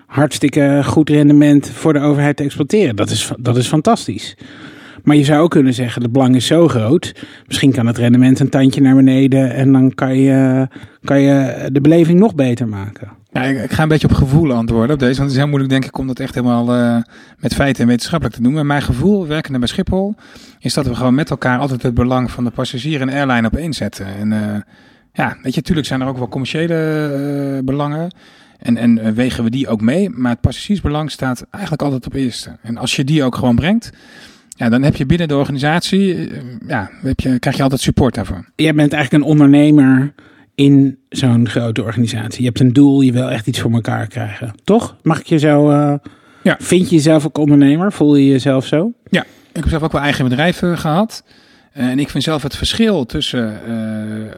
[0.05, 2.95] hartstikke goed rendement voor de overheid te exploiteren.
[2.95, 4.37] Dat is, dat is fantastisch.
[5.03, 7.15] Maar je zou ook kunnen zeggen, het belang is zo groot.
[7.47, 10.67] Misschien kan het rendement een tandje naar beneden en dan kan je,
[11.03, 13.20] kan je de beleving nog beter maken.
[13.33, 15.71] Ja, ik, ga een beetje op gevoel antwoorden op deze, want het is heel moeilijk
[15.71, 16.97] denk ik om dat echt helemaal eh,
[17.37, 18.53] met feiten en wetenschappelijk te doen.
[18.53, 20.15] Maar mijn gevoel, werkende bij Schiphol,
[20.59, 23.55] is dat we gewoon met elkaar altijd het belang van de passagier en airline op
[23.55, 24.05] één zetten.
[24.05, 24.61] En eh,
[25.13, 26.75] ja, weet je, natuurlijk zijn er ook wel commerciële
[27.57, 28.11] eh, belangen.
[28.57, 30.09] En, en wegen we die ook mee.
[30.09, 32.57] Maar het passagiersbelang staat eigenlijk altijd op eerste.
[32.61, 33.89] En als je die ook gewoon brengt,
[34.49, 36.29] ja, dan heb je binnen de organisatie,
[36.67, 38.45] ja, heb je, krijg je altijd support daarvoor.
[38.55, 40.13] Jij bent eigenlijk een ondernemer
[40.61, 42.39] in zo'n grote organisatie.
[42.41, 44.53] Je hebt een doel, je wil echt iets voor elkaar krijgen.
[44.63, 44.95] Toch?
[45.03, 45.69] Mag ik je zo...
[45.69, 45.93] eh,
[46.41, 46.57] Ja.
[46.59, 47.91] Vind je jezelf ook ondernemer?
[47.91, 48.91] Voel je jezelf zo?
[49.53, 51.23] Ik heb zelf ook wel eigen bedrijven gehad.
[51.73, 54.31] Eh, en ik vind zelf het verschil tussen eh,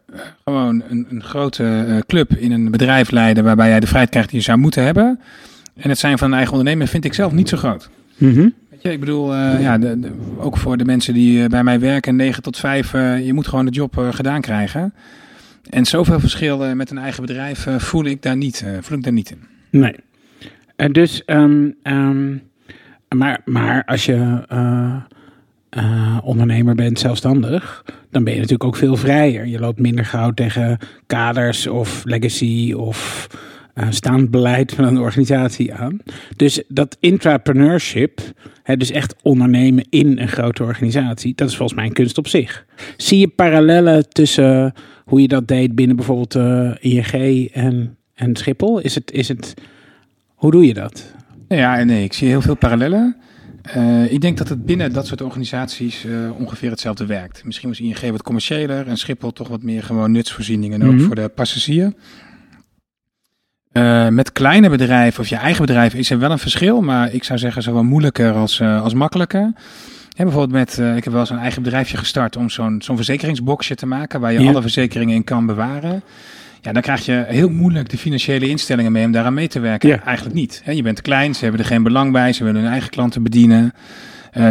[0.43, 4.38] gewoon een, een grote club in een bedrijf leiden waarbij jij de vrijheid krijgt die
[4.39, 5.19] je zou moeten hebben.
[5.76, 7.89] En het zijn van een eigen ondernemer vind ik zelf niet zo groot.
[8.17, 8.49] Mhm.
[8.69, 12.15] Weet je, ik bedoel, ja, de, de- ook voor de mensen die bij mij werken,
[12.15, 14.93] 9 tot 5, eh, je moet gewoon de job gedaan krijgen.
[15.70, 19.03] En zoveel verschil met een eigen bedrijf eh, voel ik daar niet, eh, voel ik
[19.03, 19.43] daar niet in.
[19.70, 19.95] Nee.
[20.76, 22.38] En dus, ehm, ehm,
[23.16, 24.43] maar, maar als je
[25.70, 29.45] eh, ondernemer bent, zelfstandig, dan ben je natuurlijk ook veel vrijer.
[29.45, 33.28] Je loopt minder gauw tegen kaders of legacy of
[33.74, 35.97] eh, staand beleid van een organisatie aan.
[36.36, 38.21] Dus dat intrapreneurship,
[38.63, 42.28] hè, dus echt ondernemen in een grote organisatie, dat is volgens mij een kunst op
[42.28, 42.65] zich.
[42.97, 44.74] Zie je parallellen tussen
[45.05, 48.80] hoe je dat deed binnen bijvoorbeeld eh ING en, en Schiphol?
[48.80, 49.53] Is het, is het,
[50.34, 51.13] hoe doe je dat?
[51.47, 53.15] Ja, en nee, ik zie heel veel parallellen.
[53.61, 56.05] Eh, ik denk dat het binnen dat soort organisaties
[56.38, 57.43] ongeveer hetzelfde werkt.
[57.45, 61.03] Misschien was ING wat commerciëler en Schiphol toch wat meer gewoon nutsvoorzieningen ook Mhm.
[61.05, 61.93] voor de passagier.
[63.74, 67.24] Eh, met kleine bedrijven of je eigen bedrijf is er wel een verschil, maar ik
[67.24, 69.51] zou zeggen zowel moeilijker als, eh, als makkelijker.
[70.15, 72.95] Hè, bijvoorbeeld met, eh, ik heb wel eens een eigen bedrijfje gestart om zo'n zo'n
[72.95, 74.49] verzekeringsboxje te maken waar je Ja.
[74.49, 76.03] alle verzekeringen in kan bewaren.
[76.61, 79.89] Ja, dan krijg je heel moeilijk de financiële instellingen mee om daaraan mee te werken.
[79.89, 80.03] Ja.
[80.03, 80.61] Eigenlijk niet.
[80.63, 83.24] Hè, je bent klein, ze hebben er geen belang bij, ze willen hun eigen klanten
[83.24, 83.74] bedienen.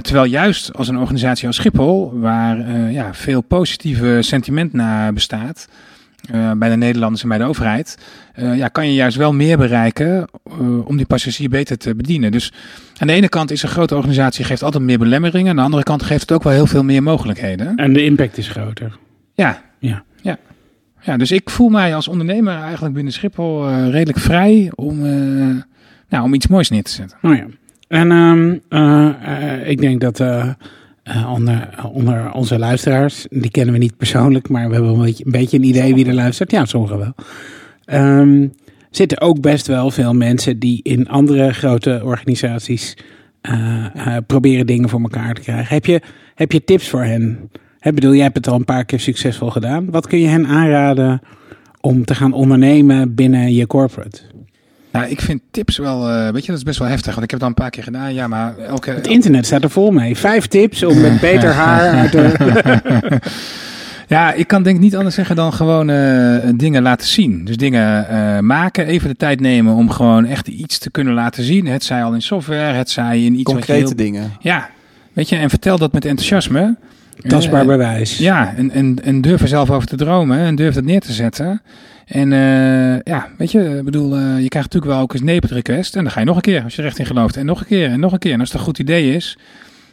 [0.03, 5.69] Terwijl juist als een organisatie als Schiphol, waar ja, veel positieve sentiment naar bestaat,
[6.31, 7.99] eh, bij de Nederlanders en bij de overheid,
[8.35, 12.33] eh, ja, kan je juist wel meer bereiken eh, om die passagier beter te bedienen.
[12.33, 12.53] Dus
[12.99, 15.83] aan de ene kant is een grote organisatie geeft altijd meer belemmeringen, aan de andere
[15.83, 17.77] kant geeft het ook wel heel veel meer mogelijkheden.
[17.77, 18.99] En de impact is groter.
[19.35, 19.63] Ja.
[19.79, 20.05] Ja.
[20.21, 20.39] ja.
[21.01, 25.01] Ja, dus ik voel mij als ondernemer eigenlijk binnen Schiphol redelijk vrij om,
[26.09, 27.19] nou, om iets moois neer te zetten.
[27.21, 27.47] Nou ja.
[27.93, 30.19] En ehm, eh, eh, ik denk dat
[31.03, 35.25] eh, onder, onder onze luisteraars, die kennen we niet persoonlijk, maar we hebben een beetje
[35.25, 36.51] een, beetje een idee wie er luistert.
[36.51, 37.15] Ja, sommigen wel.
[37.85, 38.49] Ehm,
[38.91, 42.97] zitten ook best wel veel mensen die in andere grote organisaties
[43.41, 45.75] eh, eh, proberen dingen voor elkaar te krijgen.
[45.75, 46.01] Heb je,
[46.35, 47.51] heb je tips voor hen?
[47.81, 49.91] Ik bedoel, jij hebt het al een paar keer succesvol gedaan.
[49.91, 51.21] Wat kun je hen aanraden
[51.81, 54.21] om te gaan ondernemen binnen je corporate?
[54.93, 57.13] Nou, ik vind tips wel, eh, weet je, dat is best wel heftig.
[57.15, 58.15] Want ik heb het al een paar keer gedaan.
[58.15, 58.91] Ja, maar elke...
[58.91, 60.17] Het internet staat er vol mee.
[60.17, 62.33] Vijf tips om met beter haar uit de...
[64.09, 67.45] Ja, ik kan denk ik niet anders zeggen dan gewoon eh, dingen laten zien.
[67.45, 71.45] Dus dingen eh, maken, even de tijd nemen om gewoon echt iets te kunnen laten
[71.45, 71.67] zien.
[71.67, 74.33] Het zij al in software, het zij in iets wat je Concrete heel- dingen.
[74.41, 74.71] Ja,
[75.13, 76.77] weet je, en vertel dat met enthousiasme.
[77.29, 78.19] Tastbaar bewijs.
[78.19, 81.13] Ja, en, en, en durf er zelf over te dromen en durf dat neer te
[81.13, 81.63] zetten.
[82.13, 85.51] En eh, ja, weet je, ik bedoel, eh, je krijgt natuurlijk wel ook eens nepet
[85.51, 85.97] request.
[85.97, 87.37] En dan ga je nog een keer, als je er echt in gelooft.
[87.37, 88.33] En nog een keer, en nog een keer.
[88.33, 89.39] En als het een goed idee is,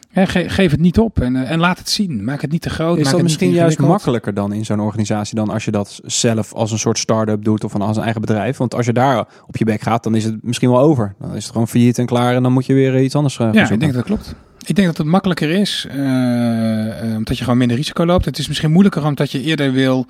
[0.10, 1.20] hè, ge- geef het niet op.
[1.22, 2.24] En, eh, en laat het zien.
[2.24, 2.90] Maak het niet te groot.
[2.98, 6.00] Is maak dat het misschien juist makkelijker dan in zo'n organisatie dan als je dat
[6.06, 8.58] zelf als een soort start-up doet of als een eigen bedrijf?
[8.58, 11.14] Want als je daar op je bek gaat, dan is het misschien wel over.
[11.20, 13.54] Dan is het gewoon failliet en klaar en dan moet je weer iets anders gaan
[13.54, 14.36] Ja, ik denk dat dat klopt.
[14.66, 15.88] Ik denk dat het makkelijker is,
[17.16, 18.26] omdat je gewoon minder risico loopt.
[18.26, 20.06] Het is misschien moeilijker omdat je eerder wil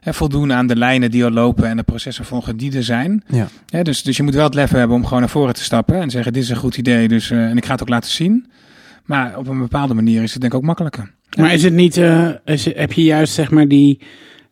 [0.00, 3.22] hè, voldoen aan de lijnen die al lopen en de processen volgen die er zijn.
[3.26, 3.48] Ja.
[3.70, 6.00] Hè, dus, dus je moet wel het lef hebben om gewoon naar voren te stappen
[6.00, 8.10] en zeggen dit is een goed idee dus, eh, en ik ga het ook laten
[8.10, 8.46] zien.
[9.04, 11.10] Maar op een bepaalde manier is het denk ik ook makkelijker.
[11.38, 14.00] Maar is het niet, eh, is, heb je juist zeg maar die,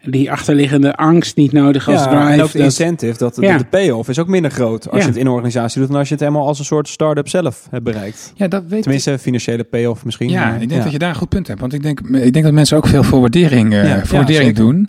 [0.03, 2.33] die achterliggende angst niet nodig als Ja, drive?
[2.33, 3.59] en ook de dat- incentive, dat, Ja.
[3.59, 5.03] de payoff is ook minder groot als Ja.
[5.03, 7.29] je het in een organisatie doet dan als je het helemaal als een soort start-up
[7.29, 8.33] zelf hebt bereikt.
[8.37, 8.83] Ja, dat weet ik.
[8.83, 10.31] Tenminste, financiële payoff misschien.
[10.31, 11.61] Ja, maar ik denk dat je daar een goed punt hebt.
[11.61, 14.13] Want ik denk, ik denk dat mensen ook veel voor waardering, eh, Ja, voor ja,
[14.17, 14.63] waardering zeker.
[14.73, 14.89] doen.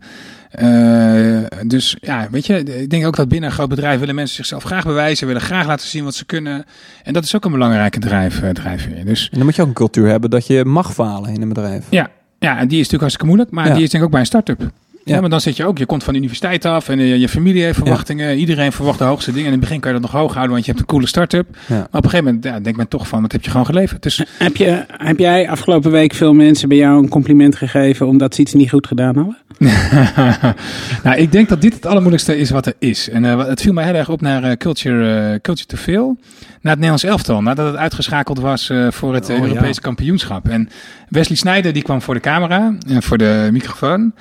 [0.49, 4.35] Eh, dus ja, weet je, ik denk ook dat binnen een groot bedrijf willen mensen
[4.35, 6.65] zichzelf graag bewijzen, willen graag laten zien wat ze kunnen.
[7.03, 9.05] En dat is ook een belangrijke drijf, eh, drijfveer.
[9.05, 11.47] Dus En dan moet je ook een cultuur hebben dat je mag falen in een
[11.49, 11.85] bedrijf.
[11.89, 13.73] ja, ja, en die is natuurlijk hartstikke moeilijk, maar Ja.
[13.73, 14.71] die is denk ik ook bij een start-up.
[15.09, 15.15] Ja.
[15.15, 15.21] Ja.
[15.21, 17.63] maar dan zit je ook, je komt van de universiteit af en eh, je familie
[17.63, 18.37] heeft verwachtingen.
[18.37, 19.45] Iedereen verwacht de hoogste dingen.
[19.45, 21.47] In het begin kan je dat nog hoog houden, want je hebt een coole start-up.
[21.65, 21.75] Ja.
[21.75, 24.03] Maar op een gegeven moment ja, denkt men toch van, wat heb je gewoon geleverd.
[24.03, 28.35] Dus Heb, je, heb jij afgelopen week veel mensen bij jou een compliment gegeven omdat
[28.35, 29.37] ze iets niet goed gedaan hadden?
[31.03, 33.09] nou, ik denk dat dit het allermoeilijkste is wat er is.
[33.09, 36.17] En eh, het viel mij heel erg op naar eh, Culture, Culture to Veel.
[36.61, 37.41] Naar het Nederlands elftal.
[37.41, 39.41] Nadat het uitgeschakeld was voor het Oh.
[39.41, 40.47] Europese kampioenschap.
[40.47, 40.69] En
[41.09, 44.13] Wesley Sneijder die kwam voor de camera en voor de microfoon.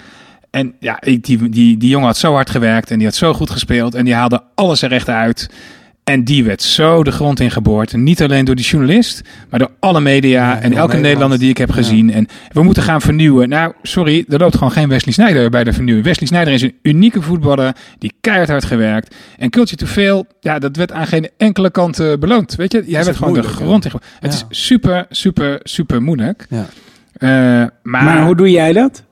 [0.51, 3.35] En ja, ik, die, die, die jongen had zo hard gewerkt en die had zo
[3.35, 3.95] goed gespeeld.
[3.95, 5.51] En die haalde alles er echt uit.
[6.05, 7.93] En die werd zo de grond ingeboord.
[7.93, 11.03] En niet alleen door die journalist, maar door alle media Ja, en elke Nederland.
[11.03, 11.75] Nederlander die ik heb Ja.
[11.75, 12.13] gezien.
[12.13, 13.49] En we moeten gaan vernieuwen.
[13.49, 16.07] Nou, sorry, er loopt gewoon geen Wesley Sneijder bij de vernieuwing.
[16.07, 19.15] Wesley Sneijder is een unieke voetballer die keihard hard gewerkt.
[19.39, 22.55] En Culture to Veel, ja, dat werd aan geen enkele kant eh, beloond.
[22.55, 24.05] Weet je, jij werd gewoon de grond ingeboord.
[24.21, 24.47] Het Ja.
[24.51, 26.47] is super, super, super moeilijk.
[26.49, 26.67] Ja.
[27.13, 29.03] Eh, maar, Maar, hoe doe jij dat?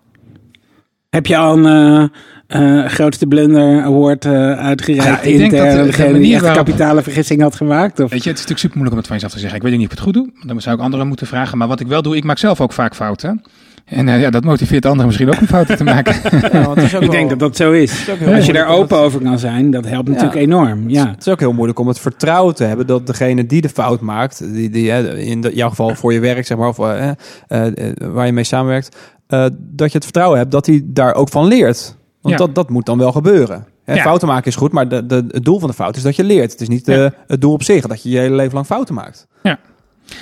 [1.16, 2.10] Heb je al een
[2.46, 6.32] eh, eh, grootste blunder award eh, uitgereikt Ja, ik denk dat de degene manier die
[6.32, 8.00] echt een waarop- kapitale vergissing had gemaakt?
[8.00, 8.10] Of?
[8.10, 9.56] Weet je, het is natuurlijk super moeilijk om het van jezelf te zeggen.
[9.58, 10.46] Ik weet niet of ik het goed doe.
[10.46, 11.58] Dan zou ik anderen moeten vragen.
[11.58, 13.42] Maar wat ik wel doe, ik maak zelf ook vaak fouten.
[13.84, 16.14] En eh, ja, dat motiveert anderen misschien ook om fouten te maken.
[16.52, 18.08] Ja, Ik wel- denk dat dat zo is.
[18.34, 20.88] Als je daar open over kan zijn, dat helpt natuurlijk enorm.
[20.88, 21.08] Ja.
[21.08, 24.00] Het is ook heel moeilijk om het vertrouwen te hebben dat degene die de fout
[24.00, 28.32] maakt, die, die hè, in jouw geval voor je werk, zeg maar, of waar je
[28.32, 28.96] mee samenwerkt,
[29.26, 31.96] eh, dat je het vertrouwen hebt dat hij daar ook van leert.
[32.20, 32.46] Want Ja.
[32.46, 33.66] dat, dat moet dan wel gebeuren.
[33.84, 34.02] Hè, Ja.
[34.02, 36.24] Fouten maken is goed, maar de, de, het doel van de fout is dat je
[36.24, 36.52] leert.
[36.52, 37.12] Het is niet Ja.
[37.26, 39.26] het doel op zich, dat je je hele leven lang fouten maakt.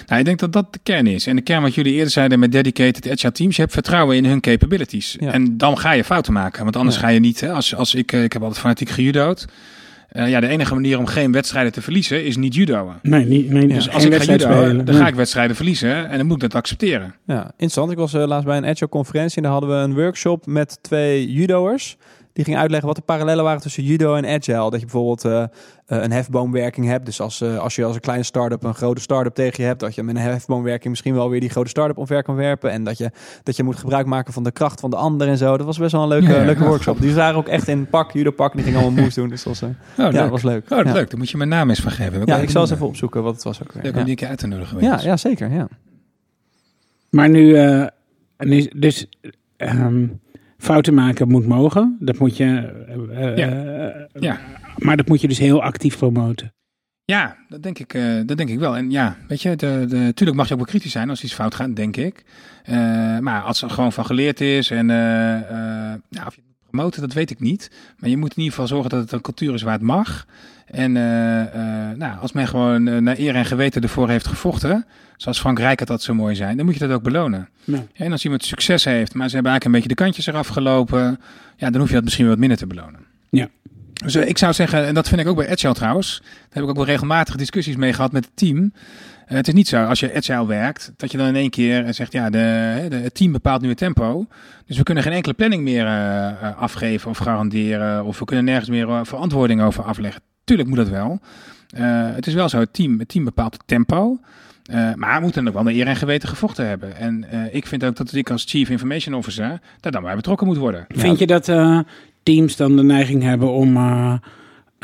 [0.06, 1.26] Nou, ik denk dat dat de kern is.
[1.26, 3.54] En de kern wat jullie eerder zeiden met dedicated agile teams.
[3.56, 5.16] Je hebt vertrouwen in hun capabilities.
[5.20, 5.32] Ja.
[5.32, 6.62] En dan ga je fouten maken.
[6.62, 7.02] Want anders Ja.
[7.02, 7.40] ga je niet.
[7.40, 9.44] Hè, als, als ik, eh, ik heb altijd fanatiek gejudo'd.
[10.14, 12.94] Eh, ja, de enige manier om geen wedstrijden te verliezen is niet judoën.
[13.02, 16.08] Nee, niet, nee, Dus als ik ga judoën, dan ga ik wedstrijden verliezen.
[16.08, 17.14] En dan moet ik dat accepteren.
[17.26, 17.90] Ja, interessant.
[17.90, 20.78] Ik was eh, laatst bij een Agile conferentie en daar hadden we een workshop met
[20.82, 21.96] twee judo'ers.
[22.34, 24.70] Die gingen uitleggen wat de parallellen waren tussen judo en agile.
[24.70, 25.48] Dat je bijvoorbeeld eh, eh,
[25.86, 27.06] een hefboomwerking hebt.
[27.06, 29.80] Dus als, eh, als je als een kleine start-up een grote start-up tegen je hebt,
[29.80, 32.70] dat je met een hefboomwerking misschien wel weer die grote start-up omver kan werpen.
[32.70, 33.10] En dat je,
[33.42, 35.56] dat je moet gebruik maken van de kracht van de ander en zo.
[35.56, 36.44] Dat was best wel een leuke, Ja, ja.
[36.44, 37.00] leuke workshop.
[37.00, 38.50] Die waren ook echt in pak, judo-pak.
[38.50, 39.28] en Die gingen allemaal moves doen.
[39.28, 40.12] Dus dat was, Oh, ja, leuk.
[40.12, 40.70] dat was leuk.
[40.70, 40.92] Oh, dat ja.
[40.92, 41.10] leuk.
[41.10, 42.22] Dan moet je mijn naam eens van geven.
[42.24, 43.82] Ja, ik zal eens even opzoeken wat het was ook weer.
[43.82, 44.80] Leuk om die een keer uit te nodigen.
[44.80, 45.50] Ja, ja, zeker.
[45.52, 45.68] Ja.
[47.10, 47.86] Maar nu, eh,
[48.36, 49.06] nu dus
[49.56, 50.06] ehm,
[50.58, 51.96] fouten maken moet mogen.
[52.00, 52.44] Dat moet je.
[53.10, 54.08] eh, eh, Ja.
[54.20, 54.38] Ja.
[54.76, 56.54] Maar dat moet je dus heel actief promoten.
[57.04, 58.76] Ja, dat denk ik, eh, dat denk ik wel.
[58.76, 61.34] En ja, weet je, de, de, tuurlijk mag je ook wel kritisch zijn als iets
[61.34, 62.24] fout gaat, denk ik.
[63.20, 64.90] Maar als er gewoon van geleerd is en
[66.26, 67.70] of je moet promoten, dat weet ik niet.
[67.98, 70.26] Maar je moet in ieder geval zorgen dat het een cultuur is waar het mag.
[70.66, 74.86] En eh, eh, nou, als men gewoon eh, naar eer en geweten ervoor heeft gevochten,
[75.16, 77.48] zoals Frank Rijkaard dat zo mooi zijn, dan moet je dat ook belonen.
[77.64, 77.84] Ja.
[77.94, 81.20] En als iemand succes heeft, maar ze hebben eigenlijk een beetje de kantjes eraf gelopen,
[81.56, 83.00] ja, dan hoef je dat misschien wat minder te belonen.
[83.30, 83.48] Ja.
[83.92, 86.68] Dus ik zou zeggen, en dat vind ik ook bij Agile trouwens, daar heb ik
[86.68, 88.72] ook wel regelmatig discussies mee gehad met het team.
[89.26, 91.84] Eh, het is niet zo, als je Agile werkt, dat je dan in één keer
[91.84, 94.26] eh, zegt, ja, de, het team bepaalt nu het tempo.
[94.66, 98.68] Dus we kunnen geen enkele planning meer eh, afgeven of garanderen, of we kunnen nergens
[98.68, 100.22] meer verantwoording over afleggen.
[100.44, 101.20] Tuurlijk moet dat wel.
[102.14, 104.18] Het is wel zo, het team, het team bepaalt het tempo.
[104.94, 106.96] Maar we moeten ook wel naar eer en geweten gevochten hebben.
[106.96, 110.56] En ik vind ook dat ik als Chief Information Officer daar dan bij betrokken moet
[110.56, 110.84] worden.
[110.88, 111.52] Vind je dat
[112.22, 113.76] teams dan de neiging hebben om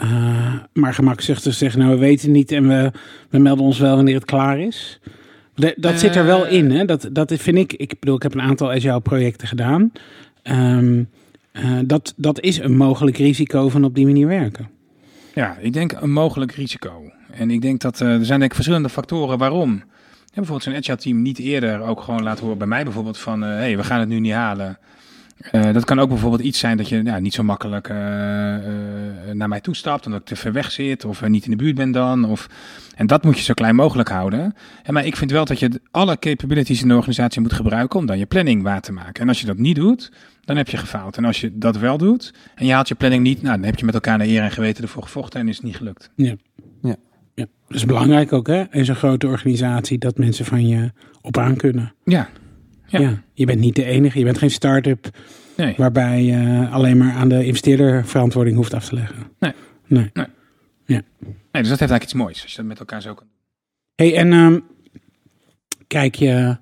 [0.01, 0.95] eh, maar
[1.43, 2.91] te zeggen, nou we weten niet en we,
[3.31, 5.01] we melden ons wel wanneer het klaar is?
[5.55, 6.53] De- dat zit er wel Eh.
[6.53, 6.85] in, hè?
[6.85, 7.73] Dat, dat vind ik.
[7.73, 9.93] Ik bedoel, ik heb een aantal agile projecten gedaan.
[10.43, 11.03] Ehm,
[11.53, 14.69] eh, dat, dat is een mogelijk risico van op die manier werken.
[15.35, 17.11] Ja, ik denk een mogelijk risico.
[17.33, 19.71] En ik denk dat er zijn denk ik verschillende factoren waarom.
[19.73, 19.83] Ja,
[20.35, 23.49] bijvoorbeeld zo'n agile team niet eerder ook gewoon laten horen bij mij bijvoorbeeld van, hé,
[23.49, 24.79] hey, we gaan het nu niet halen.
[25.41, 28.63] Eh, dat kan ook bijvoorbeeld iets zijn dat je ja, niet zo makkelijk eh, eh,
[29.33, 31.91] naar mij toestapt, omdat ik te ver weg zit of niet in de buurt ben
[31.91, 32.25] dan.
[32.25, 32.49] Of,
[32.97, 34.55] en dat moet je zo klein mogelijk houden.
[34.83, 38.07] En maar ik vind wel dat je alle capabilities in de organisatie moet gebruiken om
[38.07, 39.23] dan je planning waar te maken.
[39.23, 40.13] En als je dat niet doet,
[40.45, 41.17] dan heb je gefaald.
[41.17, 43.79] En als je dat wel doet en je haalt je planning niet, nou, dan heb
[43.79, 46.11] je met elkaar naar eer en geweten ervoor gevochten en is het niet gelukt.
[46.17, 46.35] Ja.
[46.83, 46.97] Ja.
[47.35, 47.47] ja.
[47.67, 48.65] Dat is belangrijk ook, hè?
[48.71, 51.95] In zo'n grote organisatie dat mensen van je op aan kunnen.
[52.05, 52.29] Ja,
[52.91, 53.01] Ja.
[53.01, 53.23] Ja.
[53.33, 54.19] Je bent niet de enige.
[54.19, 55.11] Je bent geen start-up
[55.57, 55.75] nee.
[55.77, 59.17] waarbij je alleen maar aan de investeerder verantwoording hoeft af te leggen.
[59.39, 59.53] Nee.
[59.87, 60.11] Nee.
[60.87, 61.03] nee.
[61.53, 63.37] Dus dat heeft eigenlijk iets moois, als je dat met elkaar zo kan doen.
[63.95, 64.59] Hey, en ehm,
[65.87, 66.57] kijk je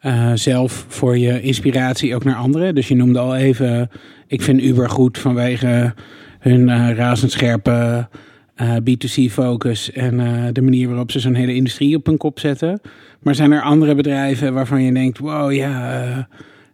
[0.00, 2.74] eh, zelf voor je inspiratie ook naar anderen?
[2.74, 3.90] Dus je noemde al even,
[4.26, 5.94] ik vind Uber goed vanwege
[6.38, 8.08] hun eh, razendscherpe
[8.56, 12.80] eh, B2C-focus en eh, de manier waarop ze zo'n hele industrie op hun kop zetten.
[13.20, 16.02] Maar zijn er andere bedrijven waarvan je denkt, wow, ja,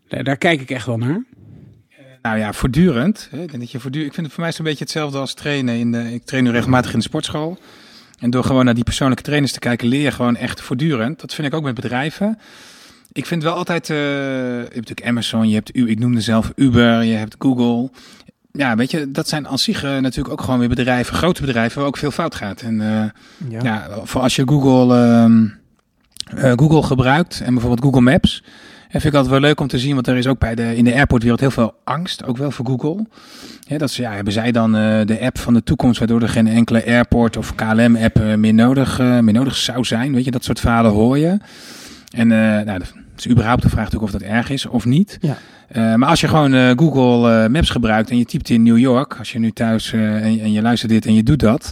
[0.08, 1.24] eh, daar, kijk ik echt wel naar?
[2.22, 3.28] Nou ja, voortdurend.
[3.32, 5.78] Ik, denk dat je voortdurend ik vind het voor mij zo'n beetje hetzelfde als trainen.
[5.78, 7.58] In de, ik train nu regelmatig in de sportschool.
[8.18, 11.20] En door gewoon naar die persoonlijke trainers te kijken, leer je gewoon echt voortdurend.
[11.20, 12.38] Dat vind ik ook met bedrijven.
[13.12, 13.94] Ik vind wel altijd, je
[14.62, 17.90] hebt natuurlijk Amazon, je hebt, U- ik noemde zelf Uber, je hebt Google.
[18.52, 21.78] Ja, weet je, dat zijn aan zich eh, natuurlijk ook gewoon weer bedrijven, grote bedrijven,
[21.78, 22.60] waar ook veel fout gaat.
[22.60, 23.04] En eh,
[23.50, 23.60] Ja.
[23.62, 25.46] ja, voor als je Google, ehm,
[26.44, 28.44] eh, Google gebruikt en bijvoorbeeld Google Maps.
[28.82, 30.76] En vind ik altijd wel leuk om te zien, want er is ook bij de,
[30.76, 33.06] in de airportwereld heel veel angst, ook wel voor Google.
[33.60, 36.46] Ja, dat ze, ja, hebben zij dan de app van de toekomst, waardoor er geen
[36.46, 40.14] enkele airport of KLM-app meer, nodig, meer nodig zou zijn?
[40.14, 41.38] Weet je, dat soort verhalen hoor je.
[42.10, 45.18] En nou, dat is überhaupt de vraag natuurlijk of dat erg is of niet.
[45.20, 45.36] Ja.
[45.72, 48.78] Eh, maar als je gewoon eh, Google eh, Maps gebruikt en je typt in New
[48.78, 51.70] York, als je nu thuis en je luistert dit en je doet dat,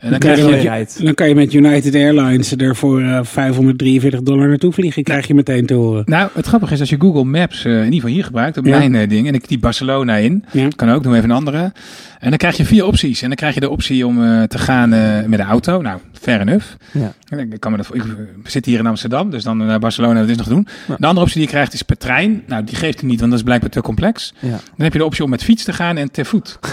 [0.00, 0.62] eh, dan kan krijg
[0.96, 1.04] je.
[1.04, 5.34] Dan kan je met United Airlines er voor eh, 543 dollar naartoe vliegen, krijg je
[5.34, 6.02] meteen te horen.
[6.06, 8.66] Nou, het grappige is als je Google Maps eh, in ieder geval hier gebruikt, op
[8.66, 8.78] Ja.
[8.78, 10.68] mijn eh, ding, en ik typ Barcelona in, Ja.
[10.76, 11.72] kan ook, doen even een andere.
[12.20, 13.22] En dan krijg je vier opties.
[13.22, 14.88] En dan krijg je de optie om eh, te gaan
[15.28, 15.80] met de auto.
[15.80, 16.66] Nou, fair enough.
[16.92, 17.12] Ja.
[17.28, 18.02] En Ik, kan me dat, ik
[18.44, 20.66] zit hier in Amsterdam, dus dan naar Barcelona, dat is nog doen.
[20.88, 20.96] Ja.
[20.98, 22.42] De andere optie die je krijgt is per trein.
[22.46, 24.34] Nou, die geeft hij niet, want dat is blijkbaar te complex.
[24.40, 26.58] Dan heb je de optie om met fiets te gaan en te voet.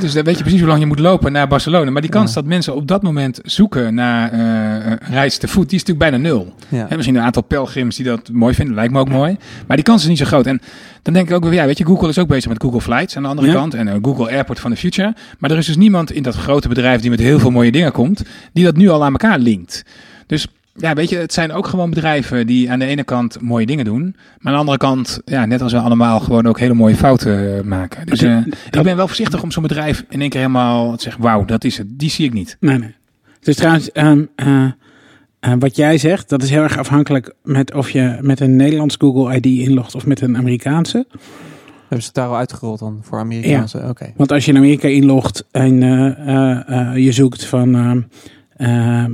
[0.00, 1.90] Dus dan weet je precies hoe lang je moet lopen naar Barcelona.
[1.90, 5.78] Maar die kans dat mensen op dat moment zoeken naar een reis te voet, die
[5.78, 6.54] is natuurlijk bijna nul.
[6.68, 6.86] Ja.
[6.96, 9.36] Misschien een aantal pelgrims die dat mooi vinden, lijkt me ook mooi.
[9.66, 10.46] Maar die kans is niet zo groot.
[10.46, 10.60] En
[11.02, 13.16] dan denk ik ook weer, ja, weet je, Google is ook bezig met Google Flights
[13.16, 13.52] aan de andere Ja.
[13.54, 13.74] kant.
[13.74, 15.14] En eh, Google Airport van the Future.
[15.38, 17.92] Maar er is dus niemand in dat grote bedrijf die met heel veel mooie dingen
[17.92, 18.22] komt,
[18.52, 19.84] die dat nu al aan elkaar linkt.
[20.26, 20.46] Dus
[20.76, 23.84] ja, weet je, het zijn ook gewoon bedrijven die aan de ene kant mooie dingen
[23.84, 24.02] doen.
[24.38, 27.56] Maar aan de andere kant, ja, net als we allemaal, gewoon ook hele mooie fouten
[27.56, 28.06] eh, maken.
[28.06, 28.38] Dus eh,
[28.70, 31.64] ik ben wel voorzichtig om zo'n bedrijf in één keer helemaal te zeggen, wauw, dat
[31.64, 31.86] is het.
[31.98, 32.56] Die zie ik niet.
[32.60, 32.94] Nee, nee.
[33.40, 34.64] Dus trouwens, ehm, eh,
[35.40, 38.96] eh, wat jij zegt, dat is heel erg afhankelijk met of je met een Nederlands
[38.98, 41.06] Google ID inlogt of met een Amerikaanse.
[41.88, 43.82] Hebben ze het daar al uitgerold dan voor Amerikaanse?
[43.88, 44.12] Oké.
[44.16, 48.04] Want als je in Amerika inlogt en eh, eh, eh, je zoekt van
[48.56, 49.04] eh,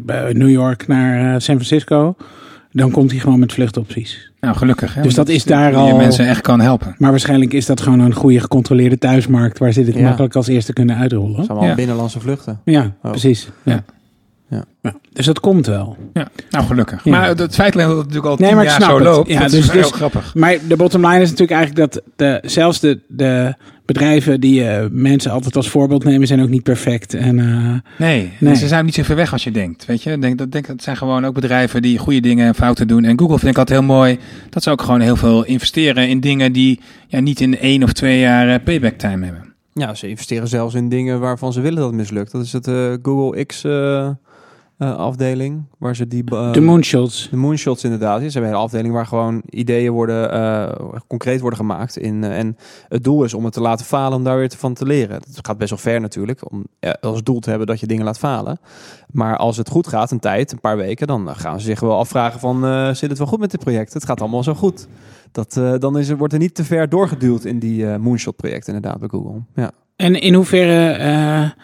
[0.00, 2.16] bij New York naar eh, San Francisco,
[2.72, 4.30] dan komt hij gewoon met vluchtopties.
[4.40, 4.94] Nou, gelukkig.
[4.94, 6.94] Hè, Dus dat is daar die al- je mensen echt kan helpen.
[6.98, 10.02] Maar waarschijnlijk is dat gewoon een goede gecontroleerde thuismarkt waar ze dit Ja.
[10.02, 11.34] makkelijk als eerste kunnen Dat uitrollen.
[11.34, 11.74] zijn allemaal Ja.
[11.74, 12.60] binnenlandse vluchten.
[12.64, 13.10] Ja, Oh.
[13.10, 13.48] precies.
[13.62, 13.84] Ja.
[14.50, 14.64] Ja.
[14.82, 14.94] Ja.
[15.12, 15.96] Dus dat komt wel.
[16.12, 17.04] Ja, nou gelukkig.
[17.04, 17.10] Ja.
[17.10, 19.04] Maar het feit dat het natuurlijk al Nee, maar jaar zo het.
[19.04, 20.34] loopt, Ja, dat dus- is heel dus- grappig.
[20.34, 23.54] Maar de bottom line is natuurlijk eigenlijk dat de, zelfs de, de
[23.88, 27.14] bedrijven die eh, mensen altijd als voorbeeld nemen, zijn ook niet perfect.
[27.14, 28.54] En, eh, Nee, Nee.
[28.56, 29.84] ze zijn niet zo ver weg als je denkt.
[29.86, 32.88] Weet je, denk, dat, denk, dat zijn gewoon ook bedrijven die goede dingen en fouten
[32.88, 33.04] doen.
[33.04, 34.18] En Google vind ik altijd heel mooi
[34.50, 37.92] dat ze ook gewoon heel veel investeren in dingen die ja, niet in één of
[37.92, 39.54] twee jaar eh, payback time hebben.
[39.74, 42.32] Ja, ze investeren zelfs in dingen waarvan ze willen dat het mislukt.
[42.32, 43.62] Dat is het eh, Google X
[44.78, 46.24] eh, afdeling, waar ze die...
[46.30, 47.28] eh, de moonshots.
[47.30, 48.18] De moonshots inderdaad.
[48.18, 51.96] Ze hebben een hele afdeling waar gewoon ideeën worden, eh, concreet worden gemaakt.
[51.96, 52.56] In, en
[52.88, 55.16] het doel is om het te laten falen, om daar weer van te leren.
[55.16, 56.66] Het gaat best wel ver natuurlijk, om
[57.00, 58.58] als doel te hebben dat je dingen laat falen.
[59.10, 61.98] Maar als het goed gaat, een tijd, een paar weken, dan gaan ze zich wel
[61.98, 62.60] afvragen van,
[62.96, 63.94] zit het wel goed met dit project?
[63.94, 64.88] Het gaat allemaal zo goed.
[65.32, 69.08] Dat, dan is wordt er niet te ver doorgeduwd in die moonshot projecten inderdaad bij
[69.08, 69.40] Google.
[69.54, 69.70] Ja.
[69.96, 71.54] En in hoeverre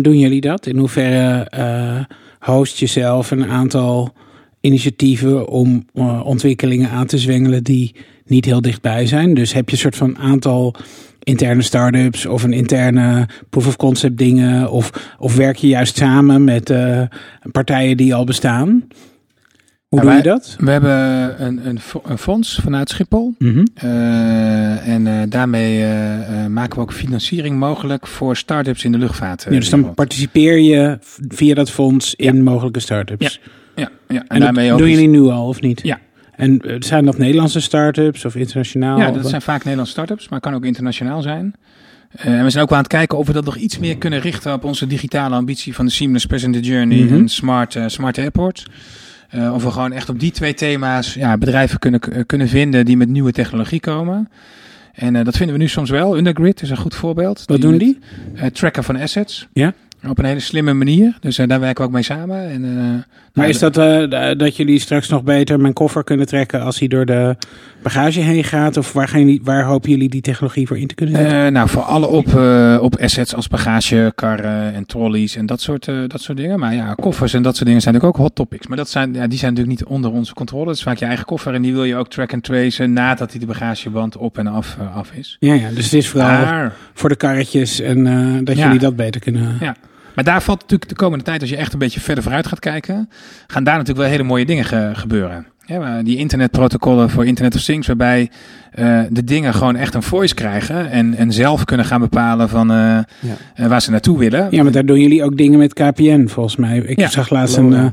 [0.00, 0.66] doen jullie dat?
[0.66, 2.06] In hoeverre
[2.40, 4.12] host je zelf een aantal
[4.60, 7.94] initiatieven om eh, ontwikkelingen aan te zwengelen die
[8.26, 9.34] niet heel dichtbij zijn?
[9.34, 10.74] Dus heb je een soort van aantal
[11.22, 14.70] interne start-ups of een interne proof of concept dingen?
[14.70, 17.02] Of, of werk je juist samen met eh,
[17.52, 18.88] partijen die al bestaan?
[19.90, 20.56] Hoe doe je dat?
[20.58, 20.90] We hebben
[21.46, 23.34] een, een, een fonds vanuit Schiphol.
[23.38, 23.64] Mhm.
[23.74, 29.42] Eh, en eh, daarmee eh, maken we ook financiering mogelijk voor start-ups in de luchtvaart.
[29.44, 30.98] Ja, dus dan participeer je
[31.28, 33.40] via dat fonds in mogelijke start-ups.
[33.76, 34.18] ja, ja.
[34.18, 35.80] En, En, daarmee ook doen jullie nu al, of niet?
[35.82, 35.98] Ja.
[36.36, 38.98] En zijn dat Nederlandse start-ups of internationaal?
[38.98, 41.54] Ja, dat zijn vaak Nederlandse start-ups, maar kan ook internationaal zijn.
[42.10, 44.52] En we zijn ook aan het kijken of we dat nog iets meer kunnen richten
[44.52, 47.14] op onze digitale ambitie van de Seamless Passenger Journey Mhm.
[47.14, 48.66] en Smart, smart Airports.
[49.30, 52.84] Eh, of we gewoon echt op die twee thema's ja, bedrijven kunnen, k- kunnen vinden
[52.84, 54.28] die met nieuwe technologie komen.
[54.94, 56.16] En eh, dat vinden we nu soms wel.
[56.16, 57.42] Undergrid is een goed voorbeeld.
[57.46, 57.98] Wat doen die?
[58.34, 59.48] eh, tracken van assets.
[59.52, 59.72] Ja.
[60.08, 61.16] Op een hele slimme manier.
[61.20, 62.48] Dus eh, daar werken we ook mee samen.
[62.50, 66.26] En, eh, Maar nou, is dat eh, dat jullie straks nog beter mijn koffer kunnen
[66.26, 67.36] trekken als hij door de
[67.82, 68.76] bagage heen gaat?
[68.76, 71.52] Of waar, gaan jullie, waar hopen jullie die technologie voor in te kunnen zetten?
[71.52, 72.26] Nou, voor alle op,
[72.82, 76.58] op assets als bagage, karren en trolleys en dat soort, dat soort dingen.
[76.58, 78.66] Maar ja, koffers en dat soort dingen zijn natuurlijk ook hot topics.
[78.66, 80.68] Maar dat zijn, ja, die zijn natuurlijk niet onder onze controle.
[80.68, 83.30] Het is vaak je eigen koffer en die wil je ook track and tracen nadat
[83.30, 85.36] hij de bagageband op en af, af is.
[85.40, 88.04] ja, ja, dus het is vooral Maar, voor de karretjes en
[88.44, 88.64] dat Ja.
[88.64, 89.56] jullie dat beter kunnen.
[89.60, 89.76] Ja.
[90.24, 92.58] Maar daar valt natuurlijk de komende tijd, als je echt een beetje verder vooruit gaat
[92.58, 93.08] kijken,
[93.46, 95.46] gaan daar natuurlijk wel hele mooie dingen ge- gebeuren.
[95.66, 98.30] Ja, die internetprotocollen voor Internet of Things, waarbij
[98.72, 102.70] eh, de dingen gewoon echt een voice krijgen en, en zelf kunnen gaan bepalen van
[102.70, 103.04] eh, Ja.
[103.54, 104.46] eh, waar ze naartoe willen.
[104.50, 106.78] Ja, maar daar doen jullie ook dingen met KPN volgens mij.
[106.78, 107.08] Ik Ja.
[107.08, 107.86] zag laatst een, eh,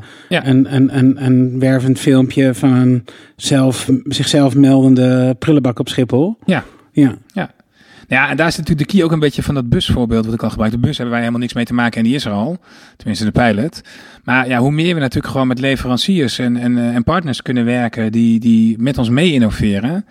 [0.44, 3.06] een, een, een, een wervend filmpje van een
[3.36, 6.38] zelf, zichzelf meldende prullenbak op Schiphol.
[6.46, 6.64] Ja.
[6.92, 7.16] Ja.
[7.34, 7.50] Ja,
[8.08, 10.50] en daar is natuurlijk de key ook een beetje van dat busvoorbeeld wat ik al
[10.50, 10.72] gebruik.
[10.72, 12.58] De bus hebben wij helemaal niks mee te maken en die is er al.
[12.98, 13.82] Tenminste de pilot.
[14.24, 17.66] Maar ja, hoe meer we natuurlijk gewoon met leveranciers en, en, eh, en partners kunnen
[17.66, 20.06] werken die, die met ons mee innoveren.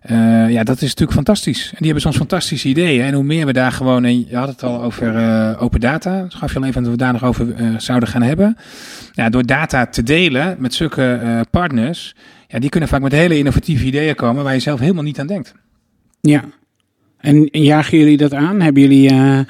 [0.00, 1.64] eh, ja, dat is natuurlijk fantastisch.
[1.64, 3.04] En die hebben soms fantastische ideeën.
[3.04, 6.22] En hoe meer we daar gewoon, en je had het al over eh, open data.
[6.22, 8.56] Dus je al even dat we daar nog over zouden gaan hebben.
[9.12, 12.14] Ja, door data te delen met zulke partners.
[12.48, 15.26] Ja, die kunnen vaak met hele innovatieve ideeën komen waar je zelf helemaal niet aan
[15.26, 15.54] denkt.
[16.20, 16.44] Ja.
[17.26, 18.60] En jagen jullie dat aan?
[18.60, 19.40] Hebben jullie, eh,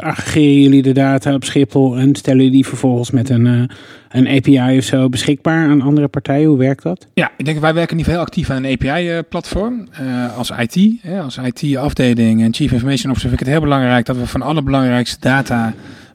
[0.00, 3.70] aggregeren jullie de data op Schiphol en stellen jullie die vervolgens met een,
[4.08, 6.48] een API of zo beschikbaar aan andere partijen?
[6.48, 7.06] Hoe werkt dat?
[7.14, 9.88] Ja, ik denk wij werken niet heel actief aan een API-platform.
[10.36, 14.16] als IT, hè, als IT-afdeling en Chief Information Officer vind ik het heel belangrijk dat
[14.16, 15.74] we van alle belangrijkste data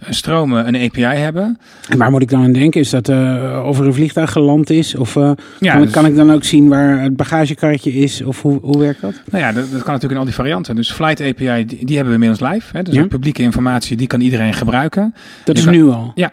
[0.10, 1.58] stromen een API hebben.
[1.90, 2.80] En waar moet ik dan aan denken?
[2.82, 4.96] Is dat eh, of er een vliegtuig geland is?
[4.96, 8.22] Of eh, Ja, kan, dus- kan ik dan ook zien waar het bagagekarretje is?
[8.24, 9.14] Of hoe, hoe werkt dat?
[9.32, 10.76] Nou ja, dat, dat kan natuurlijk in al die varianten.
[10.76, 12.78] Dus Flight API, die, die hebben we inmiddels live.
[12.78, 13.06] Hè, dus Ja.
[13.08, 15.14] publieke informatie, die kan iedereen gebruiken.
[15.46, 16.12] Dat Je is kan- nu al.
[16.16, 16.32] Ja,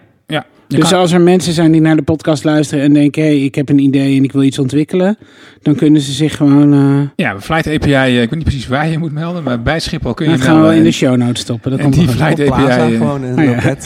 [0.68, 3.38] Dus kan- als er mensen zijn die naar de podcast luisteren en denken: hé, hey,
[3.44, 5.18] ik heb een idee en ik wil iets ontwikkelen,
[5.62, 6.72] dan kunnen ze zich gewoon.
[6.72, 9.80] eh ja, Flight API, eh, ik weet niet precies waar je moet melden, maar bij
[9.80, 11.70] Schiphol kun je dat gaan we in de show notes stoppen.
[11.70, 12.08] Dat en komt die.
[12.08, 13.60] Flight Plaza API, eh, gewoon in Oh, ja.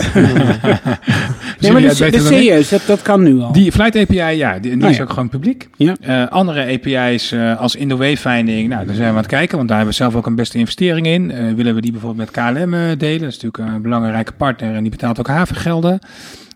[1.60, 3.52] Nee, maar dat, dat is serieus, dat, dat kan nu al.
[3.52, 5.02] Die Flight API, ja, die, en die Oh, is ja.
[5.02, 5.68] ook gewoon publiek.
[5.76, 5.96] Ja.
[6.00, 9.56] Eh, andere API's eh, als in the wayfinding, nou, daar zijn we aan het kijken,
[9.56, 11.30] want daar hebben we zelf ook een beste investering in.
[11.30, 13.20] Eh, willen we die bijvoorbeeld met KLM delen?
[13.20, 15.98] Dat is natuurlijk een belangrijke partner en die betaalt ook havengelden.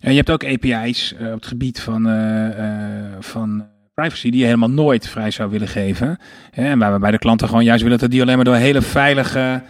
[0.06, 4.40] Eh, je hebt ook API's eh, op het gebied van, eh, eh, van privacy die
[4.40, 6.18] je helemaal nooit vrij zou willen geven.
[6.52, 8.82] En waar we bij de klanten gewoon juist willen dat die alleen maar door hele
[8.82, 9.62] veilige...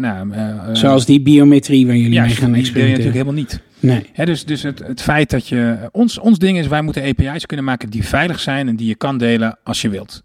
[0.00, 0.32] nou,
[0.72, 3.12] Zoals die biometrie waar jullie ja, mee die gaan wil je natuurlijk experimenteren.
[3.12, 3.60] helemaal niet.
[3.80, 4.10] Nee.
[4.12, 5.76] Hè, dus dus het, het feit dat je.
[5.92, 8.94] Ons, ons ding is, wij moeten API's kunnen maken die veilig zijn en die je
[8.94, 10.22] kan delen als je wilt.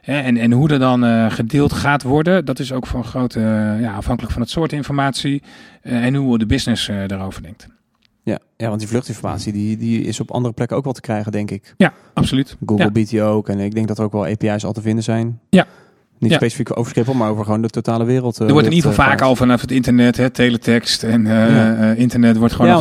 [0.00, 3.40] Hè, en, en hoe er dan gedeeld gaat worden, dat is ook een grote.
[3.80, 5.42] ja, afhankelijk van het soort informatie
[5.82, 7.68] en hoe de business daarover denkt.
[8.24, 11.32] Ja, ja, want die vluchtinformatie die, die is op andere plekken ook wel te krijgen,
[11.32, 11.74] denk ik.
[11.76, 12.56] Ja, absoluut.
[12.66, 12.90] Google Ja.
[12.90, 13.48] biedt die ook.
[13.48, 15.40] En ik denk dat er ook wel API's al te vinden zijn.
[15.50, 15.66] Ja.
[16.24, 16.38] Niet Ja.
[16.38, 18.40] specifiek over Schiphol, maar over gewoon de totale wereld.
[18.40, 19.20] eh, Er wordt in ieder geval luchtvaart.
[19.20, 21.74] vaak al vanaf het internet, hè, teletext en eh, Ja.
[21.74, 22.72] eh, internet wordt gewoon Ja,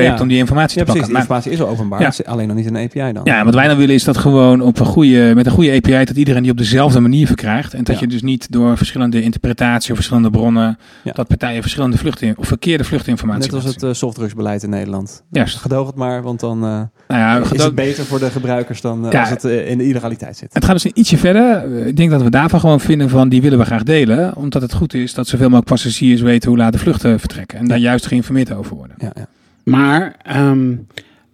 [0.00, 0.18] ja.
[0.20, 1.06] om die informatie Ja, te pakken.
[1.06, 2.00] De Maar- informatie is al openbaar.
[2.00, 2.12] Ja.
[2.24, 3.24] Alleen nog niet in een API dan.
[3.24, 6.04] Ja, wat wij dan willen is dat gewoon op een goede, met een goede API
[6.04, 7.74] dat iedereen die op dezelfde manier verkrijgt.
[7.74, 8.00] En dat Ja.
[8.00, 11.12] je dus niet door verschillende interpretaties of verschillende bronnen, Ja.
[11.12, 15.22] dat partijen verschillende vluchten of verkeerde vluchtinformatie Net als het eh, softdrugsbeleid in Nederland.
[15.30, 15.56] Juist.
[15.56, 19.06] Gedoog het maar, want dan eh, Nou ja, is het beter voor de gebruikers dan
[19.06, 19.20] eh, Ja.
[19.20, 20.54] als het eh, in de illegaliteit zit.
[20.54, 21.42] Het gaat dus ietsje verder.
[21.86, 24.36] Ik denk dat we daarvan gewoon vinden van die willen we graag delen.
[24.36, 27.58] Omdat het goed is dat zoveel mogelijk passagiers weten hoe laat de vluchten vertrekken.
[27.58, 28.96] En daar juist geïnformeerd over worden.
[28.98, 29.26] Ja, ja.
[29.64, 30.74] Maar ehm,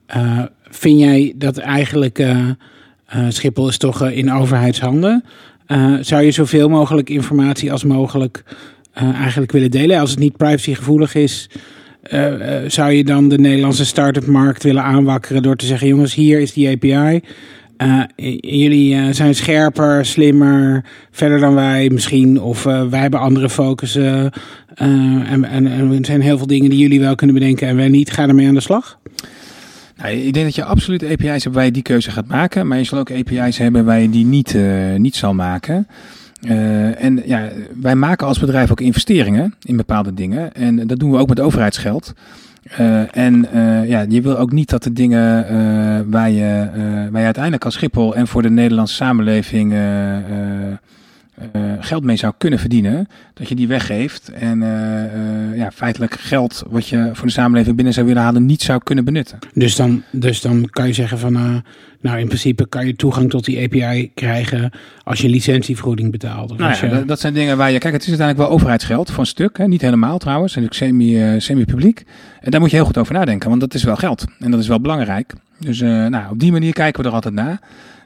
[0.06, 2.48] eh, vind jij dat eigenlijk eh,
[3.06, 5.24] eh, Schiphol is toch in overheidshanden?
[5.66, 8.44] Eh, zou je zoveel mogelijk informatie als mogelijk
[8.93, 10.01] eh, eigenlijk willen delen?
[10.01, 11.51] Als het niet privacygevoelig is,
[12.02, 16.14] eh, eh, zou je dan de Nederlandse start-up markt willen aanwakkeren door te zeggen: jongens,
[16.14, 17.20] hier is die API.
[17.81, 18.02] Eh,
[18.40, 22.40] jullie eh, zijn scherper, slimmer, verder dan wij misschien.
[22.40, 24.31] Of eh, wij hebben andere focussen.
[24.74, 27.89] en, en, en er zijn heel veel dingen die jullie wel kunnen bedenken en wij
[27.89, 28.11] niet.
[28.11, 28.98] Ga ermee aan de slag.
[29.97, 32.66] Nou, ik denk dat je absoluut API's hebt waar je die keuze gaat maken.
[32.66, 34.57] Maar je zal ook API's hebben waar je die niet,
[34.97, 35.86] niet zal maken.
[36.97, 37.48] En ja,
[37.81, 40.55] wij maken als bedrijf ook investeringen in bepaalde dingen.
[40.55, 42.12] En dat doen we ook met overheidsgeld.
[42.62, 46.69] Eh, en eh, ja, je wil ook niet dat de dingen eh, waar, je,
[47.11, 49.74] waar je uiteindelijk als Schiphol en voor de Nederlandse samenleving
[51.53, 56.15] eh, geld mee zou kunnen verdienen, dat je die weggeeft en eh, eh, ja, feitelijk
[56.15, 59.39] geld wat je voor de samenleving binnen zou willen halen niet zou kunnen benutten.
[59.55, 61.62] Dus dan, dus dan kan je zeggen van,
[62.01, 64.71] nou in principe kan je toegang tot die API krijgen
[65.05, 66.51] als je licentievergoeding betaalt.
[66.51, 67.79] Of Nou ja, je, dat, dat zijn dingen waar je...
[67.79, 69.59] Kijk, het is uiteindelijk wel overheidsgeld voor een stuk.
[69.59, 69.67] Hè?
[69.67, 70.55] Niet helemaal trouwens.
[70.55, 72.05] Natuurlijk semi, semi-publiek.
[72.41, 73.49] En daar moet je heel goed over nadenken.
[73.49, 74.25] Want dat is wel geld.
[74.39, 75.35] En dat is wel belangrijk.
[75.59, 77.61] Dus nou, op die manier kijken we er altijd naar.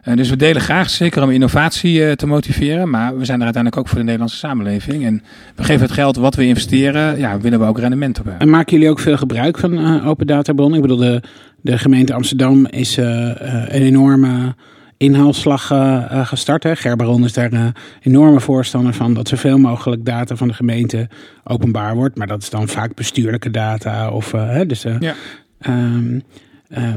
[0.05, 2.91] Eh, dus we delen graag, zeker om innovatie eh, te motiveren.
[2.91, 5.05] Maar we zijn er uiteindelijk ook voor de Nederlandse samenleving.
[5.05, 5.23] En
[5.57, 7.19] we geven het geld wat we investeren.
[7.19, 8.43] Ja, willen we ook rendement op hebben.
[8.43, 10.77] En maken jullie ook veel gebruik van eh, open databronnen?
[10.77, 11.23] Ik bedoel, de,
[11.61, 14.55] de gemeente Amsterdam is een enorme
[14.97, 15.67] inhaalslag
[16.29, 16.63] gestart.
[16.63, 16.77] Hè.
[16.77, 17.73] Gerberon is daar een
[18.03, 21.09] enorme voorstander van dat zoveel mogelijk data van de gemeente
[21.45, 22.17] openbaar wordt.
[22.17, 24.11] Maar dat is dan vaak bestuurlijke data.
[24.11, 25.15] Of, hè, dus, Ja.
[25.61, 26.19] ehm,
[26.75, 26.89] eh,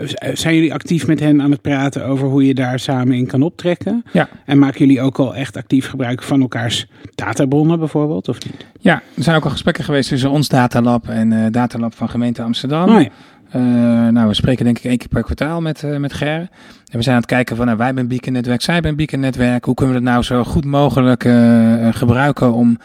[0.00, 3.26] eh, zijn jullie actief met hen aan het praten over hoe je daar samen in
[3.26, 4.04] kan optrekken?
[4.12, 4.28] Ja.
[4.44, 8.28] En maken jullie ook al echt actief gebruik van elkaars databronnen bijvoorbeeld?
[8.28, 8.66] Of niet?
[8.80, 12.42] Ja, er zijn ook al gesprekken geweest tussen ons datalab en eh datalab van gemeente
[12.42, 12.88] Amsterdam.
[12.88, 13.08] Oh ja.
[13.52, 13.60] Eh,
[14.08, 16.48] nou, we spreken denk ik één keer per kwartaal met, eh, met Ger.
[16.92, 18.96] En we zijn aan het kijken van, nou, wij hebben een beacon-netwerk, zij hebben een
[18.96, 19.64] beacon-netwerk.
[19.64, 22.78] Hoe kunnen we dat nou zo goed mogelijk eh, eh, gebruiken om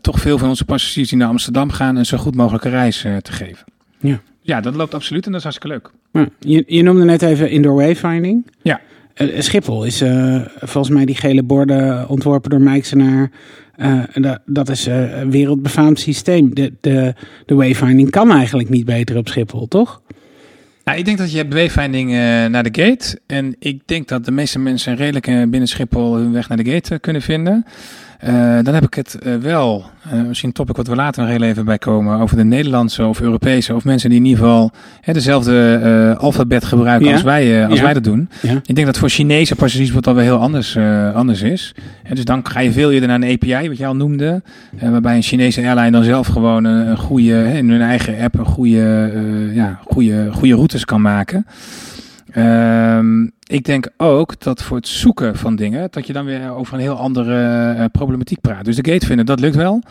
[0.00, 3.16] toch veel van onze passagiers die naar Amsterdam gaan een zo goed mogelijke reis eh,
[3.16, 3.64] te geven.
[3.98, 4.20] Ja.
[4.40, 5.90] Ja, dat loopt absoluut en dat is hartstikke leuk.
[6.12, 8.46] Ja, je, je noemde net even indoor wayfinding.
[8.62, 8.80] Ja.
[9.14, 13.30] Eh, Schiphol is eh, volgens mij die gele borden ontworpen door Mijksenaar.
[13.76, 16.54] Eh, dat, dat is eh, een wereldbefaamd systeem.
[16.54, 17.14] De, de,
[17.46, 20.00] de wayfinding kan eigenlijk niet beter op Schiphol, toch?
[20.84, 23.20] Nou, ik denk dat je hebt wayfinding eh, naar de gate.
[23.26, 26.70] En ik denk dat de meeste mensen redelijk eh, binnen Schiphol hun weg naar de
[26.70, 27.64] gate eh, kunnen vinden.
[28.20, 31.30] Eh, dan heb ik het eh, wel, eh, misschien een topic wat we later nog
[31.30, 34.70] heel even bij komen, over de Nederlandse of Europese of mensen die in ieder geval
[35.00, 37.12] hè, dezelfde alfabet gebruiken Ja.
[37.12, 37.84] als, wij, als Ja.
[37.84, 38.28] wij dat doen.
[38.42, 38.60] Ja.
[38.66, 40.76] Ik denk dat voor Chinese passagiers wat alweer heel anders,
[41.14, 41.74] anders is.
[42.02, 44.42] En dus dan ga je veel eerder naar een API, wat jij al noemde.
[44.80, 48.38] waarbij een Chinese airline dan zelf gewoon een, een goede, hè, in hun eigen app,
[48.38, 49.12] een goede,
[49.54, 51.46] ja, goede, goede routes kan maken.
[52.32, 56.74] Ehm, ik denk ook dat voor het zoeken van dingen, dat je dan weer over
[56.74, 58.64] een heel andere eh, problematiek praat.
[58.64, 59.82] Dus de gate vinden, dat lukt wel.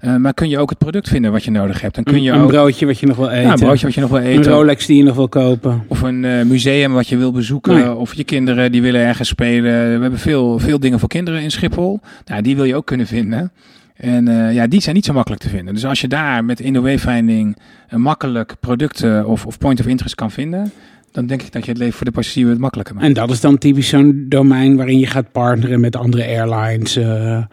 [0.00, 1.94] Eh, maar kun je ook het product vinden wat je nodig hebt.
[1.94, 3.42] Dan kun je een, een ook broodje wat je nog wil eten.
[3.42, 4.52] ja, een broodje wat je nog wil Een eten.
[4.52, 5.84] Rolex die je nog wil kopen.
[5.88, 7.74] Of een eh, museum wat je wil bezoeken.
[7.74, 7.94] Nee.
[7.94, 9.72] Of je kinderen die willen ergens spelen.
[9.96, 12.00] We hebben veel, veel dingen voor kinderen in Schiphol.
[12.24, 13.52] Nou, die wil je ook kunnen vinden.
[13.96, 15.74] En ja, die zijn niet zo makkelijk te vinden.
[15.74, 17.56] Dus als je daar met InnoWayfinding
[17.88, 20.72] een makkelijk producten of, of point of interest kan vinden,
[21.16, 23.06] dan denk ik dat je het leven voor de passagier wat makkelijker maakt.
[23.06, 26.96] En dat is dan typisch zo'n domein waarin je gaat partneren met andere airlines.
[26.96, 27.44] eh,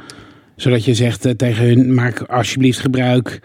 [0.55, 3.39] zodat je zegt eh, tegen hun, maak alsjeblieft gebruik.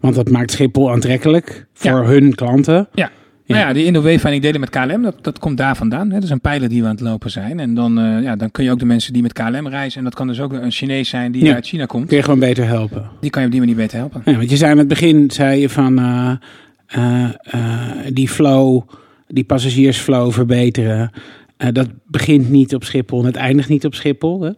[0.00, 2.88] Want dat maakt Schiphol aantrekkelijk voor hun klanten.
[2.94, 3.10] Ja.
[3.46, 6.06] Nou ja, die InnoWayfinding delen met KLM, dat, dat komt daar vandaan.
[6.08, 6.14] Hè.
[6.14, 7.60] Dat is een pijler die we aan het lopen zijn.
[7.60, 10.04] En dan, eh, ja, dan kun je ook de mensen die met KLM reizen, en
[10.04, 11.54] dat kan dus ook een Chinees zijn die Ja.
[11.54, 13.10] uit China komt, Kun je gewoon beter helpen.
[13.20, 14.22] die kan je op die manier beter helpen.
[14.24, 15.98] Ja, want je zei aan het begin, zei je van
[18.12, 18.82] die flow,
[19.32, 21.10] die passagiersflow verbeteren.
[21.56, 24.40] Eh, dat begint niet op Schiphol en het eindigt niet op Schiphol.
[24.42, 24.50] Hè?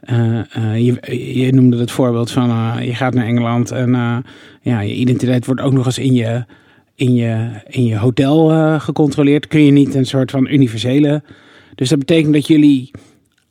[0.00, 2.48] Eh, eh, je, je noemde het voorbeeld van
[2.84, 3.90] je gaat naar Engeland en
[4.62, 6.44] ja, je identiteit wordt ook nog eens in je,
[6.94, 8.48] in je, in je hotel
[8.80, 9.46] gecontroleerd.
[9.46, 11.22] Kun je niet een soort van universele.
[11.74, 12.90] Dus dat betekent dat jullie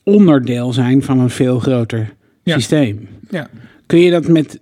[0.03, 2.13] onderdeel zijn van een veel groter
[2.43, 2.53] Ja.
[2.53, 3.07] systeem.
[3.29, 3.49] Ja.
[3.85, 4.59] Kun je dat met,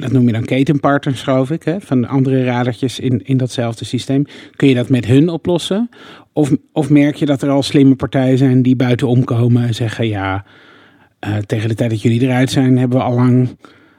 [0.00, 3.84] dat noem je dan ketenpartners, geloof ik, hè, van de andere radertjes in, in datzelfde
[3.84, 4.24] systeem.
[4.56, 5.88] Kun je dat met hun oplossen?
[6.32, 10.08] Of, of merk je dat er al slimme partijen zijn die buitenom komen en zeggen:
[10.08, 10.44] ja,
[11.18, 13.56] eh, tegen de tijd dat jullie eruit zijn, hebben we al lang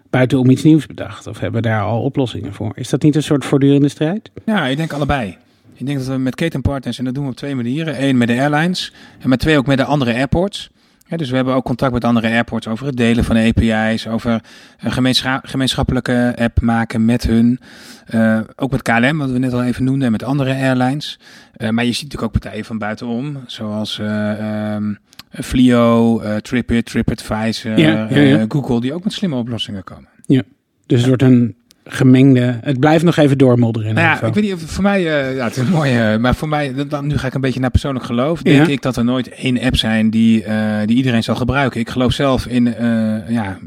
[0.10, 1.28] buitenom iets nieuws bedacht?
[1.28, 2.72] Of hebben we daar al oplossingen voor?
[2.76, 4.32] Is dat niet een soort voortdurende strijd?
[4.46, 5.38] Ja, ik denk allebei.
[5.74, 8.04] Ik denk dat we met ketenpartners, en dat doen we op twee manieren.
[8.04, 10.72] Eén met de airlines en met twee ook met de andere airports.
[11.12, 14.42] Ja, dus we hebben ook contact met andere airports over het delen van API's, over
[14.80, 17.60] een gemeenschap, gemeenschappelijke app maken met hun.
[18.06, 21.20] Eh, ook met KLM, wat we net al even noemden, en met andere airlines.
[21.54, 24.94] Eh, maar je ziet natuurlijk ook partijen van buitenom, zoals eh, ehm,
[25.32, 28.38] Flio, eh, Tripit, TripAdvisor, Ja, ja, ja.
[28.38, 30.10] eh, Google, die ook met slimme oplossingen komen.
[30.86, 31.56] Dus het wordt een
[31.94, 32.58] gemengde.
[32.62, 33.94] Het blijft nog even doormodderen.
[33.94, 36.36] Nou ja, ik weet niet, of- voor mij, eh, ja, het is mooi, eh, maar
[36.36, 38.42] voor mij, dan, nu ga ik een beetje naar persoonlijk geloof.
[38.42, 38.72] Denk Ja.
[38.72, 41.80] ik dat er nooit één app zijn die, eh, die iedereen zal gebruiken.
[41.80, 42.76] Ik geloof zelf in
[43.28, 43.58] ja,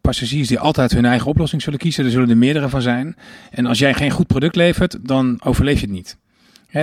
[0.00, 2.04] passagiers die altijd hun eigen oplossing zullen kiezen.
[2.04, 3.16] Er zullen er meerdere van zijn.
[3.50, 6.16] En als jij geen goed product levert, dan overleef je het niet.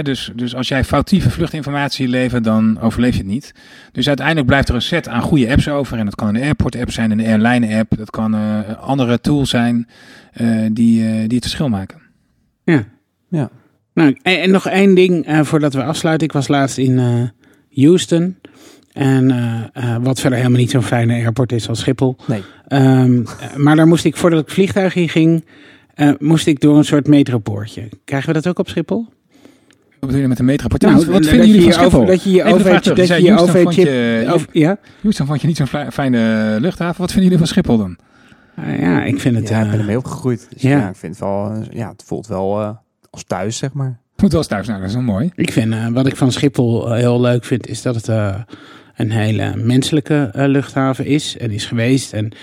[0.04, 3.52] Dus, dus als jij foutieve vluchtinformatie levert, dan overleef je het niet.
[3.92, 5.98] Dus uiteindelijk blijft er een set aan goede apps over.
[5.98, 7.98] En dat kan een airport app zijn, een airline app.
[7.98, 9.88] Dat kan eh, andere tools zijn
[10.34, 12.02] eh, die, eh, die het verschil maken.
[12.64, 12.84] Ja.
[13.30, 13.50] Ja.
[13.94, 16.28] Nou, en, en nog één ding eh, voordat we afsluiten.
[16.28, 18.36] Ik was laatst in eh, Houston.
[18.94, 22.18] En eh, eh, wat verder helemaal niet zo'n fijne airport is als Schiphol.
[22.28, 22.44] Nee.
[22.68, 25.46] Ehm, eh, maar daar moest ik, voordat ik het vliegtuig in ging,
[25.94, 27.90] eh, moest ik door een soort metropoortje.
[28.06, 29.06] Krijgen we dat ook op Schiphol?
[30.00, 30.82] Wat bedoel je met de metroport?
[30.82, 32.00] Nou, wat vinden jullie van je Schiphol?
[32.02, 32.98] over- Dat je je Even de vraag OV terug.
[32.98, 33.24] dat Je
[34.52, 34.78] je Ja?
[35.02, 37.02] Houston vond je niet zo'n fijne luchthaven.
[37.02, 37.98] Wat vinden jullie van Schiphol dan?
[38.56, 39.50] Ah, ja, ik vind het...
[39.50, 40.48] Ja, ik eh, ben ermee opgegroeid.
[40.54, 40.70] Dus ja.
[40.70, 40.90] ja.
[40.90, 42.70] ik vind het wel, eh, ja, het voelt wel eh,
[43.10, 44.00] als thuis, zeg maar.
[44.18, 45.32] Moet wel eens thuis nou, dat is wel mooi.
[45.36, 48.36] Ik vind, eh, wat ik van Schiphol eh, heel leuk vind, is dat het eh,
[48.96, 52.14] een hele menselijke eh, luchthaven is en is geweest.
[52.14, 52.38] En eh,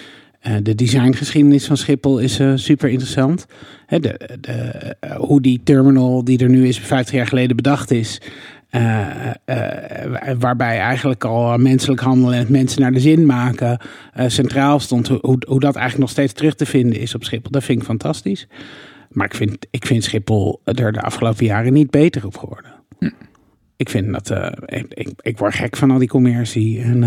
[0.62, 3.46] de designgeschiedenis van Schiphol is eh, super interessant.
[3.86, 4.52] Hè, de, de,
[5.00, 8.20] eh, hoe die terminal die er nu is, 50 jaar geleden bedacht is.
[8.70, 13.78] eh, eh, waarbij eigenlijk al menselijk handelen en het mensen naar de zin maken
[14.12, 15.08] eh, centraal stond.
[15.08, 17.50] Hoe, hoe dat eigenlijk nog steeds terug te vinden is op Schiphol.
[17.50, 18.46] Dat vind ik fantastisch.
[19.10, 22.72] Maar ik vind, ik vind Schiphol er de afgelopen jaren niet beter op geworden.
[23.76, 24.30] Ik vind dat.
[24.30, 26.80] eh, ik, ik, ik word gek van al die commercie.
[26.82, 27.02] En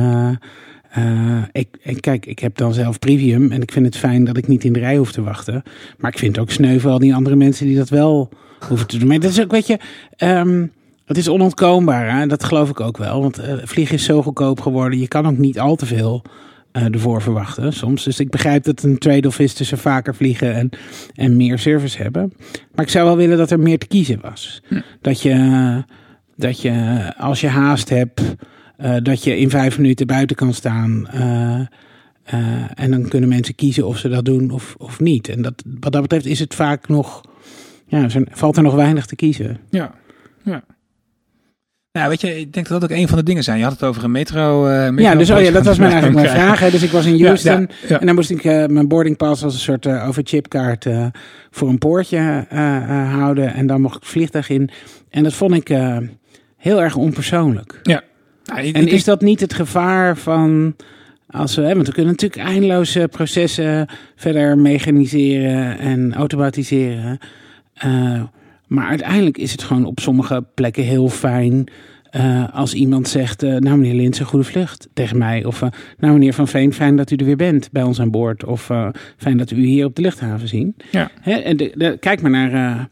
[0.91, 3.51] eh, eh, ik, ik, kijk, ik heb dan zelf premium.
[3.51, 5.63] En ik vind het fijn dat ik niet in de rij hoef te wachten.
[5.97, 8.29] Maar ik vind het ook sneu voor al die andere mensen die dat wel
[8.67, 9.07] hoeven te doen.
[9.07, 9.79] Maar dat is ook, weet je.
[10.15, 10.65] ehm,
[11.07, 12.17] het is onontkoombaar.
[12.17, 12.27] Hè?
[12.27, 13.21] Dat geloof ik ook wel.
[13.21, 14.99] Want eh, vliegen is zo goedkoop geworden.
[14.99, 16.21] Je kan ook niet al te veel
[16.71, 18.03] eh, ervoor verwachten soms.
[18.03, 20.69] Dus ik begrijp dat het een trade-off is tussen vaker vliegen en,
[21.15, 22.33] en meer service hebben.
[22.75, 24.61] Maar ik zou wel willen dat er meer te kiezen was.
[25.01, 25.83] Dat je,
[26.35, 28.21] dat je als je haast hebt,
[29.03, 31.07] dat je in vijf minuten buiten kan staan.
[31.07, 31.59] eh,
[32.23, 35.29] eh, en dan kunnen mensen kiezen of ze dat doen of, of niet.
[35.29, 37.21] En dat, wat dat betreft is het vaak nog,
[37.85, 39.57] ja, valt er nog weinig te kiezen.
[39.69, 39.93] Ja.
[40.43, 40.63] ja.
[41.91, 43.57] Nou, weet je, ik denk dat dat ook een van de dingen zijn.
[43.57, 44.67] Je had het over een metro.
[44.67, 46.59] eh, metro Ja, dus oh ja, dat was mijn, eigenlijk mijn vraag.
[46.59, 46.69] Hè.
[46.71, 47.59] Dus ik was in Ja, Houston.
[47.61, 47.99] ja, ja.
[47.99, 51.05] En dan moest ik eh, mijn boardingpass als een soort uh, overchipkaart eh,
[51.51, 53.53] voor een poortje eh, eh, houden.
[53.53, 54.69] En dan mocht ik het vliegtuig in.
[55.09, 55.97] En dat vond ik eh,
[56.57, 57.79] heel erg onpersoonlijk.
[58.47, 60.75] Nou, ik- En ik is dat niet het gevaar van...
[61.29, 67.17] Als we, hè, want we kunnen natuurlijk eindeloze processen verder mechaniseren en automatiseren.
[67.73, 68.21] Eh,
[68.67, 71.67] maar uiteindelijk is het gewoon op sommige plekken heel fijn...
[72.09, 75.45] eh, als iemand zegt, eh, nou meneer Lins, een goede vlucht tegen mij.
[75.45, 75.59] Of
[75.97, 78.43] nou meneer Van Veen, fijn dat u er weer bent bij ons aan boord.
[78.45, 78.71] Of
[79.17, 80.75] fijn dat we u hier op de luchthaven zien.
[80.91, 81.11] Ja.
[81.21, 82.89] Hè, en de, de- kijk maar naar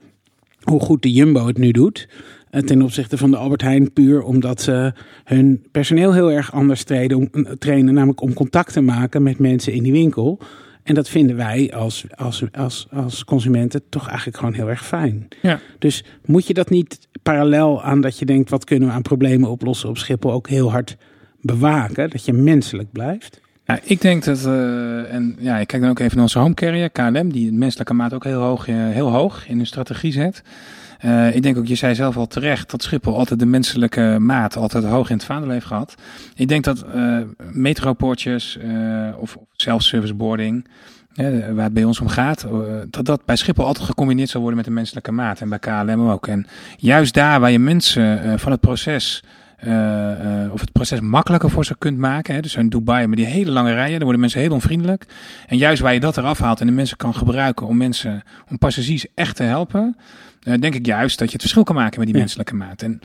[0.64, 2.07] hoe goed de Jumbo het nu doet.
[2.56, 6.84] Eh, ten opzichte van de Albert Heijn puur omdat ze hun personeel heel erg anders
[6.84, 7.94] trainen, om, eh, trainen.
[7.94, 10.40] Namelijk om contact te maken met mensen in die winkel.
[10.84, 15.27] En dat vinden wij als, als, als, als consumenten toch eigenlijk gewoon heel erg fijn.
[15.41, 15.60] Ja.
[15.80, 18.49] Dus moet je dat niet parallel aan dat je denkt...
[18.49, 20.98] wat kunnen we aan problemen oplossen op Schiphol ook heel hard
[21.41, 22.10] bewaken?
[22.10, 23.41] Dat je menselijk blijft?
[23.65, 26.53] Ja, ik denk dat, eh, en ja, ik kijk dan ook even naar onze home
[26.53, 30.44] carrier, KLM, die het menselijke maat ook heel hoog, heel hoog in hun strategie zet.
[31.06, 34.56] Eh, ik denk ook, je zei zelf al terecht, dat Schiphol altijd de menselijke maat
[34.56, 35.95] altijd hoog in het vaandel heeft gehad.
[36.36, 37.18] Ik denk dat eh
[37.52, 40.68] metropoortjes eh, of, self-service boarding,
[41.53, 42.48] waar het bij ons om gaat,
[42.90, 45.41] dat dat bij Schiphol altijd gecombineerd zal worden met de menselijke maat.
[45.41, 46.27] En bij KLM ook.
[46.27, 49.23] En juist daar waar je mensen van het proces
[50.52, 52.36] of het proces makkelijker voor ze kunt maken.
[52.36, 52.41] Hè.
[52.41, 55.06] Dus in Dubai met die hele lange rijen, dan worden mensen heel onvriendelijk.
[55.48, 58.57] En juist waar je dat eraf haalt en de mensen kan gebruiken om mensen, om
[58.57, 59.95] passagiers echt te helpen,
[60.60, 62.22] denk ik juist dat je het verschil kan maken met die Ja.
[62.22, 62.82] menselijke maat.
[62.82, 63.00] En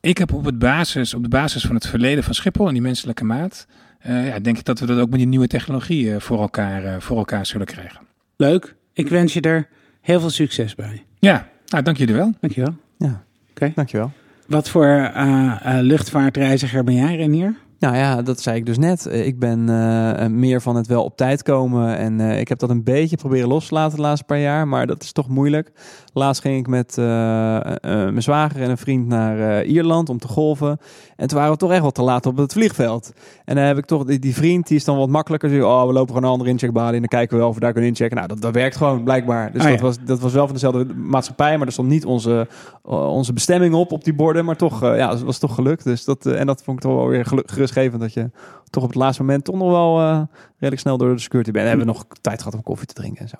[0.00, 2.82] ik heb op, het basis, op de basis van het verleden van Schiphol en die
[2.82, 3.66] menselijke maat,
[3.98, 6.84] eh, ja, denk ik dat we dat ook met die nieuwe technologie eh, voor, elkaar,
[6.84, 8.00] eh, voor elkaar zullen krijgen.
[8.36, 8.74] Leuk.
[8.92, 9.68] Ik wens je er
[10.00, 11.04] heel veel succes bij.
[11.18, 12.32] Ja, nou, dank jullie wel.
[12.40, 12.76] Dankjewel.
[12.98, 13.72] Ja, Oké.
[13.74, 14.12] dankjewel.
[14.46, 17.54] Wat voor eh, eh, luchtvaartreiziger ben jij, Renier?
[17.78, 19.06] Nou ja, dat zei ik dus net.
[19.06, 21.96] Eh, Ik ben eh, eh, meer van het wel op tijd komen.
[21.96, 24.68] En ik heb dat een beetje proberen los te laten de laatste paar jaar.
[24.68, 25.72] Maar dat is toch moeilijk.
[26.12, 30.78] Laatst ging ik met mijn zwager en een vriend naar Ierland om te golven.
[31.16, 33.12] En toen waren we toch echt wat te laat op het vliegveld.
[33.44, 35.48] En dan heb ik toch die, die vriend, die is dan wat makkelijker.
[35.48, 37.60] Die, oh, we lopen gewoon een andere incheckbalie en dan kijken we wel of we
[37.60, 38.16] daar kunnen inchecken.
[38.16, 39.52] Nou, dat, dat werkt gewoon blijkbaar.
[39.52, 39.84] Dus Ah, dat, ja.
[39.84, 41.56] was, dat was wel van dezelfde maatschappij.
[41.58, 42.48] Maar er stond niet onze,
[42.82, 44.44] onze bestemming op, op die borden.
[44.44, 45.84] Maar toch, ja, het was toch gelukt.
[45.84, 48.00] Dus dat, en dat vond ik toch wel weer gelu- gerustgevend.
[48.00, 48.30] Dat je
[48.70, 50.22] toch op het laatste moment toch nog wel eh,
[50.52, 51.64] redelijk snel door de security bent.
[51.64, 53.36] En hebben we nog tijd gehad om koffie te drinken en zo.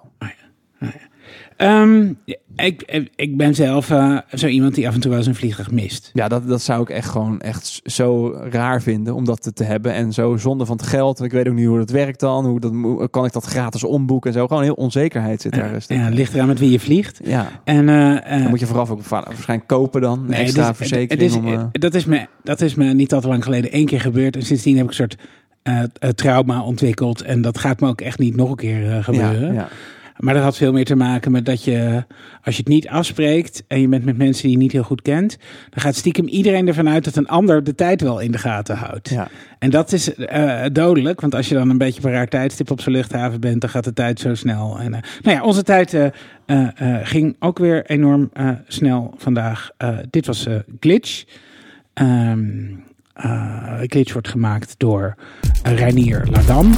[1.56, 2.12] Ehm,
[2.56, 5.70] ik, ik ben zelf eh, zo iemand die af en toe wel eens een vliegtuig
[5.70, 6.10] mist.
[6.12, 9.64] Ja, dat, dat zou ik echt gewoon echt zo raar vinden om dat te, te
[9.64, 9.92] hebben.
[9.92, 11.22] En zo zonde van het geld.
[11.22, 12.46] Ik weet ook niet hoe dat werkt dan.
[12.46, 12.72] Hoe dat,
[13.10, 14.46] kan ik dat gratis omboeken en zo.
[14.46, 15.84] Gewoon heel onzekerheid zit daar.
[15.86, 17.20] Ja, ligt eraan met wie je vliegt.
[17.24, 17.48] ja.
[17.64, 20.18] En, eh, eh, Dan moet je vooraf ook waarschijnlijk kopen dan.
[20.18, 21.10] Een nee, extra is- verzekering.
[21.10, 23.86] het is- om, dat, is me, dat is me niet al te lang geleden één
[23.86, 24.36] keer gebeurd.
[24.36, 25.16] En sindsdien heb ik een soort
[26.14, 27.22] trauma ontwikkeld.
[27.22, 29.54] En dat gaat me ook echt niet nog een keer gebeuren.
[29.54, 29.68] ja.
[30.18, 32.04] Maar dat had veel meer te maken met dat je,
[32.42, 35.02] als je het niet afspreekt en je bent met mensen die je niet heel goed
[35.02, 35.38] kent,
[35.70, 38.76] dan gaat stiekem iedereen ervan uit dat een ander de tijd wel in de gaten
[38.76, 39.08] houdt.
[39.08, 39.28] Ja.
[39.58, 42.70] En dat is eh, dodelijk, want als je dan een beetje op een raar tijdstip
[42.70, 44.78] op zo'n luchthaven bent, dan gaat de tijd zo snel.
[44.78, 46.68] En, eh, nou ja, onze tijd eh,
[47.02, 48.30] ging ook weer enorm
[48.66, 49.70] snel vandaag.
[50.10, 50.46] Dit was
[50.80, 51.24] Glitch.
[53.16, 55.14] Eh, Glitch wordt gemaakt door
[55.62, 56.72] Reinier Ladam.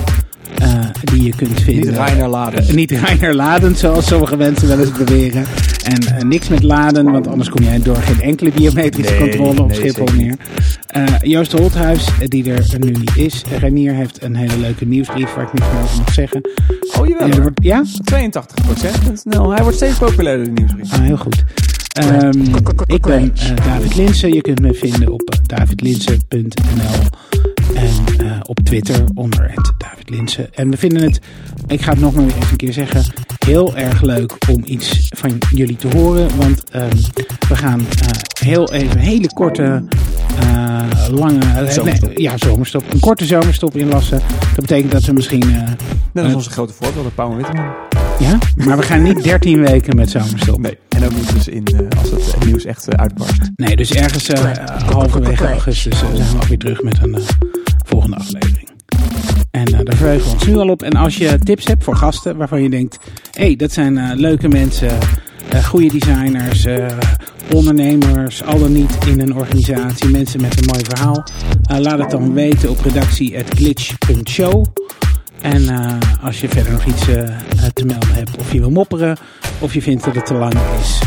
[0.59, 1.89] Eh, die je kunt vinden.
[1.89, 2.69] Niet Reiner Laden.
[2.69, 5.45] Eh, niet Reiner Laden, zoals sommige mensen wel eens beweren.
[5.85, 9.63] En eh, niks met laden, want anders kom jij door geen enkele biometrische Nee, controle
[9.63, 10.37] op nee, Schiphol meer.
[11.23, 13.43] Joost Holthuis, die er nu niet is.
[13.59, 16.41] Renier heeft een hele leuke nieuwsbrief waar ik niks meer over mag zeggen.
[16.99, 17.29] Oh jawel.
[17.29, 17.85] Er wordt- ja?
[18.05, 19.23] 82%.
[19.29, 20.93] Hij wordt steeds populairder, de nieuwsbrief.
[20.93, 21.45] Ah, heel goed.
[21.93, 22.41] Ehm,
[22.87, 23.33] ik ben
[23.65, 24.33] David Linsen.
[24.33, 26.47] Je kunt me vinden op davidlinsen.nl
[27.75, 30.55] en eh, op Twitter onder het David Linsen.
[30.55, 31.21] En we vinden het,
[31.67, 33.05] ik ga het nog maar weer even een keer zeggen,
[33.47, 36.37] heel erg leuk om iets van jullie te horen.
[36.37, 36.97] Want ehm,
[37.49, 38.09] we gaan eh,
[38.41, 39.83] heel even een hele korte,
[40.39, 42.09] eh, lange, Zomerstop.
[42.09, 42.85] nee, ja, zomerstop.
[42.93, 44.21] Een korte zomerstop inlassen.
[44.55, 45.63] Dat betekent dat we misschien, eh,
[46.13, 47.73] Net als onze grote voorbeelden, Pauw en Witteman.
[48.19, 50.59] ja, maar we gaan niet 13 weken met zomerstop.
[50.61, 50.79] Nee.
[50.89, 53.51] En ook niet dus in, eh, als het nieuws echt uitbarst.
[53.57, 54.53] Nee, dus ergens eh,
[54.93, 57.23] halverwege augustus zijn we alweer terug met een eh,
[57.89, 58.69] volgende aflevering.
[59.51, 60.83] En eh, daar verheugen we ons nu al op.
[60.83, 62.99] En als je tips hebt voor gasten waarvan je denkt...
[63.31, 64.99] hé, hey, dat zijn eh, leuke mensen,
[65.51, 66.67] eh goede designers,
[67.55, 68.45] ondernemers...
[68.45, 71.25] al dan niet in een organisatie, mensen met een mooi verhaal...
[71.81, 74.65] laat het dan weten op redactie.glitch.show...
[75.41, 75.69] En
[76.23, 77.05] als je verder nog iets
[77.73, 79.17] te melden hebt, of je wil mopperen,
[79.59, 81.01] of je vindt dat het te lang is,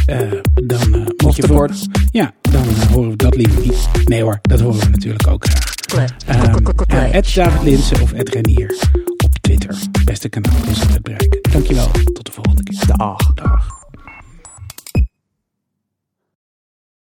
[0.63, 1.69] dan moet Of je voor-.
[2.11, 2.63] Ja, dan
[2.93, 3.87] horen we dat liever niet.
[4.05, 5.70] Nee hoor, dat horen we natuurlijk ook graag.
[5.91, 8.75] Ehm eh, Ed David Linsen of Ed Renier
[9.23, 9.75] op Twitter.
[10.05, 11.39] Beste kanaal is het bereiken.
[11.51, 12.97] Dankjewel, tot de volgende keer.
[12.97, 13.33] Dag.
[13.33, 13.80] Dag.